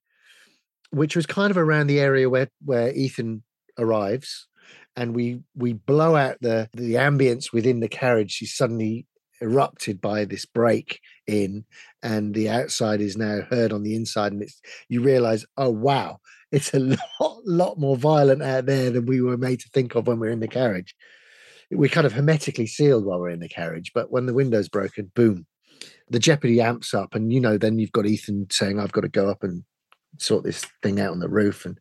which 0.92 1.16
was 1.16 1.26
kind 1.26 1.52
of 1.52 1.58
around 1.58 1.88
the 1.88 2.00
area 2.00 2.30
where 2.30 2.50
where 2.64 2.94
Ethan 2.94 3.44
arrives, 3.78 4.48
and 4.96 5.16
we 5.16 5.42
we 5.56 5.74
blow 5.74 6.16
out 6.16 6.38
the 6.42 6.70
the 6.74 6.94
ambience 6.94 7.52
within 7.52 7.80
the 7.80 7.90
carriage. 7.90 8.32
She's 8.32 8.56
suddenly 8.56 9.06
erupted 9.42 10.02
by 10.02 10.26
this 10.26 10.46
break 10.46 11.00
in, 11.28 11.66
and 12.02 12.34
the 12.34 12.50
outside 12.50 13.02
is 13.02 13.18
now 13.18 13.42
heard 13.42 13.74
on 13.74 13.84
the 13.84 13.96
inside, 13.96 14.32
and 14.32 14.42
it's 14.42 14.62
you 14.88 15.02
realize, 15.02 15.46
oh 15.58 15.70
wow, 15.70 16.20
it's 16.52 16.74
a 16.74 16.80
lot 17.20 17.42
lot 17.46 17.78
more 17.78 17.98
violent 17.98 18.42
out 18.42 18.66
there 18.66 18.92
than 18.92 19.06
we 19.06 19.22
were 19.22 19.38
made 19.38 19.60
to 19.60 19.70
think 19.70 19.96
of 19.96 20.08
when 20.08 20.20
we 20.20 20.28
we're 20.28 20.34
in 20.34 20.40
the 20.40 20.48
carriage. 20.48 20.96
We're 21.72 21.90
kind 21.90 22.08
of 22.08 22.14
hermetically 22.14 22.68
sealed 22.68 23.06
while 23.06 23.20
we're 23.20 23.30
in 23.30 23.40
the 23.40 23.50
carriage, 23.50 23.92
but 23.94 24.12
when 24.12 24.26
the 24.26 24.34
window's 24.34 24.70
broken, 24.70 25.12
boom, 25.16 25.46
the 26.10 26.20
jeopardy 26.20 26.62
amps 26.62 26.94
up, 26.94 27.14
and 27.14 27.32
you 27.34 27.42
know, 27.42 27.58
then 27.58 27.78
you've 27.80 27.92
got 27.92 28.06
Ethan 28.06 28.48
saying, 28.52 28.80
"I've 28.80 28.94
got 28.94 29.02
to 29.02 29.10
go 29.10 29.30
up 29.30 29.44
and 29.44 29.64
sort 30.18 30.44
this 30.44 30.66
thing 30.82 31.00
out 31.00 31.12
on 31.12 31.20
the 31.20 31.30
roof," 31.30 31.66
and 31.66 31.78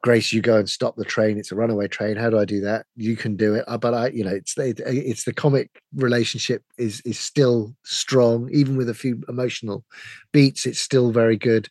Grace, 0.00 0.32
you 0.32 0.40
go 0.40 0.56
and 0.58 0.70
stop 0.70 0.94
the 0.94 1.04
train. 1.04 1.38
It's 1.38 1.50
a 1.50 1.56
runaway 1.56 1.88
train. 1.88 2.16
How 2.16 2.30
do 2.30 2.38
I 2.38 2.44
do 2.44 2.60
that? 2.60 2.86
You 2.94 3.16
can 3.16 3.34
do 3.34 3.54
it. 3.54 3.64
Uh, 3.66 3.78
but 3.78 3.94
I, 3.94 4.08
you 4.08 4.22
know, 4.22 4.30
it's 4.30 4.56
it, 4.56 4.80
it's 4.86 5.24
the 5.24 5.32
comic 5.32 5.82
relationship 5.92 6.62
is 6.76 7.00
is 7.00 7.18
still 7.18 7.74
strong, 7.82 8.48
even 8.52 8.76
with 8.76 8.88
a 8.88 8.94
few 8.94 9.20
emotional 9.28 9.84
beats. 10.32 10.66
It's 10.66 10.80
still 10.80 11.10
very 11.10 11.36
good. 11.36 11.68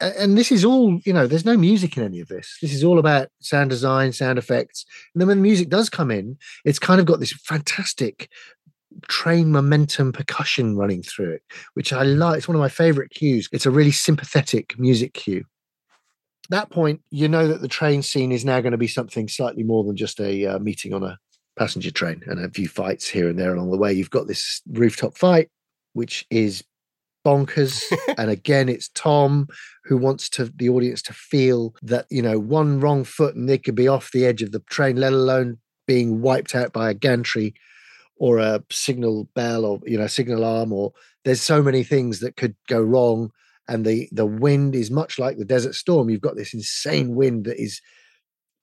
And 0.00 0.36
this 0.36 0.52
is 0.52 0.62
all, 0.62 1.00
you 1.06 1.12
know, 1.12 1.26
there's 1.26 1.46
no 1.46 1.56
music 1.56 1.96
in 1.96 2.02
any 2.02 2.20
of 2.20 2.28
this. 2.28 2.58
This 2.60 2.74
is 2.74 2.84
all 2.84 2.98
about 2.98 3.28
sound 3.40 3.70
design, 3.70 4.12
sound 4.12 4.38
effects. 4.38 4.84
And 5.14 5.20
then 5.20 5.28
when 5.28 5.38
the 5.38 5.42
music 5.42 5.70
does 5.70 5.88
come 5.88 6.10
in, 6.10 6.36
it's 6.66 6.78
kind 6.78 7.00
of 7.00 7.06
got 7.06 7.18
this 7.18 7.32
fantastic 7.32 8.28
train 9.08 9.50
momentum 9.50 10.12
percussion 10.12 10.76
running 10.76 11.02
through 11.02 11.32
it, 11.32 11.42
which 11.74 11.94
I 11.94 12.02
like. 12.02 12.38
It's 12.38 12.48
one 12.48 12.56
of 12.56 12.60
my 12.60 12.68
favorite 12.68 13.10
cues. 13.10 13.48
It's 13.52 13.66
a 13.66 13.70
really 13.70 13.92
sympathetic 13.92 14.78
music 14.78 15.14
cue 15.14 15.44
that 16.50 16.70
point, 16.70 17.00
you 17.10 17.28
know 17.28 17.48
that 17.48 17.60
the 17.60 17.68
train 17.68 18.02
scene 18.02 18.32
is 18.32 18.44
now 18.44 18.60
going 18.60 18.72
to 18.72 18.78
be 18.78 18.88
something 18.88 19.28
slightly 19.28 19.62
more 19.62 19.84
than 19.84 19.96
just 19.96 20.20
a 20.20 20.46
uh, 20.46 20.58
meeting 20.58 20.92
on 20.92 21.02
a 21.02 21.18
passenger 21.58 21.90
train 21.90 22.22
and 22.26 22.44
a 22.44 22.50
few 22.50 22.68
fights 22.68 23.08
here 23.08 23.28
and 23.28 23.38
there 23.38 23.54
along 23.54 23.70
the 23.70 23.78
way. 23.78 23.92
You've 23.92 24.10
got 24.10 24.26
this 24.26 24.60
rooftop 24.70 25.16
fight, 25.16 25.48
which 25.92 26.26
is 26.30 26.64
bonkers. 27.24 27.84
and 28.18 28.30
again, 28.30 28.68
it's 28.68 28.88
Tom 28.94 29.48
who 29.84 29.96
wants 29.96 30.28
to 30.30 30.46
the 30.56 30.68
audience 30.68 31.02
to 31.02 31.12
feel 31.12 31.74
that, 31.82 32.06
you 32.10 32.22
know, 32.22 32.38
one 32.38 32.80
wrong 32.80 33.04
foot 33.04 33.34
and 33.34 33.48
they 33.48 33.58
could 33.58 33.74
be 33.74 33.88
off 33.88 34.12
the 34.12 34.26
edge 34.26 34.42
of 34.42 34.52
the 34.52 34.60
train, 34.70 34.96
let 34.96 35.12
alone 35.12 35.58
being 35.86 36.20
wiped 36.20 36.54
out 36.54 36.72
by 36.72 36.90
a 36.90 36.94
gantry 36.94 37.54
or 38.16 38.38
a 38.38 38.62
signal 38.70 39.28
bell 39.34 39.64
or, 39.64 39.80
you 39.84 39.98
know, 39.98 40.06
signal 40.06 40.44
arm 40.44 40.72
or 40.72 40.92
there's 41.24 41.42
so 41.42 41.62
many 41.62 41.82
things 41.82 42.20
that 42.20 42.36
could 42.36 42.54
go 42.68 42.80
wrong 42.80 43.30
and 43.70 43.86
the 43.86 44.08
the 44.12 44.26
wind 44.26 44.74
is 44.74 44.90
much 44.90 45.18
like 45.18 45.38
the 45.38 45.44
desert 45.44 45.74
storm. 45.74 46.10
You've 46.10 46.20
got 46.20 46.36
this 46.36 46.52
insane 46.52 47.14
wind 47.14 47.44
that 47.44 47.62
is 47.62 47.80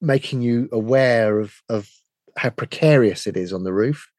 making 0.02 0.42
you 0.42 0.70
aware 0.72 1.40
of 1.40 1.64
of 1.70 1.90
how 2.36 2.50
precarious 2.50 3.26
it 3.26 3.38
is 3.38 3.54
on 3.54 3.64
the 3.64 3.74
roof. 3.74 4.10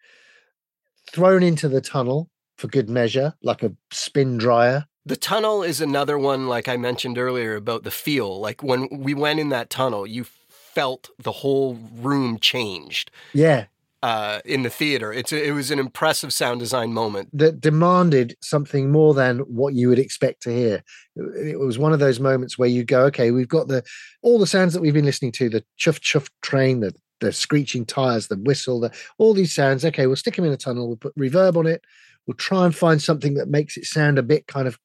Thrown 1.13 1.43
into 1.43 1.69
the 1.69 1.81
tunnel 1.81 2.31
for 2.57 2.67
good 2.67 2.89
measure 2.89 3.35
like 3.43 3.63
a 3.63 3.75
spin 3.93 4.39
dryer. 4.39 4.87
The 5.07 5.17
tunnel 5.17 5.63
is 5.63 5.81
another 5.81 6.19
one 6.19 6.49
like 6.49 6.69
i 6.69 6.77
mentioned 6.77 7.19
earlier 7.19 7.55
about 7.55 7.85
the 7.85 7.91
feel. 7.91 8.41
Like 8.41 8.63
when 8.63 8.89
we 8.91 9.15
went 9.15 9.39
in 9.39 9.51
that 9.51 9.71
tunnel 9.71 10.07
you 10.07 10.25
felt 10.49 11.11
the 11.19 11.33
whole 11.33 11.79
room 11.95 12.39
changed. 12.39 13.11
Yeah 13.35 13.67
uh, 14.03 14.41
in 14.45 14.63
the 14.63 14.71
theater. 14.71 15.13
It's 15.13 15.33
a, 15.33 15.49
it 15.49 15.53
was 15.53 15.71
an 15.71 15.79
impressive 15.79 16.33
sound 16.33 16.61
design 16.61 16.93
moment 16.93 17.31
that 17.33 17.61
demanded 17.61 18.37
something 18.41 18.91
more 18.91 19.15
than 19.15 19.39
what 19.41 19.75
you 19.75 19.89
would 19.89 19.99
expect 19.99 20.43
to 20.43 20.51
hear. 20.51 20.83
It 21.17 21.59
was 21.59 21.79
one 21.79 21.93
of 21.93 21.99
those 21.99 22.21
moments 22.21 22.57
where 22.57 22.69
you 22.69 22.85
go, 22.85 23.05
okay, 23.07 23.31
we've 23.31 23.49
got 23.49 23.69
the 23.69 23.83
all 24.23 24.39
the 24.39 24.47
sounds 24.47 24.73
that 24.75 24.81
we've 24.81 24.95
been 24.95 25.05
listening 25.05 25.33
to, 25.33 25.49
the 25.49 25.65
chuff 25.77 26.01
chuff 26.01 26.29
train, 26.43 26.81
the 26.81 26.95
the 27.21 27.33
screeching 27.33 27.85
tires, 27.85 28.29
the 28.29 28.37
whistle, 28.37 28.81
the 28.81 28.93
all 29.19 29.35
these 29.35 29.55
sounds. 29.55 29.85
Okay, 29.85 30.07
we'll 30.07 30.17
stick 30.17 30.37
them 30.37 30.45
in 30.45 30.53
a 30.53 30.57
tunnel. 30.57 30.87
We'll 30.87 30.97
put 30.97 31.17
reverb 31.17 31.57
on 31.57 31.67
it. 31.67 31.83
We'll 32.27 32.37
try 32.37 32.65
and 32.65 32.75
find 32.75 33.03
something 33.03 33.35
that 33.35 33.49
makes 33.49 33.77
it 33.77 33.87
sound 33.87 34.19
a 34.19 34.23
bit 34.23 34.47
kind 34.47 34.69
of 34.69 34.79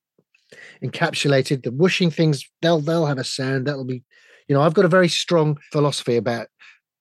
encapsulated. 0.83 1.63
The 1.63 1.71
whooshing 1.71 2.09
things, 2.09 2.49
they'll 2.61 2.79
they'll 2.81 3.05
have 3.05 3.19
a 3.19 3.23
sound 3.23 3.67
that'll 3.67 3.85
be, 3.85 4.03
you 4.47 4.55
know, 4.55 4.61
I've 4.61 4.73
got 4.73 4.85
a 4.85 4.89
very 4.89 5.09
strong 5.09 5.59
philosophy 5.71 6.15
about 6.15 6.47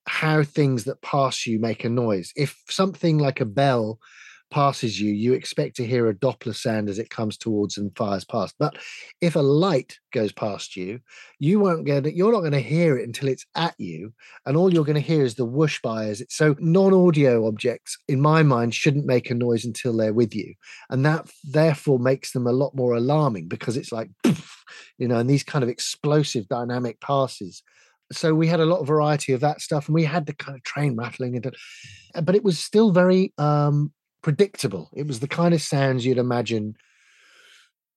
how 0.06 0.42
things 0.42 0.84
that 0.84 1.02
pass 1.02 1.46
you 1.46 1.58
make 1.58 1.84
a 1.84 1.88
noise. 1.88 2.32
If 2.36 2.60
something 2.68 3.18
like 3.18 3.40
a 3.40 3.44
bell 3.44 3.98
passes 4.52 5.00
you, 5.00 5.10
you 5.10 5.32
expect 5.32 5.74
to 5.76 5.86
hear 5.86 6.08
a 6.08 6.14
Doppler 6.14 6.54
sound 6.54 6.88
as 6.88 6.98
it 6.98 7.10
comes 7.10 7.36
towards 7.36 7.78
and 7.78 7.96
fires 7.96 8.24
past. 8.24 8.54
But 8.58 8.76
if 9.20 9.34
a 9.34 9.40
light 9.40 9.98
goes 10.12 10.30
past 10.30 10.76
you, 10.76 11.00
you 11.38 11.58
won't 11.58 11.86
get 11.86 12.06
it. 12.06 12.14
You're 12.14 12.32
not 12.32 12.40
going 12.40 12.52
to 12.52 12.60
hear 12.60 12.98
it 12.98 13.06
until 13.06 13.28
it's 13.28 13.46
at 13.56 13.74
you, 13.78 14.12
and 14.46 14.56
all 14.56 14.72
you're 14.72 14.84
going 14.84 14.94
to 14.94 15.00
hear 15.00 15.24
is 15.24 15.34
the 15.34 15.44
whoosh 15.44 15.80
by 15.82 16.06
as 16.06 16.20
it. 16.20 16.30
So 16.30 16.54
non-audio 16.60 17.46
objects, 17.46 17.96
in 18.06 18.20
my 18.20 18.42
mind, 18.42 18.74
shouldn't 18.74 19.06
make 19.06 19.30
a 19.30 19.34
noise 19.34 19.64
until 19.64 19.96
they're 19.96 20.12
with 20.12 20.34
you, 20.34 20.54
and 20.90 21.04
that 21.06 21.28
therefore 21.42 21.98
makes 21.98 22.32
them 22.32 22.46
a 22.46 22.52
lot 22.52 22.76
more 22.76 22.94
alarming 22.94 23.48
because 23.48 23.76
it's 23.76 23.90
like, 23.90 24.10
you 24.98 25.08
know, 25.08 25.16
and 25.16 25.30
these 25.30 25.44
kind 25.44 25.62
of 25.62 25.68
explosive 25.68 26.46
dynamic 26.48 27.00
passes 27.00 27.62
so 28.12 28.34
we 28.34 28.46
had 28.46 28.60
a 28.60 28.66
lot 28.66 28.80
of 28.80 28.86
variety 28.86 29.32
of 29.32 29.40
that 29.40 29.60
stuff 29.60 29.88
and 29.88 29.94
we 29.94 30.04
had 30.04 30.26
the 30.26 30.34
kind 30.34 30.56
of 30.56 30.62
train 30.62 30.96
rattling 30.96 31.36
and 31.36 31.54
uh, 32.14 32.20
but 32.20 32.34
it 32.34 32.44
was 32.44 32.58
still 32.58 32.90
very 32.90 33.32
um 33.38 33.92
predictable. 34.22 34.88
It 34.94 35.06
was 35.06 35.18
the 35.18 35.28
kind 35.28 35.52
of 35.52 35.60
sounds 35.60 36.06
you'd 36.06 36.18
imagine 36.18 36.76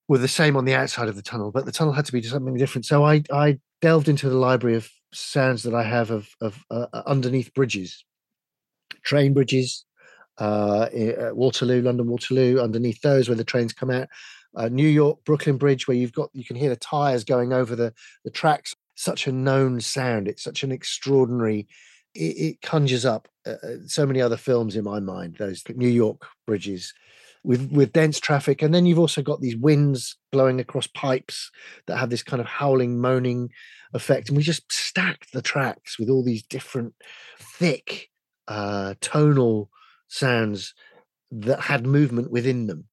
were 0.08 0.17
the 0.17 0.28
same 0.28 0.58
on 0.58 0.65
the 0.65 0.73
outside 0.73 1.08
of 1.08 1.15
the 1.15 1.21
tunnel 1.21 1.51
but 1.51 1.65
the 1.65 1.71
tunnel 1.71 1.93
had 1.93 2.06
to 2.06 2.12
be 2.12 2.21
something 2.21 2.58
different. 2.58 2.86
So 2.86 3.04
i 3.04 3.23
i 3.32 3.60
delved 3.82 4.08
into 4.08 4.30
the 4.30 4.38
library 4.38 4.75
of 4.75 4.89
sounds 5.13 5.63
that 5.63 5.73
i 5.73 5.84
have 5.84 6.12
of 6.12 6.30
of 6.41 6.63
uh, 6.71 6.88
uh 6.93 7.04
underneath 7.06 7.54
bridges. 7.54 8.04
Train 9.04 9.34
bridges 9.34 9.86
uh, 10.38 10.89
waterloo 11.32 11.82
london 11.82 12.08
waterloo 12.08 12.60
underneath 12.60 13.01
those 13.01 13.30
where 13.30 13.38
the 13.38 13.43
trains 13.43 13.73
come 13.73 13.89
out. 13.89 14.08
Uh, 14.56 14.69
New 14.69 14.88
York 14.88 15.19
Brooklyn 15.25 15.58
Bridge, 15.58 15.86
where 15.86 15.97
you've 15.97 16.13
got 16.13 16.30
you 16.34 16.45
can 16.45 16.56
hear 16.56 16.69
the 16.69 16.78
tires 16.78 17.25
going 17.25 17.51
over 17.51 17.75
the 17.75 17.93
the 18.23 18.32
tracks 18.32 18.73
such 18.95 19.27
a 19.27 19.31
known 19.31 19.81
sound. 19.81 20.27
It's 20.27 20.43
such 20.43 20.63
an 20.63 20.71
extraordinary. 20.71 21.67
It, 22.13 22.38
it 22.38 22.62
conjures 22.62 23.05
up 23.05 23.27
uh, 23.45 23.55
uh, 23.63 23.75
so 23.86 24.05
many 24.05 24.21
other 24.21 24.38
films 24.38 24.75
in 24.75 24.84
my 24.84 24.99
mind. 24.99 25.36
Those 25.38 25.63
New 25.75 25.89
York 25.89 26.25
bridges 26.47 26.93
with 27.43 27.71
with 27.71 27.93
dense 27.93 28.19
traffic, 28.19 28.62
and 28.62 28.73
then 28.73 28.86
you've 28.86 28.99
also 28.99 29.21
got 29.21 29.41
these 29.41 29.55
winds 29.55 30.17
blowing 30.31 30.60
across 30.60 30.88
pipes 30.88 31.51
that 31.86 31.97
have 31.97 32.10
this 32.10 32.23
kind 32.23 32.41
of 32.41 32.47
howling, 32.47 32.99
moaning 32.99 33.51
effect. 33.93 34.29
And 34.29 34.38
we 34.38 34.43
just 34.43 34.71
stacked 34.71 35.31
the 35.31 35.41
tracks 35.41 35.99
with 35.99 36.10
all 36.10 36.23
these 36.23 36.43
different 36.43 36.95
thick 37.39 38.10
uh, 38.47 38.95
tonal 39.01 39.69
sounds 40.08 40.73
that 41.31 41.62
had 41.62 41.86
movement 41.86 42.31
within 42.31 42.67
them. 42.67 42.86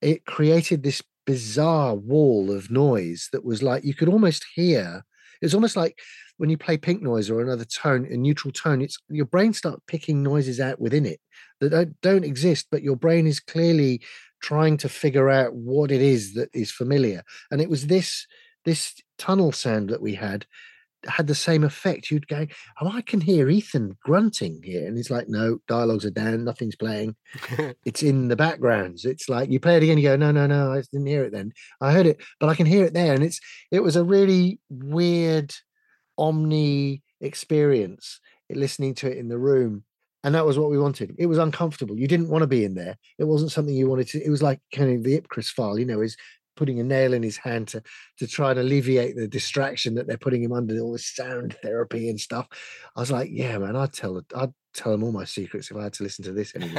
It 0.00 0.26
created 0.26 0.82
this 0.82 1.02
bizarre 1.26 1.94
wall 1.94 2.50
of 2.50 2.70
noise 2.70 3.28
that 3.32 3.44
was 3.44 3.62
like 3.62 3.84
you 3.84 3.94
could 3.94 4.08
almost 4.08 4.46
hear 4.54 5.04
it's 5.40 5.54
almost 5.54 5.76
like 5.76 5.98
when 6.36 6.50
you 6.50 6.56
play 6.56 6.76
pink 6.76 7.02
noise 7.02 7.30
or 7.30 7.40
another 7.40 7.64
tone, 7.64 8.06
a 8.10 8.16
neutral 8.16 8.52
tone, 8.52 8.80
it's 8.80 8.98
your 9.08 9.26
brain 9.26 9.52
starts 9.52 9.82
picking 9.86 10.22
noises 10.22 10.60
out 10.60 10.80
within 10.80 11.06
it 11.06 11.20
that 11.60 11.70
don't, 11.70 12.00
don't 12.00 12.24
exist, 12.24 12.68
but 12.70 12.82
your 12.82 12.96
brain 12.96 13.26
is 13.26 13.40
clearly 13.40 14.00
trying 14.40 14.76
to 14.78 14.88
figure 14.88 15.28
out 15.28 15.54
what 15.54 15.90
it 15.90 16.00
is 16.00 16.34
that 16.34 16.48
is 16.54 16.70
familiar. 16.70 17.22
And 17.50 17.60
it 17.60 17.70
was 17.70 17.86
this 17.86 18.26
this 18.64 18.94
tunnel 19.18 19.52
sound 19.52 19.88
that 19.90 20.02
we 20.02 20.14
had 20.14 20.46
had 21.06 21.26
the 21.26 21.34
same 21.34 21.64
effect. 21.64 22.10
You'd 22.10 22.28
go, 22.28 22.46
Oh, 22.80 22.88
I 22.88 23.02
can 23.02 23.20
hear 23.20 23.48
Ethan 23.48 23.96
grunting 24.02 24.62
here. 24.62 24.86
And 24.86 24.96
he's 24.96 25.10
like, 25.10 25.28
No, 25.28 25.58
dialogues 25.68 26.04
are 26.04 26.10
down, 26.10 26.44
nothing's 26.44 26.76
playing. 26.76 27.16
it's 27.84 28.02
in 28.02 28.28
the 28.28 28.36
backgrounds. 28.36 29.04
It's 29.04 29.28
like 29.28 29.50
you 29.50 29.60
play 29.60 29.76
it 29.76 29.82
again, 29.82 29.98
you 29.98 30.04
go, 30.04 30.16
No, 30.16 30.30
no, 30.30 30.46
no, 30.46 30.72
I 30.72 30.82
didn't 30.92 31.06
hear 31.06 31.24
it 31.24 31.32
then. 31.32 31.52
I 31.80 31.92
heard 31.92 32.06
it, 32.06 32.20
but 32.40 32.48
I 32.48 32.54
can 32.54 32.66
hear 32.66 32.84
it 32.84 32.94
there. 32.94 33.14
And 33.14 33.22
it's 33.22 33.40
it 33.70 33.82
was 33.82 33.96
a 33.96 34.04
really 34.04 34.60
weird 34.68 35.54
omni 36.16 37.02
experience 37.20 38.20
eh, 38.50 38.54
listening 38.56 38.94
to 38.96 39.10
it 39.10 39.18
in 39.18 39.28
the 39.28 39.38
room. 39.38 39.84
And 40.24 40.34
that 40.34 40.44
was 40.44 40.58
what 40.58 40.70
we 40.70 40.78
wanted. 40.78 41.14
It 41.16 41.26
was 41.26 41.38
uncomfortable. 41.38 41.96
You 41.96 42.08
didn't 42.08 42.28
want 42.28 42.42
to 42.42 42.48
be 42.48 42.64
in 42.64 42.74
there. 42.74 42.96
It 43.18 43.24
wasn't 43.24 43.52
something 43.52 43.74
you 43.74 43.88
wanted 43.88 44.08
to. 44.08 44.22
It 44.22 44.30
was 44.30 44.42
like 44.42 44.60
kind 44.74 44.92
of 44.92 45.04
the 45.04 45.18
Ipcress 45.18 45.50
file, 45.52 45.78
you 45.78 45.86
know, 45.86 46.00
is 46.00 46.16
putting 46.58 46.80
a 46.80 46.84
nail 46.84 47.14
in 47.14 47.22
his 47.22 47.36
hand 47.36 47.68
to 47.68 47.82
to 48.18 48.26
try 48.26 48.50
and 48.50 48.60
alleviate 48.60 49.16
the 49.16 49.28
distraction 49.28 49.94
that 49.94 50.06
they're 50.06 50.18
putting 50.18 50.42
him 50.42 50.52
under 50.52 50.78
all 50.80 50.92
this 50.92 51.06
sound 51.06 51.56
therapy 51.62 52.10
and 52.10 52.20
stuff. 52.20 52.46
I 52.96 53.00
was 53.00 53.10
like, 53.10 53.30
yeah, 53.32 53.56
man, 53.58 53.76
I'd 53.76 53.92
tell 53.92 54.20
I'd 54.34 54.52
tell 54.74 54.92
them 54.92 55.02
all 55.02 55.12
my 55.12 55.24
secrets 55.24 55.70
if 55.70 55.76
I 55.76 55.84
had 55.84 55.92
to 55.94 56.02
listen 56.02 56.24
to 56.24 56.32
this 56.32 56.52
any 56.54 56.70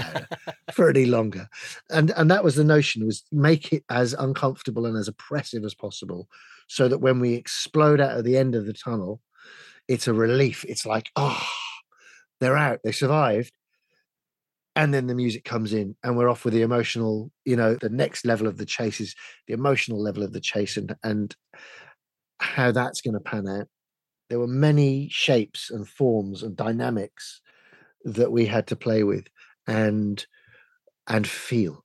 for 0.74 0.90
any 0.90 1.06
longer. 1.18 1.48
And 1.90 2.12
and 2.12 2.30
that 2.30 2.44
was 2.44 2.56
the 2.56 2.64
notion 2.64 3.06
was 3.06 3.24
make 3.32 3.72
it 3.74 3.84
as 3.90 4.14
uncomfortable 4.14 4.86
and 4.86 4.98
as 4.98 5.08
oppressive 5.08 5.64
as 5.64 5.74
possible, 5.74 6.28
so 6.68 6.88
that 6.88 7.00
when 7.00 7.20
we 7.20 7.34
explode 7.34 8.02
out 8.02 8.18
of 8.18 8.26
the 8.26 8.38
end 8.38 8.56
of 8.56 8.66
the 8.66 8.74
tunnel, 8.74 9.22
it's 9.88 10.08
a 10.08 10.14
relief. 10.14 10.66
It's 10.68 10.86
like, 10.86 11.10
oh, 11.16 11.48
they're 12.40 12.58
out, 12.58 12.80
they 12.84 12.92
survived. 12.92 13.54
And 14.80 14.94
then 14.94 15.08
the 15.08 15.16
music 15.16 15.44
comes 15.44 15.74
in 15.74 15.94
and 16.04 16.16
we're 16.16 16.30
off 16.30 16.46
with 16.46 16.54
the 16.54 16.62
emotional 16.62 17.32
you 17.44 17.56
know 17.56 17.76
the 17.76 17.90
next 17.90 18.26
level 18.26 18.48
of 18.48 18.56
the 18.56 18.66
chase 18.66 19.02
is 19.02 19.14
the 19.46 19.54
emotional 19.54 20.02
level 20.02 20.24
of 20.24 20.32
the 20.32 20.40
chase 20.40 20.78
and 20.78 20.96
and 21.04 21.36
how 22.40 22.72
that's 22.72 23.02
going 23.02 23.14
to 23.14 23.20
pan 23.20 23.46
out. 23.50 23.68
There 24.30 24.40
were 24.40 24.48
many 24.48 25.10
shapes 25.12 25.70
and 25.70 25.86
forms 25.86 26.44
and 26.44 26.56
dynamics 26.56 27.42
that 28.06 28.32
we 28.32 28.46
had 28.46 28.68
to 28.68 28.78
play 28.78 29.04
with 29.04 29.28
and 29.68 30.26
and 31.08 31.28
feel 31.28 31.84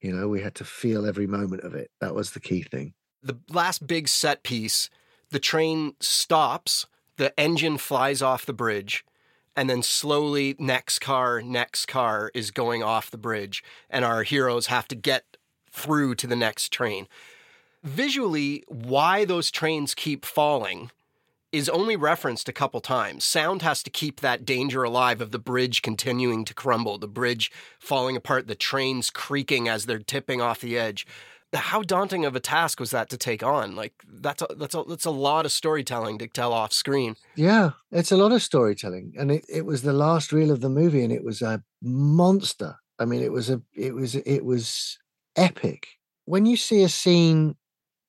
you 0.00 0.10
know 0.10 0.26
we 0.26 0.40
had 0.40 0.54
to 0.56 0.64
feel 0.64 1.04
every 1.06 1.26
moment 1.26 1.62
of 1.62 1.74
it. 1.74 1.90
That 2.00 2.14
was 2.14 2.30
the 2.30 2.40
key 2.40 2.62
thing. 2.62 2.94
The 3.22 3.38
last 3.50 3.86
big 3.86 4.08
set 4.08 4.42
piece 4.44 4.88
the 5.28 5.38
train 5.38 5.92
stops 6.00 6.86
the 7.18 7.38
engine 7.38 7.76
flies 7.76 8.22
off 8.22 8.46
the 8.46 8.54
bridge 8.54 9.04
and 9.60 9.68
then 9.68 9.82
slowly 9.82 10.56
next 10.58 11.00
car 11.00 11.42
next 11.42 11.84
car 11.84 12.30
is 12.32 12.50
going 12.50 12.82
off 12.82 13.10
the 13.10 13.18
bridge 13.18 13.62
and 13.90 14.06
our 14.06 14.22
heroes 14.22 14.68
have 14.68 14.88
to 14.88 14.94
get 14.94 15.36
through 15.70 16.14
to 16.14 16.26
the 16.26 16.34
next 16.34 16.72
train 16.72 17.06
visually 17.84 18.64
why 18.68 19.26
those 19.26 19.50
trains 19.50 19.94
keep 19.94 20.24
falling 20.24 20.90
is 21.52 21.68
only 21.68 21.96
referenced 21.96 22.48
a 22.48 22.52
couple 22.52 22.80
times. 22.80 23.24
Sound 23.24 23.62
has 23.62 23.82
to 23.82 23.90
keep 23.90 24.20
that 24.20 24.44
danger 24.44 24.84
alive 24.84 25.20
of 25.20 25.32
the 25.32 25.38
bridge 25.38 25.82
continuing 25.82 26.44
to 26.44 26.54
crumble, 26.54 26.96
the 26.96 27.08
bridge 27.08 27.50
falling 27.78 28.16
apart, 28.16 28.46
the 28.46 28.54
trains 28.54 29.10
creaking 29.10 29.68
as 29.68 29.84
they're 29.84 29.98
tipping 29.98 30.40
off 30.40 30.60
the 30.60 30.78
edge. 30.78 31.06
How 31.52 31.82
daunting 31.82 32.24
of 32.24 32.36
a 32.36 32.40
task 32.40 32.78
was 32.78 32.92
that 32.92 33.10
to 33.10 33.16
take 33.16 33.42
on? 33.42 33.74
Like 33.74 33.94
that's 34.08 34.42
a, 34.42 34.46
that's 34.56 34.74
a, 34.74 34.84
that's 34.88 35.04
a 35.04 35.10
lot 35.10 35.46
of 35.46 35.52
storytelling 35.52 36.18
to 36.18 36.28
tell 36.28 36.52
off 36.52 36.72
screen. 36.72 37.16
Yeah, 37.34 37.70
it's 37.90 38.12
a 38.12 38.16
lot 38.16 38.32
of 38.32 38.42
storytelling, 38.42 39.14
and 39.18 39.32
it, 39.32 39.44
it 39.48 39.66
was 39.66 39.82
the 39.82 39.92
last 39.92 40.32
reel 40.32 40.50
of 40.50 40.60
the 40.60 40.68
movie, 40.68 41.02
and 41.02 41.12
it 41.12 41.24
was 41.24 41.42
a 41.42 41.62
monster. 41.82 42.76
I 42.98 43.04
mean, 43.04 43.22
it 43.22 43.32
was 43.32 43.50
a 43.50 43.60
it 43.74 43.94
was 43.94 44.14
it 44.14 44.44
was 44.44 44.98
epic. 45.36 45.86
When 46.24 46.46
you 46.46 46.56
see 46.56 46.84
a 46.84 46.88
scene 46.88 47.56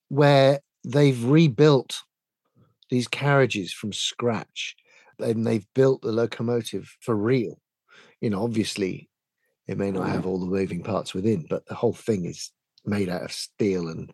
where 0.10 0.60
they've 0.84 1.24
rebuilt 1.24 2.04
these 2.90 3.08
carriages 3.08 3.72
from 3.72 3.94
scratch 3.94 4.76
and 5.20 5.48
they've 5.48 5.66
built 5.74 6.02
the 6.02 6.12
locomotive 6.12 6.96
for 7.00 7.16
real. 7.16 7.60
You 8.20 8.30
know, 8.30 8.44
obviously 8.44 9.10
it 9.68 9.78
may 9.78 9.92
not 9.92 10.04
oh, 10.04 10.12
have 10.12 10.26
all 10.26 10.40
the 10.40 10.46
moving 10.46 10.84
parts 10.84 11.14
within, 11.14 11.46
but 11.50 11.66
the 11.66 11.76
whole 11.76 11.94
thing 11.94 12.26
is 12.26 12.52
made 12.86 13.10
out 13.10 13.24
of 13.24 13.32
steel 13.32 13.88
and 13.88 14.12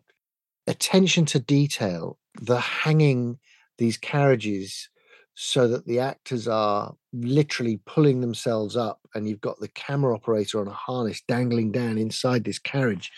attention 0.66 1.24
to 1.26 1.38
detail, 1.38 2.18
the 2.40 2.60
hanging 2.60 3.38
these 3.78 3.96
carriages 3.96 4.88
so 5.34 5.68
that 5.68 5.86
the 5.86 6.00
actors 6.00 6.48
are 6.48 6.94
literally 7.12 7.80
pulling 7.86 8.20
themselves 8.20 8.76
up 8.76 9.00
and 9.14 9.28
you've 9.28 9.40
got 9.40 9.58
the 9.60 9.68
camera 9.68 10.14
operator 10.14 10.60
on 10.60 10.66
a 10.66 10.72
harness 10.72 11.22
dangling 11.28 11.70
down 11.70 11.96
inside 11.96 12.42
this 12.42 12.58
carriage 12.58 13.12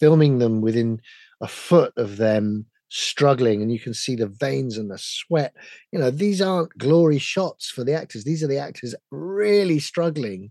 filming 0.00 0.38
them 0.38 0.62
within 0.62 1.00
a 1.42 1.46
foot 1.46 1.92
of 1.98 2.16
them 2.16 2.64
struggling 2.88 3.60
and 3.60 3.72
you 3.72 3.78
can 3.78 3.92
see 3.92 4.16
the 4.16 4.26
veins 4.26 4.78
and 4.78 4.90
the 4.90 4.98
sweat. 4.98 5.54
You 5.92 5.98
know 5.98 6.10
these 6.10 6.40
aren't 6.40 6.76
glory 6.78 7.18
shots 7.18 7.68
for 7.68 7.84
the 7.84 7.92
actors. 7.92 8.24
These 8.24 8.42
are 8.42 8.48
the 8.48 8.58
actors 8.58 8.94
really 9.10 9.78
struggling 9.78 10.50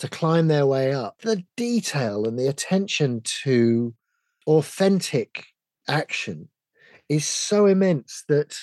to 0.00 0.08
climb 0.08 0.48
their 0.48 0.66
way 0.66 0.92
up. 0.92 1.20
The 1.22 1.44
detail 1.56 2.26
and 2.26 2.38
the 2.38 2.48
attention 2.48 3.20
to 3.44 3.94
authentic 4.46 5.44
action 5.88 6.48
is 7.08 7.26
so 7.26 7.66
immense 7.66 8.24
that 8.28 8.56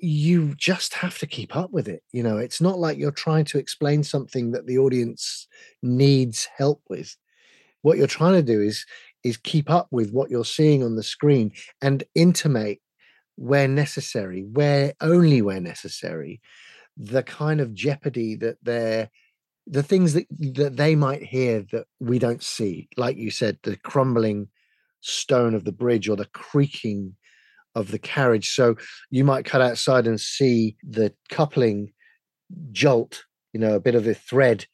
you 0.00 0.54
just 0.54 0.94
have 0.94 1.18
to 1.18 1.26
keep 1.26 1.56
up 1.56 1.72
with 1.72 1.88
it 1.88 2.02
you 2.12 2.22
know? 2.22 2.38
It's 2.38 2.60
not 2.60 2.78
like 2.78 2.98
you're 2.98 3.10
trying 3.10 3.44
to 3.46 3.58
explain 3.58 4.04
something 4.04 4.52
that 4.52 4.66
the 4.66 4.78
audience 4.78 5.48
needs 5.82 6.48
help 6.56 6.82
with. 6.88 7.16
What 7.82 7.98
you're 7.98 8.06
trying 8.06 8.34
to 8.34 8.42
do 8.42 8.60
is 8.60 8.84
is 9.24 9.36
keep 9.36 9.68
up 9.68 9.88
with 9.90 10.12
what 10.12 10.30
you're 10.30 10.44
seeing 10.44 10.84
on 10.84 10.94
the 10.94 11.02
screen 11.02 11.50
and 11.82 12.04
intimate 12.14 12.78
where 13.34 13.68
necessary, 13.68 14.42
where 14.42 14.94
only 15.00 15.42
where 15.42 15.60
necessary, 15.60 16.40
the 16.96 17.22
kind 17.22 17.60
of 17.60 17.74
jeopardy 17.74 18.36
that 18.36 18.58
they're 18.62 19.10
the 19.70 19.82
things 19.82 20.14
that 20.14 20.26
that 20.30 20.76
they 20.76 20.94
might 20.94 21.22
hear 21.22 21.64
that 21.72 21.86
we 22.00 22.18
don't 22.18 22.42
see 22.42 22.88
like 22.96 23.16
you 23.16 23.30
said 23.30 23.58
the 23.62 23.76
crumbling 23.76 24.48
stone 25.00 25.54
of 25.54 25.64
the 25.64 25.72
bridge 25.72 26.08
or 26.08 26.16
the 26.16 26.28
creaking 26.32 27.14
of 27.74 27.90
the 27.90 27.98
carriage 27.98 28.50
so 28.50 28.74
you 29.10 29.24
might 29.24 29.44
cut 29.44 29.60
outside 29.60 30.06
and 30.06 30.20
see 30.20 30.76
the 30.82 31.12
coupling 31.30 31.92
jolt 32.72 33.24
you 33.52 33.60
know 33.60 33.74
a 33.74 33.80
bit 33.80 33.94
of 33.94 34.06
a 34.06 34.14
thread 34.14 34.66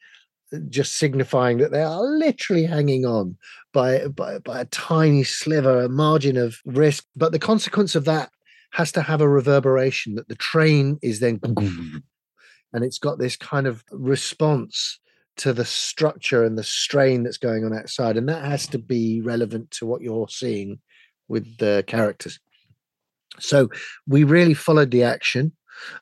uh, 0.52 0.58
just 0.68 0.94
signifying 0.94 1.58
that 1.58 1.72
they 1.72 1.82
are 1.82 2.02
literally 2.02 2.64
hanging 2.64 3.04
on 3.04 3.36
by, 3.72 4.06
by, 4.08 4.38
by 4.38 4.60
a 4.60 4.66
tiny 4.66 5.24
sliver, 5.24 5.82
a 5.82 5.88
margin 5.88 6.36
of 6.36 6.58
risk. 6.64 7.04
But 7.16 7.32
the 7.32 7.38
consequence 7.38 7.94
of 7.94 8.04
that 8.04 8.30
has 8.72 8.92
to 8.92 9.02
have 9.02 9.20
a 9.20 9.28
reverberation 9.28 10.14
that 10.14 10.28
the 10.28 10.36
train 10.36 10.98
is 11.02 11.20
then, 11.20 11.40
and 12.74 12.84
it's 12.84 12.98
got 12.98 13.18
this 13.18 13.36
kind 13.36 13.66
of 13.66 13.82
response 13.90 14.98
to 15.36 15.52
the 15.52 15.64
structure 15.64 16.44
and 16.44 16.58
the 16.58 16.62
strain 16.62 17.22
that's 17.22 17.38
going 17.38 17.64
on 17.64 17.72
outside. 17.72 18.16
And 18.16 18.28
that 18.28 18.44
has 18.44 18.66
to 18.68 18.78
be 18.78 19.20
relevant 19.22 19.70
to 19.72 19.86
what 19.86 20.02
you're 20.02 20.28
seeing 20.28 20.80
with 21.28 21.56
the 21.58 21.82
characters. 21.86 22.38
So 23.40 23.70
we 24.06 24.24
really 24.24 24.54
followed 24.54 24.90
the 24.90 25.04
action 25.04 25.52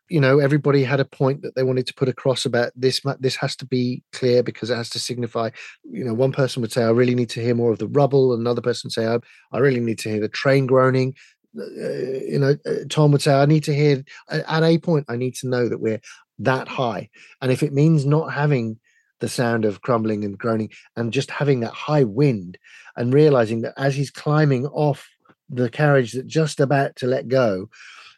you 0.08 0.20
know 0.20 0.38
everybody 0.38 0.84
had 0.84 1.00
a 1.00 1.04
point 1.04 1.42
that 1.42 1.54
they 1.54 1.62
wanted 1.62 1.86
to 1.86 1.94
put 1.94 2.08
across 2.08 2.44
about 2.44 2.72
this 2.76 3.00
this 3.20 3.36
has 3.36 3.56
to 3.56 3.66
be 3.66 4.02
clear 4.12 4.42
because 4.42 4.70
it 4.70 4.76
has 4.76 4.90
to 4.90 4.98
signify 4.98 5.50
you 5.90 6.04
know 6.04 6.14
one 6.14 6.32
person 6.32 6.60
would 6.60 6.72
say 6.72 6.82
i 6.82 6.90
really 6.90 7.14
need 7.14 7.30
to 7.30 7.42
hear 7.42 7.54
more 7.54 7.72
of 7.72 7.78
the 7.78 7.88
rubble 7.88 8.34
another 8.34 8.60
person 8.60 8.90
say 8.90 9.06
i, 9.06 9.18
I 9.50 9.58
really 9.58 9.80
need 9.80 9.98
to 10.00 10.10
hear 10.10 10.20
the 10.20 10.28
train 10.28 10.66
groaning 10.66 11.14
uh, 11.58 11.64
you 11.64 12.38
know 12.38 12.56
uh, 12.66 12.84
tom 12.88 13.12
would 13.12 13.22
say 13.22 13.34
i 13.34 13.46
need 13.46 13.64
to 13.64 13.74
hear 13.74 14.04
at 14.30 14.62
a 14.62 14.78
point 14.78 15.06
i 15.08 15.16
need 15.16 15.34
to 15.36 15.48
know 15.48 15.68
that 15.68 15.80
we're 15.80 16.00
that 16.44 16.68
high. 16.68 17.08
And 17.40 17.50
if 17.50 17.62
it 17.62 17.72
means 17.72 18.04
not 18.04 18.32
having 18.32 18.78
the 19.20 19.28
sound 19.28 19.64
of 19.64 19.82
crumbling 19.82 20.24
and 20.24 20.36
groaning 20.36 20.70
and 20.96 21.12
just 21.12 21.30
having 21.30 21.60
that 21.60 21.72
high 21.72 22.04
wind 22.04 22.58
and 22.96 23.14
realizing 23.14 23.62
that 23.62 23.74
as 23.76 23.94
he's 23.94 24.10
climbing 24.10 24.66
off 24.66 25.08
the 25.48 25.70
carriage 25.70 26.12
that 26.12 26.26
just 26.26 26.60
about 26.60 26.96
to 26.96 27.06
let 27.06 27.28
go 27.28 27.68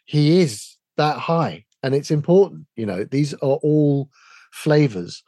he 0.04 0.40
is 0.40 0.76
that 0.96 1.18
high. 1.18 1.64
And 1.82 1.94
it's 1.94 2.10
important 2.10 2.66
you 2.76 2.86
know 2.86 3.04
these 3.04 3.34
are 3.34 3.58
all 3.62 4.08
flavors 4.52 5.22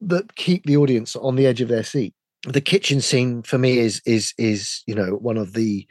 that 0.00 0.34
keep 0.36 0.64
the 0.66 0.76
audience 0.76 1.16
on 1.16 1.36
the 1.36 1.46
edge 1.46 1.60
of 1.60 1.68
their 1.68 1.84
seat. 1.84 2.14
The 2.44 2.60
kitchen 2.60 3.00
scene 3.00 3.42
for 3.42 3.58
me 3.58 3.78
is 3.78 4.02
is 4.04 4.34
is 4.38 4.82
you 4.86 4.94
know 4.94 5.14
one 5.14 5.36
of 5.36 5.52
the 5.52 5.86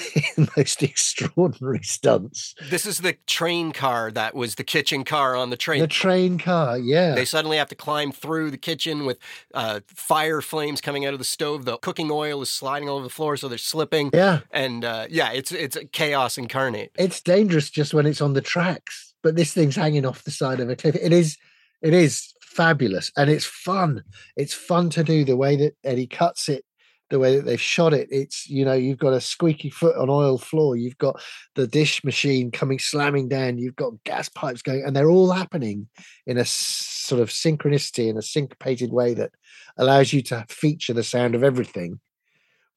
most 0.56 0.82
extraordinary 0.82 1.82
stunts. 1.82 2.54
This 2.70 2.86
is 2.86 2.98
the 2.98 3.16
train 3.26 3.72
car 3.72 4.10
that 4.12 4.34
was 4.34 4.54
the 4.54 4.64
kitchen 4.64 5.04
car 5.04 5.36
on 5.36 5.50
the 5.50 5.56
train. 5.56 5.80
The 5.80 5.86
train 5.86 6.38
car, 6.38 6.78
yeah. 6.78 7.14
They 7.14 7.24
suddenly 7.24 7.58
have 7.58 7.68
to 7.68 7.74
climb 7.74 8.12
through 8.12 8.50
the 8.50 8.58
kitchen 8.58 9.04
with 9.04 9.18
uh, 9.54 9.80
fire 9.86 10.40
flames 10.40 10.80
coming 10.80 11.04
out 11.04 11.12
of 11.12 11.18
the 11.18 11.24
stove. 11.24 11.64
The 11.64 11.76
cooking 11.78 12.10
oil 12.10 12.40
is 12.42 12.50
sliding 12.50 12.88
all 12.88 12.96
over 12.96 13.04
the 13.04 13.10
floor, 13.10 13.36
so 13.36 13.48
they're 13.48 13.58
slipping. 13.58 14.10
Yeah, 14.12 14.40
and 14.50 14.84
uh, 14.84 15.06
yeah, 15.10 15.32
it's 15.32 15.52
it's 15.52 15.76
chaos 15.92 16.38
incarnate. 16.38 16.92
It's 16.96 17.20
dangerous 17.20 17.70
just 17.70 17.94
when 17.94 18.06
it's 18.06 18.20
on 18.20 18.32
the 18.32 18.40
tracks, 18.40 19.14
but 19.22 19.36
this 19.36 19.52
thing's 19.52 19.76
hanging 19.76 20.06
off 20.06 20.24
the 20.24 20.30
side 20.30 20.60
of 20.60 20.70
a 20.70 20.76
cliff. 20.76 20.96
It 20.96 21.12
is, 21.12 21.36
it 21.82 21.92
is 21.92 22.32
fabulous, 22.40 23.12
and 23.16 23.28
it's 23.28 23.44
fun. 23.44 24.04
It's 24.36 24.54
fun 24.54 24.90
to 24.90 25.04
do 25.04 25.24
the 25.24 25.36
way 25.36 25.56
that 25.56 25.76
Eddie 25.84 26.06
cuts 26.06 26.48
it 26.48 26.64
the 27.12 27.18
way 27.18 27.36
that 27.36 27.44
they've 27.44 27.60
shot 27.60 27.92
it. 27.92 28.08
It's 28.10 28.48
you 28.48 28.64
know 28.64 28.72
you've 28.72 28.98
got 28.98 29.12
a 29.12 29.20
squeaky 29.20 29.70
foot 29.70 29.96
on 29.96 30.10
oil 30.10 30.38
floor, 30.38 30.76
you've 30.76 30.98
got 30.98 31.22
the 31.54 31.66
dish 31.66 32.02
machine 32.02 32.50
coming 32.50 32.78
slamming 32.78 33.28
down, 33.28 33.58
you've 33.58 33.76
got 33.76 34.02
gas 34.04 34.28
pipes 34.30 34.62
going, 34.62 34.82
and 34.82 34.96
they're 34.96 35.10
all 35.10 35.30
happening 35.30 35.88
in 36.26 36.38
a 36.38 36.44
sort 36.44 37.20
of 37.20 37.28
synchronicity 37.28 38.08
in 38.08 38.16
a 38.16 38.22
syncopated 38.22 38.92
way 38.92 39.12
that 39.14 39.30
allows 39.76 40.12
you 40.12 40.22
to 40.22 40.44
feature 40.48 40.94
the 40.94 41.04
sound 41.04 41.34
of 41.34 41.44
everything 41.44 42.00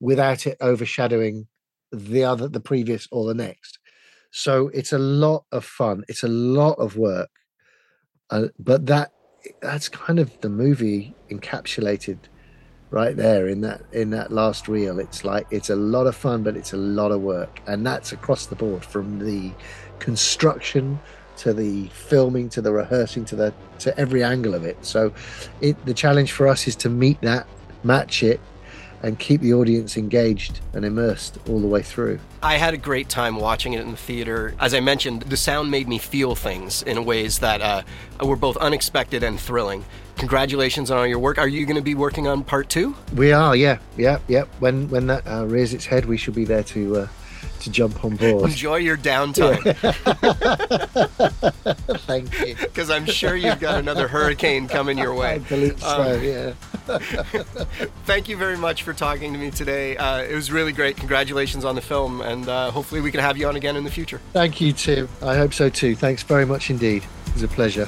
without 0.01 0.45
it 0.45 0.57
overshadowing 0.59 1.47
the 1.93 2.25
other, 2.25 2.49
the 2.49 2.59
previous 2.59 3.07
or 3.11 3.25
the 3.25 3.33
next. 3.33 3.79
So 4.31 4.69
it's 4.73 4.91
a 4.91 4.99
lot 4.99 5.45
of 5.53 5.63
fun. 5.63 6.03
It's 6.09 6.23
a 6.23 6.27
lot 6.27 6.73
of 6.73 6.97
work, 6.97 7.31
uh, 8.29 8.47
but 8.59 8.85
that 8.87 9.13
that's 9.61 9.87
kind 9.87 10.19
of 10.19 10.29
the 10.41 10.49
movie 10.49 11.15
encapsulated 11.31 12.17
right 12.91 13.15
there 13.17 13.47
in 13.47 13.61
that 13.61 13.81
in 13.91 14.11
that 14.11 14.31
last 14.31 14.67
reel 14.67 14.99
it's 14.99 15.25
like 15.25 15.47
it's 15.51 15.69
a 15.69 15.75
lot 15.75 16.05
of 16.07 16.15
fun 16.15 16.43
but 16.43 16.55
it's 16.55 16.73
a 16.73 16.77
lot 16.77 17.11
of 17.11 17.21
work 17.21 17.59
and 17.67 17.85
that's 17.85 18.11
across 18.11 18.45
the 18.45 18.55
board 18.55 18.85
from 18.85 19.19
the 19.19 19.51
construction 19.99 20.99
to 21.35 21.53
the 21.53 21.87
filming 21.87 22.47
to 22.47 22.61
the 22.61 22.71
rehearsing 22.71 23.25
to 23.25 23.35
the 23.35 23.53
to 23.79 23.97
every 23.99 24.23
angle 24.23 24.53
of 24.53 24.63
it 24.63 24.77
so 24.85 25.11
it 25.61 25.83
the 25.85 25.93
challenge 25.93 26.31
for 26.31 26.47
us 26.47 26.67
is 26.67 26.75
to 26.75 26.89
meet 26.89 27.19
that 27.21 27.47
match 27.83 28.23
it 28.23 28.39
and 29.05 29.19
keep 29.19 29.39
the 29.41 29.53
audience 29.53 29.97
engaged 29.97 30.59
and 30.73 30.83
immersed 30.83 31.37
all 31.47 31.59
the 31.59 31.67
way 31.67 31.83
through. 31.83 32.19
I 32.41 32.57
had 32.57 32.73
a 32.73 32.77
great 32.77 33.07
time 33.07 33.35
watching 33.35 33.73
it 33.73 33.81
in 33.81 33.91
the 33.91 33.97
theater. 33.97 34.55
As 34.59 34.73
I 34.73 34.79
mentioned, 34.79 35.21
the 35.23 35.37
sound 35.37 35.69
made 35.69 35.87
me 35.87 35.99
feel 35.99 36.33
things 36.33 36.81
in 36.81 37.05
ways 37.05 37.37
that 37.39 37.61
uh, 37.61 37.83
were 38.25 38.35
both 38.35 38.57
unexpected 38.57 39.21
and 39.21 39.39
thrilling. 39.39 39.85
Congratulations 40.17 40.91
on 40.91 40.97
all 40.97 41.07
your 41.07 41.19
work. 41.19 41.37
Are 41.37 41.47
you 41.47 41.65
going 41.65 41.75
to 41.75 41.81
be 41.81 41.95
working 41.95 42.27
on 42.27 42.43
part 42.43 42.69
two? 42.69 42.95
We 43.15 43.31
are, 43.31 43.55
yeah, 43.55 43.79
yeah, 43.97 44.19
yeah. 44.27 44.45
When 44.59 44.89
when 44.89 45.07
that 45.07 45.27
uh, 45.27 45.45
rears 45.45 45.73
its 45.73 45.85
head, 45.85 46.05
we 46.05 46.17
should 46.17 46.35
be 46.35 46.45
there 46.45 46.63
to 46.63 46.97
uh, 46.97 47.07
to 47.59 47.69
jump 47.69 48.03
on 48.05 48.15
board. 48.15 48.49
Enjoy 48.49 48.77
your 48.77 48.97
downtime. 48.97 49.61
Thank 52.05 52.39
you. 52.39 52.55
Because 52.55 52.89
I'm 52.89 53.05
sure 53.05 53.35
you've 53.35 53.59
got 53.59 53.79
another 53.79 54.07
hurricane 54.07 54.67
coming 54.67 54.97
your 54.97 55.13
way. 55.13 55.35
I 55.35 55.37
believe 55.39 55.81
so. 55.81 55.87
Um, 55.87 56.23
yeah. 56.23 56.53
thank 58.05 58.29
you 58.29 58.37
very 58.37 58.57
much 58.57 58.83
for 58.83 58.93
talking 58.93 59.33
to 59.33 59.39
me 59.39 59.49
today. 59.49 59.97
Uh, 59.97 60.21
it 60.21 60.35
was 60.35 60.51
really 60.51 60.71
great. 60.71 60.97
Congratulations 60.97 61.65
on 61.65 61.73
the 61.73 61.81
film, 61.81 62.21
and 62.21 62.47
uh, 62.47 62.69
hopefully 62.69 63.01
we 63.01 63.09
can 63.09 63.19
have 63.19 63.37
you 63.37 63.47
on 63.47 63.55
again 63.55 63.75
in 63.75 63.83
the 63.83 63.89
future. 63.89 64.21
Thank 64.33 64.61
you, 64.61 64.71
Tim. 64.71 65.09
I 65.23 65.35
hope 65.35 65.53
so 65.53 65.69
too. 65.69 65.95
Thanks 65.95 66.21
very 66.21 66.45
much 66.45 66.69
indeed. 66.69 67.03
It 67.27 67.33
was 67.33 67.43
a 67.43 67.47
pleasure. 67.47 67.87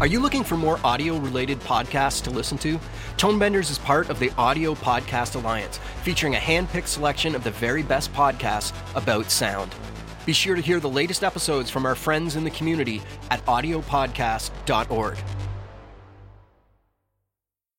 Are 0.00 0.08
you 0.08 0.18
looking 0.18 0.42
for 0.42 0.56
more 0.56 0.80
audio 0.82 1.18
related 1.18 1.60
podcasts 1.60 2.20
to 2.24 2.30
listen 2.30 2.58
to? 2.58 2.80
Tonebenders 3.16 3.70
is 3.70 3.78
part 3.78 4.10
of 4.10 4.18
the 4.18 4.32
Audio 4.36 4.74
Podcast 4.74 5.36
Alliance, 5.36 5.78
featuring 6.02 6.34
a 6.34 6.38
hand 6.38 6.68
picked 6.68 6.88
selection 6.88 7.36
of 7.36 7.44
the 7.44 7.52
very 7.52 7.84
best 7.84 8.12
podcasts 8.12 8.72
about 8.96 9.30
sound. 9.30 9.72
Be 10.26 10.32
sure 10.32 10.56
to 10.56 10.60
hear 10.60 10.80
the 10.80 10.88
latest 10.88 11.22
episodes 11.22 11.70
from 11.70 11.86
our 11.86 11.94
friends 11.94 12.34
in 12.34 12.42
the 12.42 12.50
community 12.50 13.02
at 13.30 13.44
audiopodcast.org. 13.46 15.18